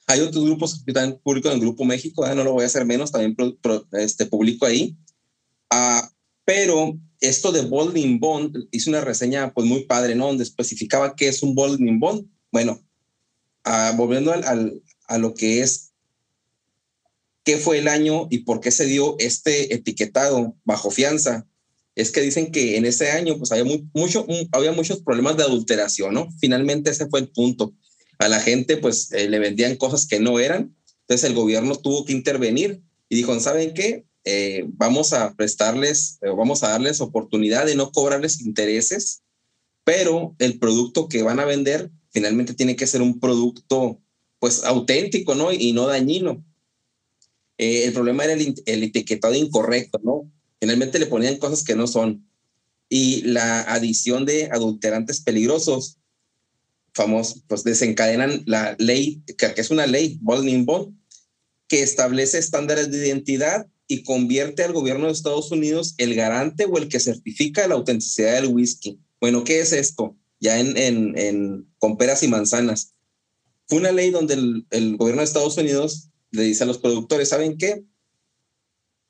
Hay 0.05 0.19
otros 0.19 0.43
grupos 0.43 0.83
que 0.85 0.93
también 0.93 1.19
publico 1.23 1.47
en 1.47 1.55
el 1.55 1.61
Grupo 1.61 1.85
México, 1.85 2.27
¿eh? 2.27 2.35
no 2.35 2.43
lo 2.43 2.53
voy 2.53 2.63
a 2.63 2.67
hacer 2.67 2.85
menos, 2.85 3.11
también 3.11 3.35
pro, 3.35 3.55
pro, 3.55 3.87
este, 3.93 4.25
publico 4.25 4.65
ahí. 4.65 4.95
Uh, 5.73 6.05
pero 6.45 6.99
esto 7.23 7.53
de 7.53 7.61
Bolding 7.61 8.19
Bond, 8.19 8.67
hice 8.71 8.89
una 8.89 9.01
reseña 9.01 9.53
pues 9.53 9.65
muy 9.65 9.85
padre, 9.85 10.13
¿no? 10.13 10.27
Donde 10.27 10.43
especificaba 10.43 11.15
qué 11.15 11.29
es 11.29 11.41
un 11.41 11.55
Bolding 11.55 11.99
Bond. 11.99 12.27
Bueno, 12.51 12.83
uh, 13.65 13.95
volviendo 13.95 14.33
al, 14.33 14.81
a 15.07 15.17
lo 15.17 15.33
que 15.33 15.61
es 15.61 15.93
qué 17.45 17.57
fue 17.57 17.79
el 17.79 17.87
año 17.87 18.27
y 18.29 18.39
por 18.39 18.59
qué 18.59 18.71
se 18.71 18.85
dio 18.85 19.15
este 19.19 19.73
etiquetado 19.73 20.55
bajo 20.65 20.91
fianza, 20.91 21.47
es 21.95 22.11
que 22.11 22.21
dicen 22.21 22.51
que 22.51 22.75
en 22.75 22.85
ese 22.85 23.11
año 23.11 23.37
pues 23.37 23.51
había, 23.51 23.65
mucho, 23.93 24.25
había 24.51 24.73
muchos 24.73 25.01
problemas 25.01 25.37
de 25.37 25.43
adulteración, 25.43 26.13
¿no? 26.13 26.27
Finalmente 26.39 26.89
ese 26.89 27.07
fue 27.07 27.21
el 27.21 27.29
punto. 27.29 27.73
A 28.19 28.27
la 28.27 28.41
gente 28.41 28.77
pues 28.77 29.11
eh, 29.13 29.29
le 29.29 29.39
vendían 29.39 29.77
cosas 29.77 30.07
que 30.07 30.19
no 30.19 30.39
eran, 30.39 30.75
entonces 31.01 31.29
el 31.29 31.35
gobierno 31.35 31.75
tuvo 31.75 32.03
que 32.03 32.13
intervenir 32.13 32.81
y 33.07 33.15
dijo, 33.15 33.37
¿saben 33.39 33.73
qué? 33.73 34.05
Eh, 34.25 34.63
vamos 34.67 35.11
a 35.13 35.33
prestarles, 35.35 36.17
eh, 36.21 36.29
vamos 36.29 36.63
a 36.63 36.69
darles 36.69 37.01
oportunidad 37.01 37.65
de 37.65 37.75
no 37.75 37.91
cobrarles 37.91 38.41
intereses, 38.41 39.21
pero 39.83 40.35
el 40.39 40.59
producto 40.59 41.09
que 41.09 41.23
van 41.23 41.39
a 41.39 41.45
vender 41.45 41.91
finalmente 42.11 42.53
tiene 42.53 42.75
que 42.75 42.87
ser 42.87 43.01
un 43.01 43.19
producto 43.19 43.99
pues 44.39 44.63
auténtico, 44.63 45.35
¿no? 45.35 45.51
Y 45.51 45.73
no 45.73 45.87
dañino. 45.87 46.43
Eh, 47.57 47.85
el 47.85 47.93
problema 47.93 48.23
era 48.23 48.33
el, 48.33 48.55
el, 48.65 48.83
etiquetado 48.83 49.35
incorrecto, 49.35 49.99
¿no? 50.03 50.31
Finalmente 50.59 50.99
le 50.99 51.07
ponían 51.07 51.37
cosas 51.37 51.63
que 51.63 51.75
no 51.75 51.87
son. 51.87 52.27
Y 52.89 53.23
la 53.23 53.61
adición 53.61 54.25
de 54.25 54.49
adulterantes 54.51 55.21
peligrosos, 55.21 55.97
famosos, 56.93 57.43
pues 57.47 57.63
desencadenan 57.63 58.43
la 58.45 58.75
ley, 58.79 59.21
que 59.37 59.53
es 59.57 59.71
una 59.71 59.87
ley, 59.87 60.19
Bond, 60.21 60.95
que 61.67 61.81
establece 61.81 62.37
estándares 62.37 62.91
de 62.91 63.07
identidad 63.07 63.67
y 63.87 64.03
convierte 64.03 64.63
al 64.63 64.73
gobierno 64.73 65.07
de 65.07 65.11
Estados 65.11 65.51
Unidos 65.51 65.95
el 65.97 66.15
garante 66.15 66.65
o 66.65 66.77
el 66.77 66.87
que 66.87 66.99
certifica 66.99 67.67
la 67.67 67.75
autenticidad 67.75 68.33
del 68.33 68.47
whisky. 68.47 68.99
Bueno, 69.19 69.43
¿qué 69.43 69.59
es 69.59 69.71
esto? 69.71 70.15
Ya 70.39 70.59
en, 70.59 70.77
en, 71.17 71.67
con 71.77 71.97
peras 71.97 72.23
y 72.23 72.27
manzanas. 72.27 72.93
Fue 73.67 73.79
una 73.79 73.91
ley 73.91 74.11
donde 74.11 74.35
el, 74.35 74.65
el, 74.71 74.97
gobierno 74.97 75.21
de 75.21 75.25
Estados 75.25 75.57
Unidos 75.57 76.09
le 76.31 76.43
dice 76.43 76.63
a 76.63 76.67
los 76.67 76.77
productores, 76.77 77.29
¿saben 77.29 77.57
qué? 77.57 77.83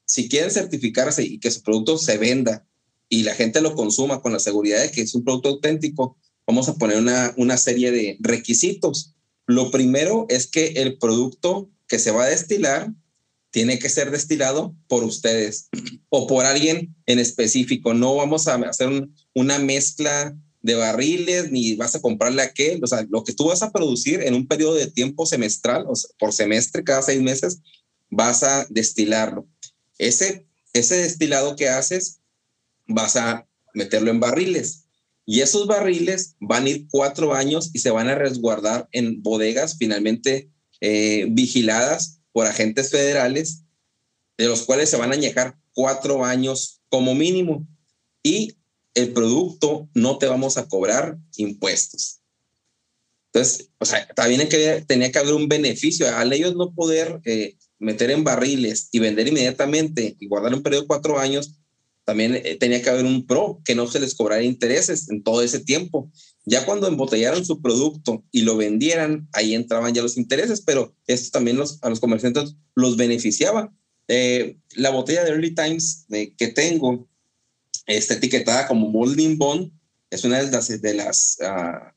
Si 0.05 0.30
quieren 0.30 0.51
certificarse 0.51 1.24
y 1.24 1.39
que 1.39 1.51
su 1.51 1.63
producto 1.63 1.97
se 1.97 2.17
venda 2.17 2.67
y 3.09 3.24
la 3.24 3.34
gente 3.36 3.61
lo 3.61 3.76
consuma 3.76 4.21
con 4.21 4.34
la 4.34 4.39
seguridad 4.39 4.82
de 4.82 4.91
que 4.91 5.01
es 5.01 5.15
un 5.15 5.24
producto 5.24 5.49
auténtico, 5.49 6.17
vamos 6.45 6.67
a 6.69 6.76
poner 6.76 6.97
una, 6.97 7.34
una 7.38 7.57
serie 7.57 7.91
de 7.91 8.17
requisitos. 8.19 9.15
Lo 9.45 9.71
primero 9.71 10.26
es 10.30 10.47
que 10.47 10.67
el 10.78 10.97
producto 10.97 11.69
que 11.88 11.99
se 11.99 12.11
va 12.11 12.26
a 12.26 12.30
destilar 12.30 12.93
tiene 13.53 13.77
que 13.77 13.87
ser 13.87 14.09
destilado 14.09 14.75
por 14.87 15.03
ustedes 15.03 15.69
o 16.09 16.25
por 16.25 16.43
alguien 16.43 16.95
en 17.05 17.19
específico. 17.19 17.93
No 17.93 18.15
vamos 18.15 18.47
a 18.47 18.55
hacer 18.55 18.87
un, 18.87 19.15
una 19.35 19.59
mezcla 19.59 20.35
de 20.63 20.73
barriles 20.73 21.51
ni 21.51 21.75
vas 21.75 21.93
a 21.93 22.01
comprarle 22.01 22.41
a 22.41 22.45
aquel. 22.45 22.83
O 22.83 22.87
sea, 22.87 23.05
lo 23.11 23.23
que 23.23 23.33
tú 23.33 23.49
vas 23.49 23.61
a 23.61 23.71
producir 23.71 24.23
en 24.23 24.33
un 24.33 24.47
periodo 24.47 24.73
de 24.73 24.87
tiempo 24.87 25.27
semestral, 25.27 25.85
o 25.87 25.93
por 26.17 26.33
semestre, 26.33 26.83
cada 26.83 27.03
seis 27.03 27.21
meses, 27.21 27.59
vas 28.09 28.41
a 28.41 28.65
destilarlo. 28.71 29.47
Ese, 29.99 30.47
ese 30.73 30.97
destilado 30.97 31.55
que 31.55 31.69
haces, 31.69 32.21
vas 32.87 33.15
a 33.17 33.47
meterlo 33.75 34.09
en 34.09 34.19
barriles. 34.19 34.85
Y 35.27 35.41
esos 35.41 35.67
barriles 35.67 36.35
van 36.39 36.65
a 36.65 36.69
ir 36.69 36.87
cuatro 36.89 37.35
años 37.35 37.69
y 37.71 37.79
se 37.79 37.91
van 37.91 38.09
a 38.09 38.15
resguardar 38.15 38.89
en 38.93 39.21
bodegas 39.21 39.77
finalmente 39.77 40.49
eh, 40.81 41.27
vigiladas 41.29 42.22
por 42.34 42.45
agentes 42.45 42.89
federales, 42.89 43.61
de 44.38 44.47
los 44.47 44.63
cuales 44.63 44.89
se 44.89 44.97
van 44.97 45.11
a 45.11 45.15
añejar 45.15 45.57
cuatro 45.73 46.25
años 46.25 46.81
como 46.89 47.15
mínimo. 47.15 47.65
Y 48.21 48.57
el 48.93 49.13
producto 49.13 49.88
no 49.93 50.17
te 50.17 50.27
vamos 50.27 50.57
a 50.57 50.67
cobrar 50.67 51.17
impuestos. 51.38 52.19
Entonces, 53.31 53.69
o 53.79 53.86
sea, 53.86 54.07
también 54.09 54.47
tenía 54.86 55.11
que 55.11 55.19
haber 55.19 55.34
un 55.34 55.47
beneficio. 55.47 56.07
Al 56.15 56.34
ellos 56.34 56.55
no 56.55 56.73
poder 56.73 57.19
eh, 57.25 57.55
meter 57.79 58.11
en 58.11 58.23
barriles 58.23 58.89
y 58.91 58.99
vender 58.99 59.27
inmediatamente 59.27 60.15
y 60.19 60.27
guardar 60.27 60.53
un 60.53 60.61
periodo 60.61 60.84
de 60.84 60.88
cuatro 60.88 61.19
años, 61.19 61.55
también 62.05 62.36
eh, 62.36 62.57
tenía 62.59 62.81
que 62.81 62.89
haber 62.89 63.05
un 63.05 63.25
pro 63.25 63.61
que 63.65 63.75
no 63.75 63.88
se 63.88 63.99
les 63.99 64.13
cobrara 64.13 64.43
intereses 64.43 65.09
en 65.09 65.23
todo 65.23 65.41
ese 65.41 65.59
tiempo. 65.59 66.11
Ya 66.45 66.65
cuando 66.65 66.87
embotellaron 66.87 67.45
su 67.45 67.61
producto 67.61 68.23
y 68.31 68.41
lo 68.41 68.57
vendieran, 68.57 69.29
ahí 69.31 69.55
entraban 69.55 69.93
ya 69.93 70.01
los 70.01 70.17
intereses, 70.17 70.61
pero 70.61 70.93
esto 71.07 71.31
también 71.31 71.57
los, 71.57 71.81
a 71.81 71.89
los 71.89 71.99
comerciantes 71.99 72.55
los 72.75 72.97
beneficiaba. 72.97 73.73
Eh, 74.09 74.57
la 74.75 74.89
botella 74.89 75.23
de 75.23 75.29
Early 75.29 75.55
Times 75.55 76.05
de, 76.09 76.35
que 76.35 76.47
tengo 76.47 77.07
está 77.85 78.15
etiquetada 78.15 78.67
como 78.67 78.89
Molding 78.89 79.37
Bond, 79.37 79.71
es 80.09 80.23
una 80.25 80.41
de 80.41 80.51
las, 80.51 80.81
de 80.81 80.93
las 80.93 81.37
uh, 81.41 81.93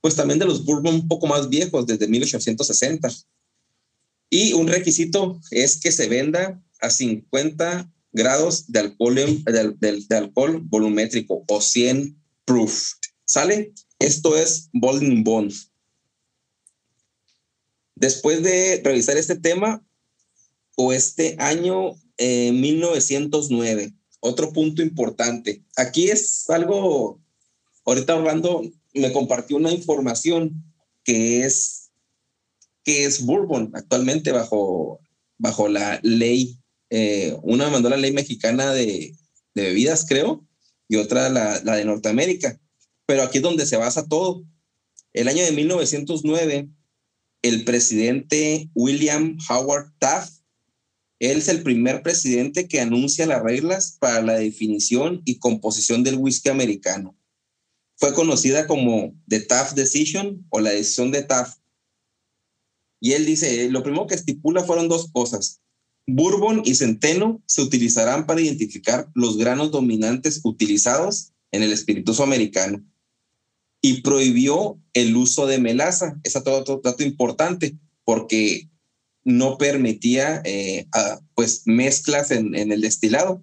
pues 0.00 0.14
también 0.14 0.38
de 0.38 0.46
los 0.46 0.64
bourbon 0.64 0.94
un 0.94 1.08
poco 1.08 1.26
más 1.26 1.48
viejos, 1.48 1.86
desde 1.86 2.06
1860. 2.06 3.08
Y 4.30 4.52
un 4.52 4.68
requisito 4.68 5.40
es 5.50 5.80
que 5.80 5.90
se 5.90 6.08
venda 6.08 6.62
a 6.80 6.90
50 6.90 7.90
grados 8.12 8.70
de 8.70 8.78
alcohol, 8.78 9.14
de, 9.14 9.74
de, 9.78 10.04
de 10.08 10.16
alcohol 10.16 10.60
volumétrico 10.62 11.44
o 11.48 11.60
100 11.60 12.16
proof. 12.44 12.92
¿Sale? 13.30 13.72
Esto 14.00 14.36
es 14.36 14.70
Bowling 14.72 15.22
Bond. 15.22 15.52
Después 17.94 18.42
de 18.42 18.80
revisar 18.82 19.16
este 19.16 19.36
tema, 19.36 19.86
o 20.76 20.92
este 20.92 21.36
año 21.38 21.92
1909, 22.18 23.82
eh, 23.84 23.92
otro 24.18 24.52
punto 24.52 24.82
importante. 24.82 25.62
Aquí 25.76 26.10
es 26.10 26.50
algo, 26.50 27.20
ahorita 27.84 28.16
Orlando 28.16 28.62
me 28.94 29.12
compartió 29.12 29.58
una 29.58 29.70
información 29.70 30.64
que 31.04 31.44
es, 31.44 31.92
que 32.82 33.04
es 33.04 33.24
Bourbon 33.24 33.70
actualmente 33.74 34.32
bajo, 34.32 34.98
bajo 35.38 35.68
la 35.68 36.00
ley. 36.02 36.58
Eh, 36.90 37.38
una 37.44 37.70
mandó 37.70 37.90
la 37.90 37.96
ley 37.96 38.10
mexicana 38.10 38.72
de, 38.72 39.14
de 39.54 39.62
bebidas, 39.62 40.04
creo, 40.04 40.44
y 40.88 40.96
otra 40.96 41.28
la, 41.28 41.62
la 41.62 41.76
de 41.76 41.84
Norteamérica. 41.84 42.58
Pero 43.10 43.24
aquí 43.24 43.38
es 43.38 43.42
donde 43.42 43.66
se 43.66 43.76
basa 43.76 44.06
todo. 44.06 44.44
El 45.12 45.26
año 45.26 45.42
de 45.42 45.50
1909, 45.50 46.68
el 47.42 47.64
presidente 47.64 48.70
William 48.72 49.36
Howard 49.48 49.92
Taft, 49.98 50.44
él 51.18 51.38
es 51.38 51.48
el 51.48 51.64
primer 51.64 52.04
presidente 52.04 52.68
que 52.68 52.80
anuncia 52.80 53.26
las 53.26 53.42
reglas 53.42 53.96
para 53.98 54.22
la 54.22 54.34
definición 54.34 55.22
y 55.24 55.40
composición 55.40 56.04
del 56.04 56.18
whisky 56.18 56.50
americano. 56.50 57.18
Fue 57.96 58.14
conocida 58.14 58.68
como 58.68 59.12
The 59.26 59.40
Taft 59.40 59.74
Decision 59.74 60.46
o 60.48 60.60
la 60.60 60.70
decisión 60.70 61.10
de 61.10 61.24
Taft. 61.24 61.58
Y 63.00 63.14
él 63.14 63.26
dice, 63.26 63.68
lo 63.70 63.82
primero 63.82 64.06
que 64.06 64.14
estipula 64.14 64.62
fueron 64.62 64.86
dos 64.86 65.10
cosas. 65.10 65.60
Bourbon 66.06 66.62
y 66.64 66.76
centeno 66.76 67.42
se 67.46 67.62
utilizarán 67.62 68.28
para 68.28 68.40
identificar 68.40 69.10
los 69.14 69.36
granos 69.36 69.72
dominantes 69.72 70.42
utilizados 70.44 71.32
en 71.50 71.64
el 71.64 71.72
espirituoso 71.72 72.22
americano 72.22 72.84
y 73.82 74.02
prohibió 74.02 74.78
el 74.92 75.16
uso 75.16 75.46
de 75.46 75.58
melaza. 75.58 76.18
Es 76.24 76.36
otro 76.36 76.80
dato 76.82 77.02
importante 77.02 77.76
porque 78.04 78.68
no 79.24 79.58
permitía 79.58 80.42
eh, 80.44 80.86
pues 81.34 81.62
mezclas 81.66 82.30
en, 82.30 82.54
el 82.54 82.80
destilado. 82.80 83.42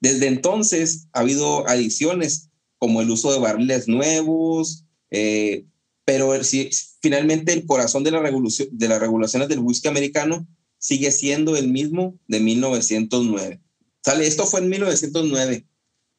Desde 0.00 0.26
entonces 0.26 1.08
ha 1.12 1.20
habido 1.20 1.66
adiciones 1.68 2.50
como 2.78 3.00
el 3.00 3.10
uso 3.10 3.32
de 3.32 3.38
barriles 3.38 3.88
nuevos, 3.88 4.84
eh, 5.10 5.64
pero 6.04 6.42
si, 6.44 6.70
finalmente 7.00 7.52
el 7.52 7.66
corazón 7.66 8.04
de 8.04 8.10
la, 8.10 8.20
revolución, 8.20 8.68
de 8.72 8.88
las 8.88 9.00
regulaciones 9.00 9.48
del 9.48 9.60
whisky 9.60 9.88
americano 9.88 10.46
sigue 10.78 11.10
siendo 11.10 11.56
el 11.56 11.68
mismo 11.68 12.18
de 12.28 12.40
1909. 12.40 13.60
Sale, 14.04 14.26
esto 14.26 14.44
fue 14.44 14.60
en 14.60 14.68
1909. 14.68 15.66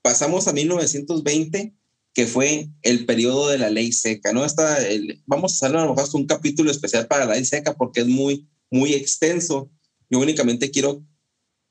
Pasamos 0.01 0.47
a 0.47 0.53
1920 0.53 1.75
que 2.15 2.27
fue 2.27 2.69
el 2.81 3.05
periodo 3.05 3.49
de 3.49 3.57
la 3.57 3.69
ley 3.69 3.91
seca, 3.91 4.31
¿no? 4.31 4.45
Está 4.45 4.87
el, 4.87 5.21
vamos 5.25 5.51
a 5.61 5.67
hacer 5.67 5.77
a 5.77 6.17
un 6.17 6.25
capítulo 6.25 6.71
especial 6.71 7.07
para 7.07 7.25
la 7.25 7.35
ley 7.35 7.43
seca 7.43 7.75
porque 7.75 7.99
es 7.99 8.07
muy, 8.07 8.47
muy 8.71 8.93
extenso. 8.93 9.69
Yo 10.09 10.19
únicamente 10.19 10.71
quiero 10.71 11.05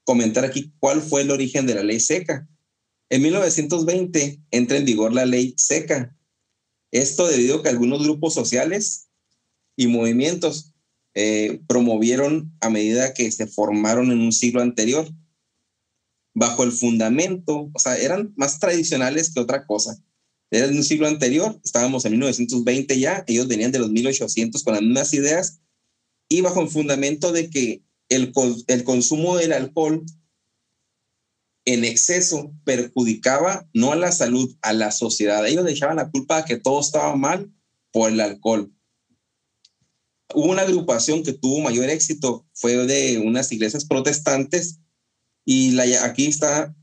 comentar 0.04 0.44
aquí 0.44 0.70
cuál 0.78 1.00
fue 1.00 1.22
el 1.22 1.30
origen 1.30 1.66
de 1.66 1.76
la 1.76 1.82
ley 1.82 1.98
seca. 1.98 2.46
En 3.08 3.22
1920 3.22 4.42
entra 4.50 4.76
en 4.76 4.84
vigor 4.84 5.14
la 5.14 5.24
ley 5.24 5.54
seca. 5.56 6.14
Esto 6.90 7.26
debido 7.26 7.60
a 7.60 7.62
que 7.62 7.70
algunos 7.70 8.02
grupos 8.02 8.34
sociales 8.34 9.08
y 9.76 9.86
movimientos 9.86 10.74
eh, 11.14 11.62
promovieron 11.66 12.54
a 12.60 12.68
medida 12.68 13.14
que 13.14 13.32
se 13.32 13.46
formaron 13.46 14.12
en 14.12 14.20
un 14.20 14.32
siglo 14.32 14.60
anterior, 14.60 15.10
bajo 16.34 16.64
el 16.64 16.72
fundamento, 16.72 17.70
o 17.72 17.78
sea, 17.78 17.96
eran 17.96 18.34
más 18.36 18.58
tradicionales 18.58 19.32
que 19.32 19.40
otra 19.40 19.66
cosa 19.66 19.98
era 20.50 20.68
de 20.68 20.76
un 20.76 20.84
siglo 20.84 21.06
anterior, 21.06 21.60
estábamos 21.64 22.04
en 22.04 22.12
1920 22.12 22.98
ya, 22.98 23.24
ellos 23.26 23.48
venían 23.48 23.72
de 23.72 23.78
los 23.78 23.90
1800 23.90 24.62
con 24.62 24.74
las 24.74 24.82
mismas 24.82 25.12
ideas 25.14 25.60
y 26.28 26.40
bajo 26.40 26.60
el 26.60 26.68
fundamento 26.68 27.32
de 27.32 27.50
que 27.50 27.82
el, 28.08 28.32
el 28.68 28.84
consumo 28.84 29.36
del 29.36 29.52
alcohol 29.52 30.04
en 31.64 31.84
exceso 31.84 32.52
perjudicaba 32.64 33.68
no 33.72 33.92
a 33.92 33.96
la 33.96 34.12
salud, 34.12 34.54
a 34.60 34.72
la 34.72 34.90
sociedad. 34.90 35.46
Ellos 35.46 35.64
dejaban 35.64 35.96
la 35.96 36.10
culpa 36.10 36.38
de 36.38 36.44
que 36.44 36.60
todo 36.60 36.80
estaba 36.80 37.16
mal 37.16 37.50
por 37.90 38.10
el 38.10 38.20
alcohol. 38.20 38.72
Hubo 40.34 40.50
una 40.50 40.62
agrupación 40.62 41.22
que 41.22 41.32
tuvo 41.32 41.60
mayor 41.60 41.88
éxito, 41.88 42.46
fue 42.52 42.76
de 42.86 43.18
unas 43.18 43.50
iglesias 43.52 43.84
protestantes 43.84 44.80
y 45.44 45.78
aquí 45.78 46.26
está 46.26 46.74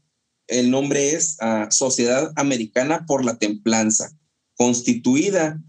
el 0.51 0.69
nombre 0.69 1.13
es 1.13 1.37
ah, 1.39 1.69
Sociedad 1.71 2.33
Americana 2.35 3.05
por 3.07 3.23
la 3.23 3.37
Templanza, 3.37 4.11
constituida 4.55 5.63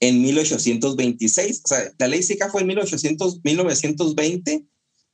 en 0.00 0.20
1826. 0.20 1.62
O 1.64 1.68
sea, 1.68 1.92
la 1.98 2.08
ley 2.08 2.22
seca 2.22 2.50
fue 2.50 2.60
en 2.60 2.68
1800, 2.68 3.40
1920 3.42 4.66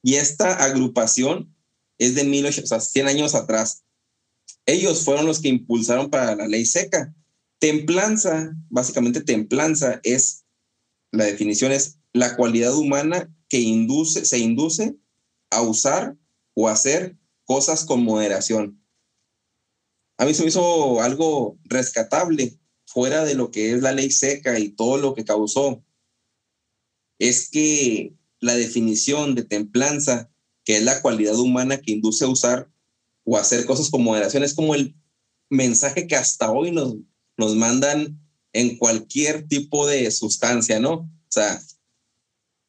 y 0.03 0.15
esta 0.17 0.65
agrupación 0.65 1.55
es 1.99 2.17
de 2.17 2.25
1800, 2.25 2.65
o 2.65 2.67
sea, 2.67 2.81
100 2.81 3.07
años 3.07 3.35
atrás. 3.37 3.85
Ellos 4.67 5.05
fueron 5.05 5.27
los 5.27 5.41
que 5.41 5.49
impulsaron 5.49 6.11
para 6.11 6.35
la 6.35 6.49
ley 6.49 6.67
seca. 6.67 7.15
Templanza, 7.61 8.53
básicamente 8.69 9.21
templanza 9.21 10.01
es, 10.03 10.45
la 11.13 11.25
definición 11.25 11.71
es 11.71 11.99
la 12.13 12.35
cualidad 12.35 12.75
humana 12.75 13.33
que 13.49 13.61
induce, 13.61 14.25
se 14.25 14.39
induce 14.39 14.97
a 15.51 15.63
usar 15.63 16.17
o 16.55 16.69
hacer 16.69 17.17
cosas 17.45 17.85
con 17.85 18.03
moderación 18.03 18.84
a 20.17 20.25
mí 20.25 20.35
se 20.35 20.43
me 20.43 20.49
hizo 20.49 21.01
algo 21.01 21.59
rescatable 21.65 22.59
fuera 22.87 23.25
de 23.25 23.35
lo 23.35 23.51
que 23.51 23.73
es 23.73 23.83
la 23.83 23.93
ley 23.93 24.11
seca 24.11 24.59
y 24.59 24.71
todo 24.71 24.99
lo 24.99 25.15
que 25.15 25.25
causó. 25.25 25.85
Es 27.19 27.51
que 27.51 28.15
la 28.41 28.55
definición 28.55 29.35
de 29.35 29.45
templanza, 29.45 30.31
que 30.65 30.77
es 30.77 30.85
la 30.85 31.03
cualidad 31.03 31.39
humana 31.39 31.81
que 31.81 31.93
induce 31.93 32.25
a 32.25 32.29
usar 32.29 32.71
o 33.25 33.37
hacer 33.37 33.65
cosas 33.65 33.91
con 33.91 34.03
moderación, 34.03 34.45
es 34.45 34.55
como 34.55 34.75
el 34.75 34.95
mensaje 35.51 36.07
que 36.07 36.17
hasta 36.17 36.51
hoy 36.51 36.71
nos, 36.71 36.95
nos 37.37 37.57
mandan 37.57 38.21
en 38.53 38.77
cualquier 38.79 39.49
tipo 39.49 39.87
de 39.87 40.11
sustancia, 40.11 40.79
¿no? 40.79 40.93
O 40.93 41.11
sea, 41.29 41.61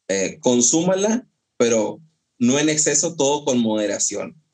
eh, 0.08 0.40
consúmala, 0.40 1.28
pero 1.58 2.02
no 2.40 2.58
en 2.58 2.70
exceso, 2.70 3.16
todo 3.16 3.46
con 3.46 3.60
moderación 3.60 4.45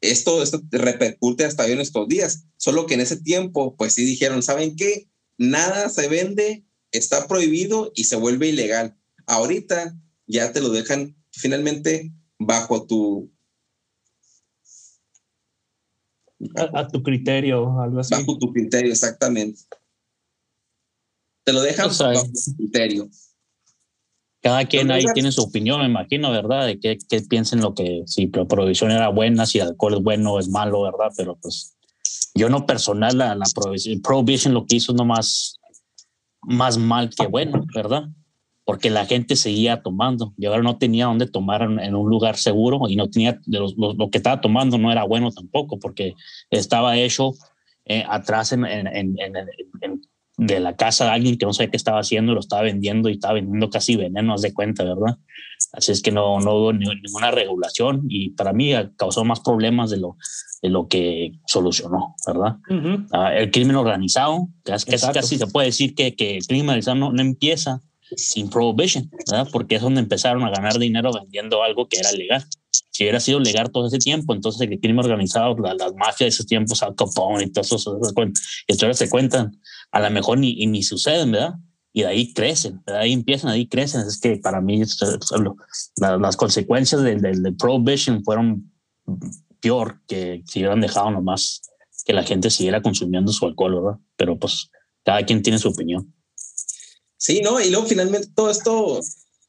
esto, 0.00 0.42
esto 0.42 0.62
repercute 0.70 1.44
hasta 1.44 1.64
hoy 1.64 1.72
en 1.72 1.80
estos 1.80 2.08
días. 2.08 2.44
Solo 2.56 2.86
que 2.86 2.94
en 2.94 3.00
ese 3.00 3.20
tiempo, 3.20 3.76
pues 3.76 3.94
sí 3.94 4.04
dijeron, 4.04 4.42
¿saben 4.42 4.76
qué? 4.76 5.08
Nada 5.38 5.88
se 5.88 6.08
vende, 6.08 6.64
está 6.92 7.26
prohibido 7.26 7.92
y 7.94 8.04
se 8.04 8.16
vuelve 8.16 8.48
ilegal. 8.48 8.96
Ahorita 9.26 9.96
ya 10.26 10.52
te 10.52 10.60
lo 10.60 10.70
dejan 10.70 11.16
finalmente 11.32 12.12
bajo 12.38 12.86
tu... 12.86 13.30
A, 16.56 16.88
tu 16.88 17.02
criterio, 17.02 17.80
algo 17.80 18.00
así. 18.00 18.14
Bajo 18.14 18.38
tu 18.38 18.50
criterio, 18.52 18.90
exactamente. 18.90 19.60
Te 21.44 21.52
lo 21.52 21.60
dejan 21.60 21.88
bajo 21.88 22.22
tu 22.24 22.56
criterio. 22.56 23.10
Cada 24.42 24.64
quien 24.64 24.90
ahí 24.90 25.04
tiene 25.12 25.32
su 25.32 25.42
opinión, 25.42 25.80
me 25.80 25.86
imagino, 25.86 26.30
¿verdad? 26.30 26.66
De 26.66 26.80
qué, 26.80 26.96
qué 27.08 27.20
piensen 27.20 27.60
lo 27.60 27.74
que, 27.74 28.02
si 28.06 28.26
la 28.28 28.46
prohibición 28.46 28.90
era 28.90 29.08
buena, 29.08 29.44
si 29.44 29.58
el 29.58 29.68
alcohol 29.68 29.94
es 29.94 30.02
bueno 30.02 30.32
o 30.32 30.38
es 30.38 30.48
malo, 30.48 30.82
¿verdad? 30.82 31.12
Pero 31.14 31.36
pues 31.36 31.76
yo 32.34 32.48
no 32.48 32.64
personal, 32.64 33.18
la, 33.18 33.34
la 33.34 33.46
prohibición, 34.02 34.54
lo 34.54 34.64
que 34.64 34.76
hizo 34.76 34.94
no 34.94 35.04
más, 35.04 35.58
más 36.40 36.78
mal 36.78 37.10
que 37.10 37.26
bueno, 37.26 37.66
¿verdad? 37.74 38.04
Porque 38.64 38.88
la 38.88 39.04
gente 39.04 39.36
seguía 39.36 39.82
tomando 39.82 40.32
y 40.38 40.46
ahora 40.46 40.62
no 40.62 40.78
tenía 40.78 41.06
dónde 41.06 41.26
tomar 41.26 41.62
en, 41.62 41.94
un 41.94 42.08
lugar 42.08 42.36
seguro 42.36 42.88
y 42.88 42.96
no 42.96 43.10
tenía, 43.10 43.38
de 43.44 43.58
lo 43.58 44.10
que 44.10 44.18
estaba 44.18 44.40
tomando 44.40 44.78
no 44.78 44.90
era 44.90 45.04
bueno 45.04 45.30
tampoco 45.32 45.78
porque 45.78 46.14
estaba 46.50 46.96
hecho 46.96 47.32
eh, 47.84 48.04
atrás 48.08 48.52
en, 48.52 48.64
en, 48.64 48.86
en, 48.94 49.16
de 50.40 50.58
la 50.58 50.74
casa 50.74 51.04
de 51.04 51.10
alguien 51.10 51.36
que 51.36 51.44
no 51.44 51.52
sabía 51.52 51.70
qué 51.70 51.76
estaba 51.76 52.00
haciendo, 52.00 52.32
lo 52.32 52.40
estaba 52.40 52.62
vendiendo 52.62 53.10
y 53.10 53.12
estaba 53.12 53.34
vendiendo 53.34 53.68
casi 53.68 53.96
veneno, 53.96 54.38
de 54.38 54.54
cuenta, 54.54 54.84
¿verdad? 54.84 55.18
Así 55.72 55.92
es 55.92 56.00
que 56.00 56.12
no, 56.12 56.40
no 56.40 56.54
hubo 56.54 56.72
ninguna 56.72 57.30
regulación 57.30 58.04
y 58.08 58.30
para 58.30 58.54
mí 58.54 58.72
causó 58.96 59.22
más 59.22 59.40
problemas 59.40 59.90
de 59.90 59.98
lo, 59.98 60.16
de 60.62 60.70
lo 60.70 60.88
que 60.88 61.32
solucionó, 61.46 62.14
¿verdad? 62.26 62.56
Ah, 63.12 63.34
el 63.34 63.50
crimen 63.50 63.76
organizado, 63.76 64.48
casi, 64.64 64.86
casi, 65.12 65.36
se 65.36 65.46
puede 65.46 65.66
decir 65.66 65.94
que, 65.94 66.16
que 66.16 66.38
el 66.38 66.46
crimen 66.46 66.70
organizado 66.70 66.96
no, 66.96 67.12
no 67.12 67.20
empieza 67.20 67.82
sin 68.16 68.48
prohibition, 68.48 69.10
¿verdad? 69.10 69.46
Porque 69.52 69.76
es 69.76 69.82
donde 69.82 70.00
empezaron 70.00 70.42
a 70.44 70.50
ganar 70.50 70.78
dinero 70.78 71.12
vendiendo 71.12 71.62
algo 71.62 71.86
que 71.86 71.98
era 71.98 72.12
legal. 72.12 72.44
Si 72.90 73.04
hubiera 73.04 73.20
sido 73.20 73.40
legal 73.40 73.70
todo 73.70 73.86
ese 73.86 73.98
tiempo, 73.98 74.34
entonces 74.34 74.68
el 74.68 74.80
crimen 74.80 75.04
organizado, 75.04 75.54
las 75.58 75.92
mafias 75.94 76.18
de 76.18 76.28
esos 76.28 76.46
tiempos, 76.46 76.82
Al 76.82 76.94
Capone 76.94 77.44
y 77.44 77.52
todas 77.52 77.70
esas 77.70 77.94
historias 78.66 78.98
se 78.98 79.10
cuentan, 79.10 79.52
a 79.92 80.00
lo 80.00 80.10
mejor 80.10 80.38
ni, 80.38 80.66
ni 80.66 80.82
suceden, 80.82 81.32
¿verdad? 81.32 81.54
Y 81.92 82.02
de 82.02 82.08
ahí 82.08 82.32
crecen, 82.32 82.82
de 82.86 82.96
ahí 82.96 83.12
empiezan, 83.12 83.50
de 83.50 83.56
ahí 83.56 83.66
crecen. 83.66 84.02
Es 84.02 84.20
que 84.20 84.36
para 84.36 84.60
mí 84.60 84.80
las 85.96 86.36
consecuencias 86.36 87.02
del, 87.02 87.20
del, 87.20 87.56
prohibition 87.56 88.22
fueron 88.22 88.72
peor 89.60 90.00
que 90.06 90.42
si 90.46 90.60
hubieran 90.60 90.80
dejado 90.80 91.10
nomás 91.10 91.62
que 92.04 92.12
la 92.12 92.22
gente 92.22 92.50
siguiera 92.50 92.80
consumiendo 92.80 93.32
su 93.32 93.44
alcohol, 93.44 93.74
¿verdad? 93.74 93.98
Pero 94.16 94.38
pues 94.38 94.70
cada 95.04 95.24
quien 95.26 95.42
tiene 95.42 95.58
su 95.58 95.68
opinión. 95.68 96.14
Sí, 97.16 97.42
¿no? 97.42 97.60
Y 97.60 97.70
luego 97.70 97.86
finalmente 97.86 98.28
todo 98.34 98.50
esto, 98.50 99.00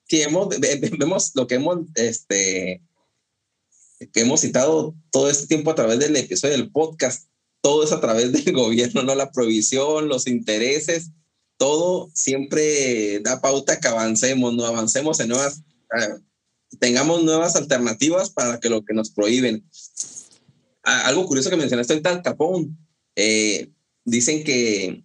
si 0.08 0.22
hemos, 0.22 0.50
vemos 0.60 1.32
lo 1.36 1.48
que 1.48 1.56
hemos, 1.56 1.80
este, 1.96 2.82
que 4.12 4.22
hemos 4.22 4.42
citado 4.42 4.96
todo 5.12 5.30
este 5.30 5.48
tiempo 5.48 5.72
a 5.72 5.76
través 5.76 6.00
del 6.00 6.16
episodio 6.16 6.58
del 6.58 6.72
podcast, 6.72 7.31
todo 7.62 7.84
es 7.84 7.91
a 7.91 8.01
través 8.01 8.32
del 8.32 8.51
gobierno, 8.53 9.03
¿no? 9.03 9.16
La 9.16 9.32
provisión, 9.32 10.07
los 10.07 10.28
intereses, 10.28 11.12
todo 11.57 12.09
siempre 12.14 13.20
da 13.20 13.39
pauta 13.39 13.80
que 13.80 13.88
avancemos, 13.88 14.53
no 14.53 14.66
avancemos 14.66 15.20
en 15.20 15.30
nuevas, 15.30 15.62
tengamos 16.80 17.24
nuevas 17.24 17.55
alternativas 17.55 18.32
para 18.32 18.59
que 18.59 18.70
lo 18.70 18.84
que 18.84 18.93
nos 18.93 19.12
prohíben. 19.12 19.64
Ah, 20.84 21.07
algo 21.07 21.28
curioso 21.28 21.49
que 21.49 21.57
mencionaste 21.57 21.93
en 21.93 22.07
Al 22.07 22.24
Capón, 22.24 22.78
eh, 23.16 23.70
dicen 24.03 24.43
que 24.43 25.03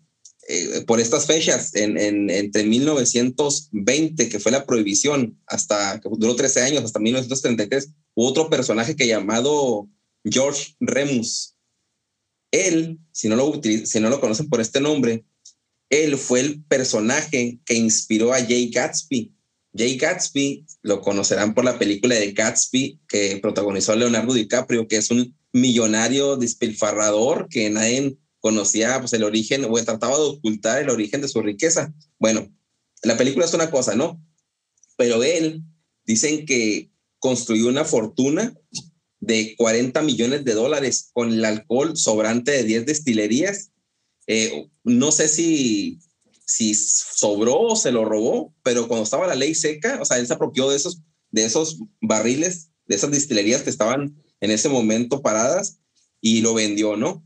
eh, 0.49 0.85
por 0.87 1.01
estas 1.01 1.27
fechas, 1.27 1.75
en, 1.75 1.99
en, 1.99 2.31
entre 2.31 2.63
1920, 2.65 4.29
que 4.29 4.39
fue 4.39 4.53
la 4.53 4.65
prohibición, 4.65 5.39
hasta 5.47 6.01
que 6.01 6.09
duró 6.11 6.37
13 6.37 6.63
años, 6.63 6.85
hasta 6.85 7.01
1933, 7.01 7.91
hubo 8.15 8.29
otro 8.29 8.49
personaje 8.49 8.95
que 8.95 9.09
llamado 9.09 9.89
George 10.25 10.77
Remus. 10.79 11.56
Él, 12.51 12.99
si 13.13 13.29
no 13.29 13.37
lo, 13.37 14.21
conocen 14.21 14.49
por 14.49 14.61
este 14.61 14.81
nombre, 14.81 15.25
él 15.89 16.17
fue 16.17 16.41
el 16.41 16.63
personaje 16.65 17.59
que 17.65 17.75
inspiró 17.75 18.33
a 18.33 18.41
Jay 18.41 18.71
Gatsby. 18.71 19.33
Jay 19.77 19.97
Gatsby 19.97 20.67
lo 20.83 21.01
conocerán 21.01 21.55
por 21.55 21.65
la 21.65 21.79
película 21.79 22.15
de 22.15 22.33
Gatsby 22.33 23.01
que 23.09 23.39
protagonizó 23.43 23.95
Leonardo 23.95 24.33
DiCaprio, 24.33 24.89
que 24.89 24.97
es 24.97 25.11
un 25.11 25.37
millonario 25.53 26.37
despilfarrador 26.37 27.49
que 27.49 27.69
nadie 27.71 28.17
conocía 28.41 28.99
pues, 29.01 29.13
el 29.13 29.25
origen 29.25 29.65
o 29.65 29.75
trataba 29.85 30.17
de 30.17 30.25
ocultar 30.25 30.81
el 30.81 30.91
origen 30.91 31.21
de 31.21 31.29
su 31.29 31.43
riqueza. 31.43 31.93
Bueno, 32.19 32.49
la 33.03 33.17
película 33.17 33.45
es 33.45 33.55
una 33.55 33.71
cosa, 33.71 33.95
¿no? 33.95 34.23
Pero 34.97 35.23
él 35.23 35.63
dicen 36.05 36.47
que 36.47 36.91
construyó 37.19 37.69
una 37.69 37.85
fortuna 37.85 38.55
de 39.27 39.55
40 39.57 40.03
millones 40.03 40.45
de 40.45 40.55
dólares 40.55 41.11
con 41.13 41.33
el 41.33 41.45
alcohol 41.45 41.97
sobrante 41.97 42.53
de 42.53 42.65
10 42.65 42.87
destilerías 42.87 43.71
eh, 44.27 44.69
no 44.85 45.13
sé 45.13 45.29
si, 45.29 46.01
si 46.45 46.75
sobró 46.75 47.59
o 47.59 47.77
se 47.77 47.93
lo 47.93 48.05
robó, 48.05 48.55
pero 48.63 48.89
cuando 48.89 49.05
estaba 49.05 49.27
la 49.27 49.35
ley 49.35 49.55
seca, 49.55 49.99
o 50.01 50.05
sea, 50.05 50.19
él 50.19 50.27
se 50.27 50.35
apropió 50.35 50.69
de 50.69 50.77
esos, 50.77 51.01
de 51.31 51.45
esos 51.45 51.79
barriles, 52.01 52.71
de 52.87 52.97
esas 52.97 53.11
destilerías 53.11 53.63
que 53.63 53.71
estaban 53.71 54.17
en 54.41 54.51
ese 54.51 54.69
momento 54.69 55.23
paradas 55.23 55.79
y 56.21 56.41
lo 56.41 56.55
vendió, 56.55 56.97
¿no? 56.97 57.25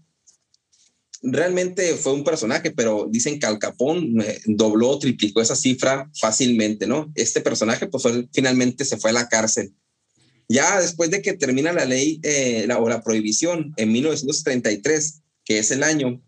Realmente 1.22 1.94
fue 1.96 2.14
un 2.14 2.24
personaje, 2.24 2.70
pero 2.70 3.06
dicen 3.10 3.38
que 3.38 3.46
Al 3.46 3.58
Capón 3.58 4.22
eh, 4.22 4.40
dobló, 4.46 4.98
triplicó 4.98 5.42
esa 5.42 5.56
cifra 5.56 6.10
fácilmente, 6.18 6.86
¿no? 6.86 7.12
Este 7.14 7.40
personaje, 7.40 7.88
pues 7.88 8.04
finalmente 8.32 8.84
se 8.84 8.96
fue 8.96 9.10
a 9.10 9.14
la 9.14 9.28
cárcel. 9.28 9.74
Ya 10.50 10.80
después 10.80 11.12
de 11.12 11.22
que 11.22 11.34
termina 11.34 11.72
la 11.72 11.84
ley 11.84 12.18
eh, 12.24 12.64
la, 12.66 12.80
o 12.80 12.88
la 12.88 13.04
prohibición 13.04 13.72
en 13.76 13.92
1933, 13.92 15.20
que 15.44 15.60
es 15.60 15.70
el 15.70 15.84
año 15.84 16.20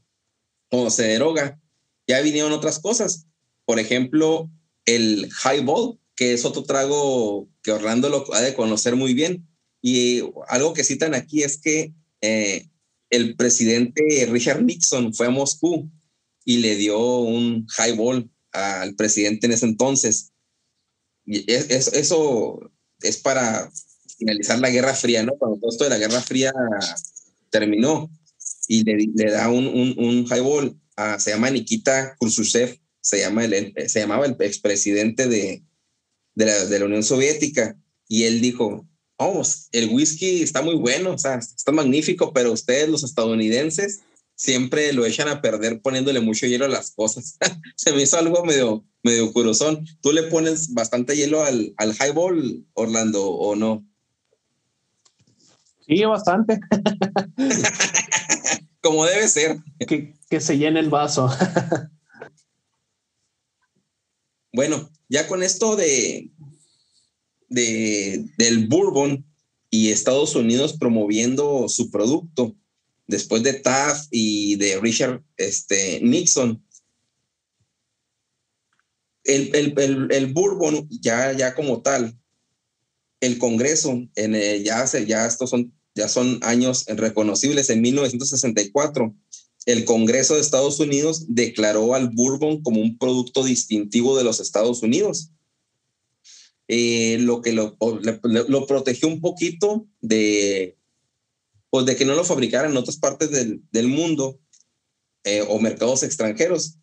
cuando 0.70 0.90
se 0.90 1.02
deroga, 1.02 1.60
ya 2.06 2.20
vinieron 2.20 2.52
otras 2.52 2.78
cosas. 2.78 3.26
Por 3.64 3.80
ejemplo, 3.80 4.48
el 4.84 5.28
highball, 5.44 5.98
que 6.14 6.34
es 6.34 6.44
otro 6.44 6.62
trago 6.62 7.48
que 7.64 7.72
Orlando 7.72 8.08
lo 8.10 8.32
ha 8.32 8.40
de 8.40 8.54
conocer 8.54 8.94
muy 8.94 9.12
bien. 9.12 9.44
Y 9.80 10.20
algo 10.46 10.72
que 10.72 10.84
citan 10.84 11.14
aquí 11.14 11.42
es 11.42 11.58
que 11.58 11.92
eh, 12.20 12.68
el 13.10 13.34
presidente 13.34 14.28
Richard 14.30 14.62
Nixon 14.62 15.12
fue 15.12 15.26
a 15.26 15.30
Moscú 15.30 15.90
y 16.44 16.58
le 16.58 16.76
dio 16.76 17.18
un 17.18 17.66
highball 17.76 18.30
al 18.52 18.94
presidente 18.94 19.46
en 19.46 19.52
ese 19.52 19.66
entonces. 19.66 20.30
Y 21.26 21.44
eso 21.50 22.70
es 23.00 23.16
para 23.16 23.68
finalizar 24.18 24.58
la 24.58 24.70
Guerra 24.70 24.94
Fría, 24.94 25.22
¿no? 25.22 25.32
Cuando 25.38 25.58
todo 25.58 25.70
esto 25.70 25.84
de 25.84 25.90
la 25.90 25.98
Guerra 25.98 26.20
Fría 26.20 26.52
terminó 27.50 28.10
y 28.68 28.84
le, 28.84 29.30
da 29.30 29.50
un, 29.50 29.66
un, 29.66 30.26
highball, 30.26 30.78
a, 30.96 31.18
se 31.18 31.30
llama 31.30 31.50
Nikita 31.50 32.16
Khrushchev, 32.18 32.78
se, 33.00 33.20
llama 33.20 33.44
el, 33.44 33.74
se 33.88 34.00
llamaba 34.00 34.26
el 34.26 34.36
expresidente 34.40 35.28
de, 35.28 35.62
de, 36.34 36.46
la, 36.46 36.64
de 36.64 36.78
la 36.78 36.84
Unión 36.84 37.02
Soviética, 37.02 37.76
y 38.08 38.24
él 38.24 38.40
dijo, 38.40 38.86
vamos, 39.18 39.68
el 39.72 39.90
whisky 39.90 40.42
está 40.42 40.62
muy 40.62 40.74
bueno, 40.74 41.12
o 41.14 41.18
sea, 41.18 41.36
está 41.36 41.72
magnífico, 41.72 42.32
pero 42.32 42.52
ustedes 42.52 42.88
los 42.88 43.04
estadounidenses 43.04 44.00
siempre 44.34 44.92
lo 44.92 45.06
echan 45.06 45.28
a 45.28 45.40
perder 45.40 45.80
poniéndole 45.80 46.20
mucho 46.20 46.46
hielo 46.46 46.64
a 46.64 46.68
las 46.68 46.90
cosas. 46.90 47.38
Se 47.76 47.92
me 47.92 48.02
hizo 48.02 48.18
algo 48.18 48.44
medio, 48.44 48.84
medio 49.02 49.32
curosón. 49.32 49.86
¿Tú 50.00 50.12
le 50.12 50.24
pones 50.24 50.74
bastante 50.74 51.16
hielo 51.16 51.44
al, 51.44 51.74
al 51.76 51.94
highball, 51.94 52.66
Orlando, 52.74 53.24
o 53.24 53.54
no? 53.54 53.86
Sí, 55.94 56.04
bastante. 56.04 56.58
Como 58.80 59.04
debe 59.04 59.28
ser. 59.28 59.58
Que, 59.86 60.14
se 60.40 60.56
llene 60.56 60.80
el 60.80 60.88
vaso. 60.88 61.28
bueno, 64.54 64.90
ya 65.10 65.28
con 65.28 65.42
esto 65.42 65.76
de, 65.76 66.30
de, 67.50 68.24
del 68.38 68.68
bourbon 68.68 69.26
y 69.68 69.90
Estados 69.90 70.34
Unidos 70.34 70.78
promoviendo 70.78 71.68
su 71.68 71.90
producto 71.90 72.56
después 73.06 73.42
de 73.42 73.52
Taft 73.52 74.08
y 74.10 74.56
de 74.56 74.80
Richard 74.80 75.22
este, 75.36 76.00
Nixon. 76.00 76.64
El, 79.24 79.54
el, 79.54 80.08
el, 80.10 80.32
bourbon 80.32 80.88
ya, 80.88 81.32
ya 81.32 81.54
como 81.54 81.82
tal, 81.82 82.18
el 83.20 83.38
Congreso, 83.38 84.02
en, 84.16 84.64
ya, 84.64 84.80
hace, 84.80 85.06
ya 85.06 85.26
estos 85.26 85.50
son 85.50 85.72
ya 85.94 86.08
son 86.08 86.38
años 86.42 86.84
reconocibles. 86.86 87.70
En 87.70 87.80
1964, 87.80 89.14
el 89.66 89.84
Congreso 89.84 90.34
de 90.34 90.40
Estados 90.40 90.80
Unidos 90.80 91.26
declaró 91.28 91.94
al 91.94 92.10
bourbon 92.10 92.62
como 92.62 92.80
un 92.80 92.98
producto 92.98 93.44
distintivo 93.44 94.16
de 94.16 94.24
los 94.24 94.40
Estados 94.40 94.82
Unidos. 94.82 95.30
Eh, 96.68 97.18
lo 97.20 97.42
que 97.42 97.52
lo, 97.52 97.76
protegió 98.66 99.08
un 99.08 99.20
poquito 99.20 99.86
de, 100.00 100.76
pues 101.70 101.86
de 101.86 101.96
que 101.96 102.04
no 102.04 102.14
lo 102.14 102.24
fabricaran 102.24 102.70
en 102.70 102.76
otras 102.76 102.96
partes 102.96 103.30
del, 103.30 103.88
mundo 103.88 104.40
eh, 105.24 105.44
o 105.48 105.58
mercados 105.60 106.02
extranjeros. 106.02 106.76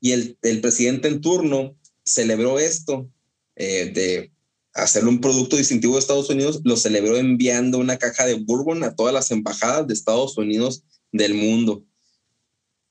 Y 0.00 0.12
el, 0.12 0.38
el, 0.42 0.60
presidente 0.60 1.08
en 1.08 1.20
turno 1.20 1.76
celebró 2.04 2.58
esto 2.58 3.10
eh, 3.56 3.90
de 3.92 4.32
hacer 4.74 5.06
un 5.06 5.20
producto 5.20 5.56
distintivo 5.56 5.94
de 5.94 6.00
Estados 6.00 6.30
Unidos, 6.30 6.60
lo 6.64 6.76
celebró 6.76 7.16
enviando 7.16 7.78
una 7.78 7.96
caja 7.96 8.26
de 8.26 8.34
bourbon 8.34 8.84
a 8.84 8.94
todas 8.94 9.14
las 9.14 9.30
embajadas 9.30 9.86
de 9.86 9.94
Estados 9.94 10.36
Unidos 10.38 10.84
del 11.12 11.34
mundo. 11.34 11.84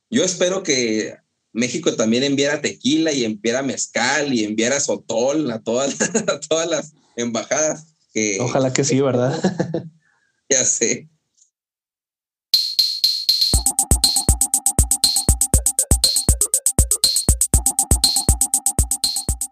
Yo 0.10 0.24
espero 0.24 0.64
que 0.64 1.16
México 1.54 1.96
también 1.96 2.24
enviara 2.24 2.62
tequila 2.62 3.12
y 3.12 3.26
enviara 3.26 3.64
mezcal 3.64 4.34
y 4.34 4.44
enviara 4.44 4.80
sotol 4.80 5.50
a 5.52 5.60
todas, 5.60 5.96
todas 6.50 6.70
las 6.70 6.94
embajadas. 7.16 7.96
Ojalá 8.40 8.74
que 8.74 8.84
sí, 8.84 9.00
¿verdad? 9.00 9.40
ya 10.50 10.66
sé. 10.66 11.10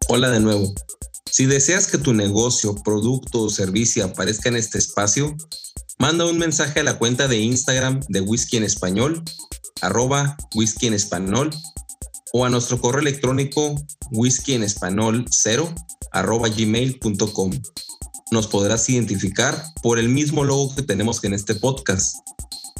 Hola 0.08 0.30
de 0.30 0.40
nuevo. 0.40 0.74
Si 1.36 1.48
deseas 1.48 1.88
que 1.88 1.98
tu 1.98 2.14
negocio, 2.14 2.76
producto 2.76 3.42
o 3.42 3.50
servicio 3.50 4.06
aparezca 4.06 4.48
en 4.48 4.56
este 4.56 4.78
espacio, 4.78 5.36
manda 6.00 6.26
un 6.26 6.38
mensaje 6.38 6.80
a 6.80 6.84
la 6.84 6.98
cuenta 6.98 7.28
de 7.28 7.40
Instagram 7.40 8.00
de 8.08 8.22
Whisky 8.22 8.56
en 8.56 8.64
Español, 8.64 9.22
arroba 9.82 10.38
whisky 10.56 10.88
en 10.88 10.94
español, 10.94 11.50
o 12.32 12.46
a 12.46 12.50
nuestro 12.50 12.80
correo 12.80 13.02
electrónico 13.02 13.76
whisky 14.12 14.54
en 14.54 14.64
español 14.64 15.26
0 15.30 15.76
arroba 16.14 16.48
gmail.com. 16.48 17.52
Nos 18.32 18.48
podrás 18.48 18.88
identificar 18.88 19.62
por 19.84 20.00
el 20.00 20.08
mismo 20.08 20.46
logo 20.46 20.74
que 20.74 20.84
tenemos 20.84 21.22
en 21.26 21.34
este 21.34 21.56
podcast. 21.56 22.16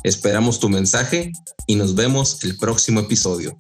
Esperamos 0.04 0.62
tu 0.62 0.70
mensaje 0.70 1.34
y 1.68 1.76
nos 1.76 1.94
vemos 1.94 2.42
el 2.46 2.56
próximo 2.56 3.02
episodio. 3.02 3.54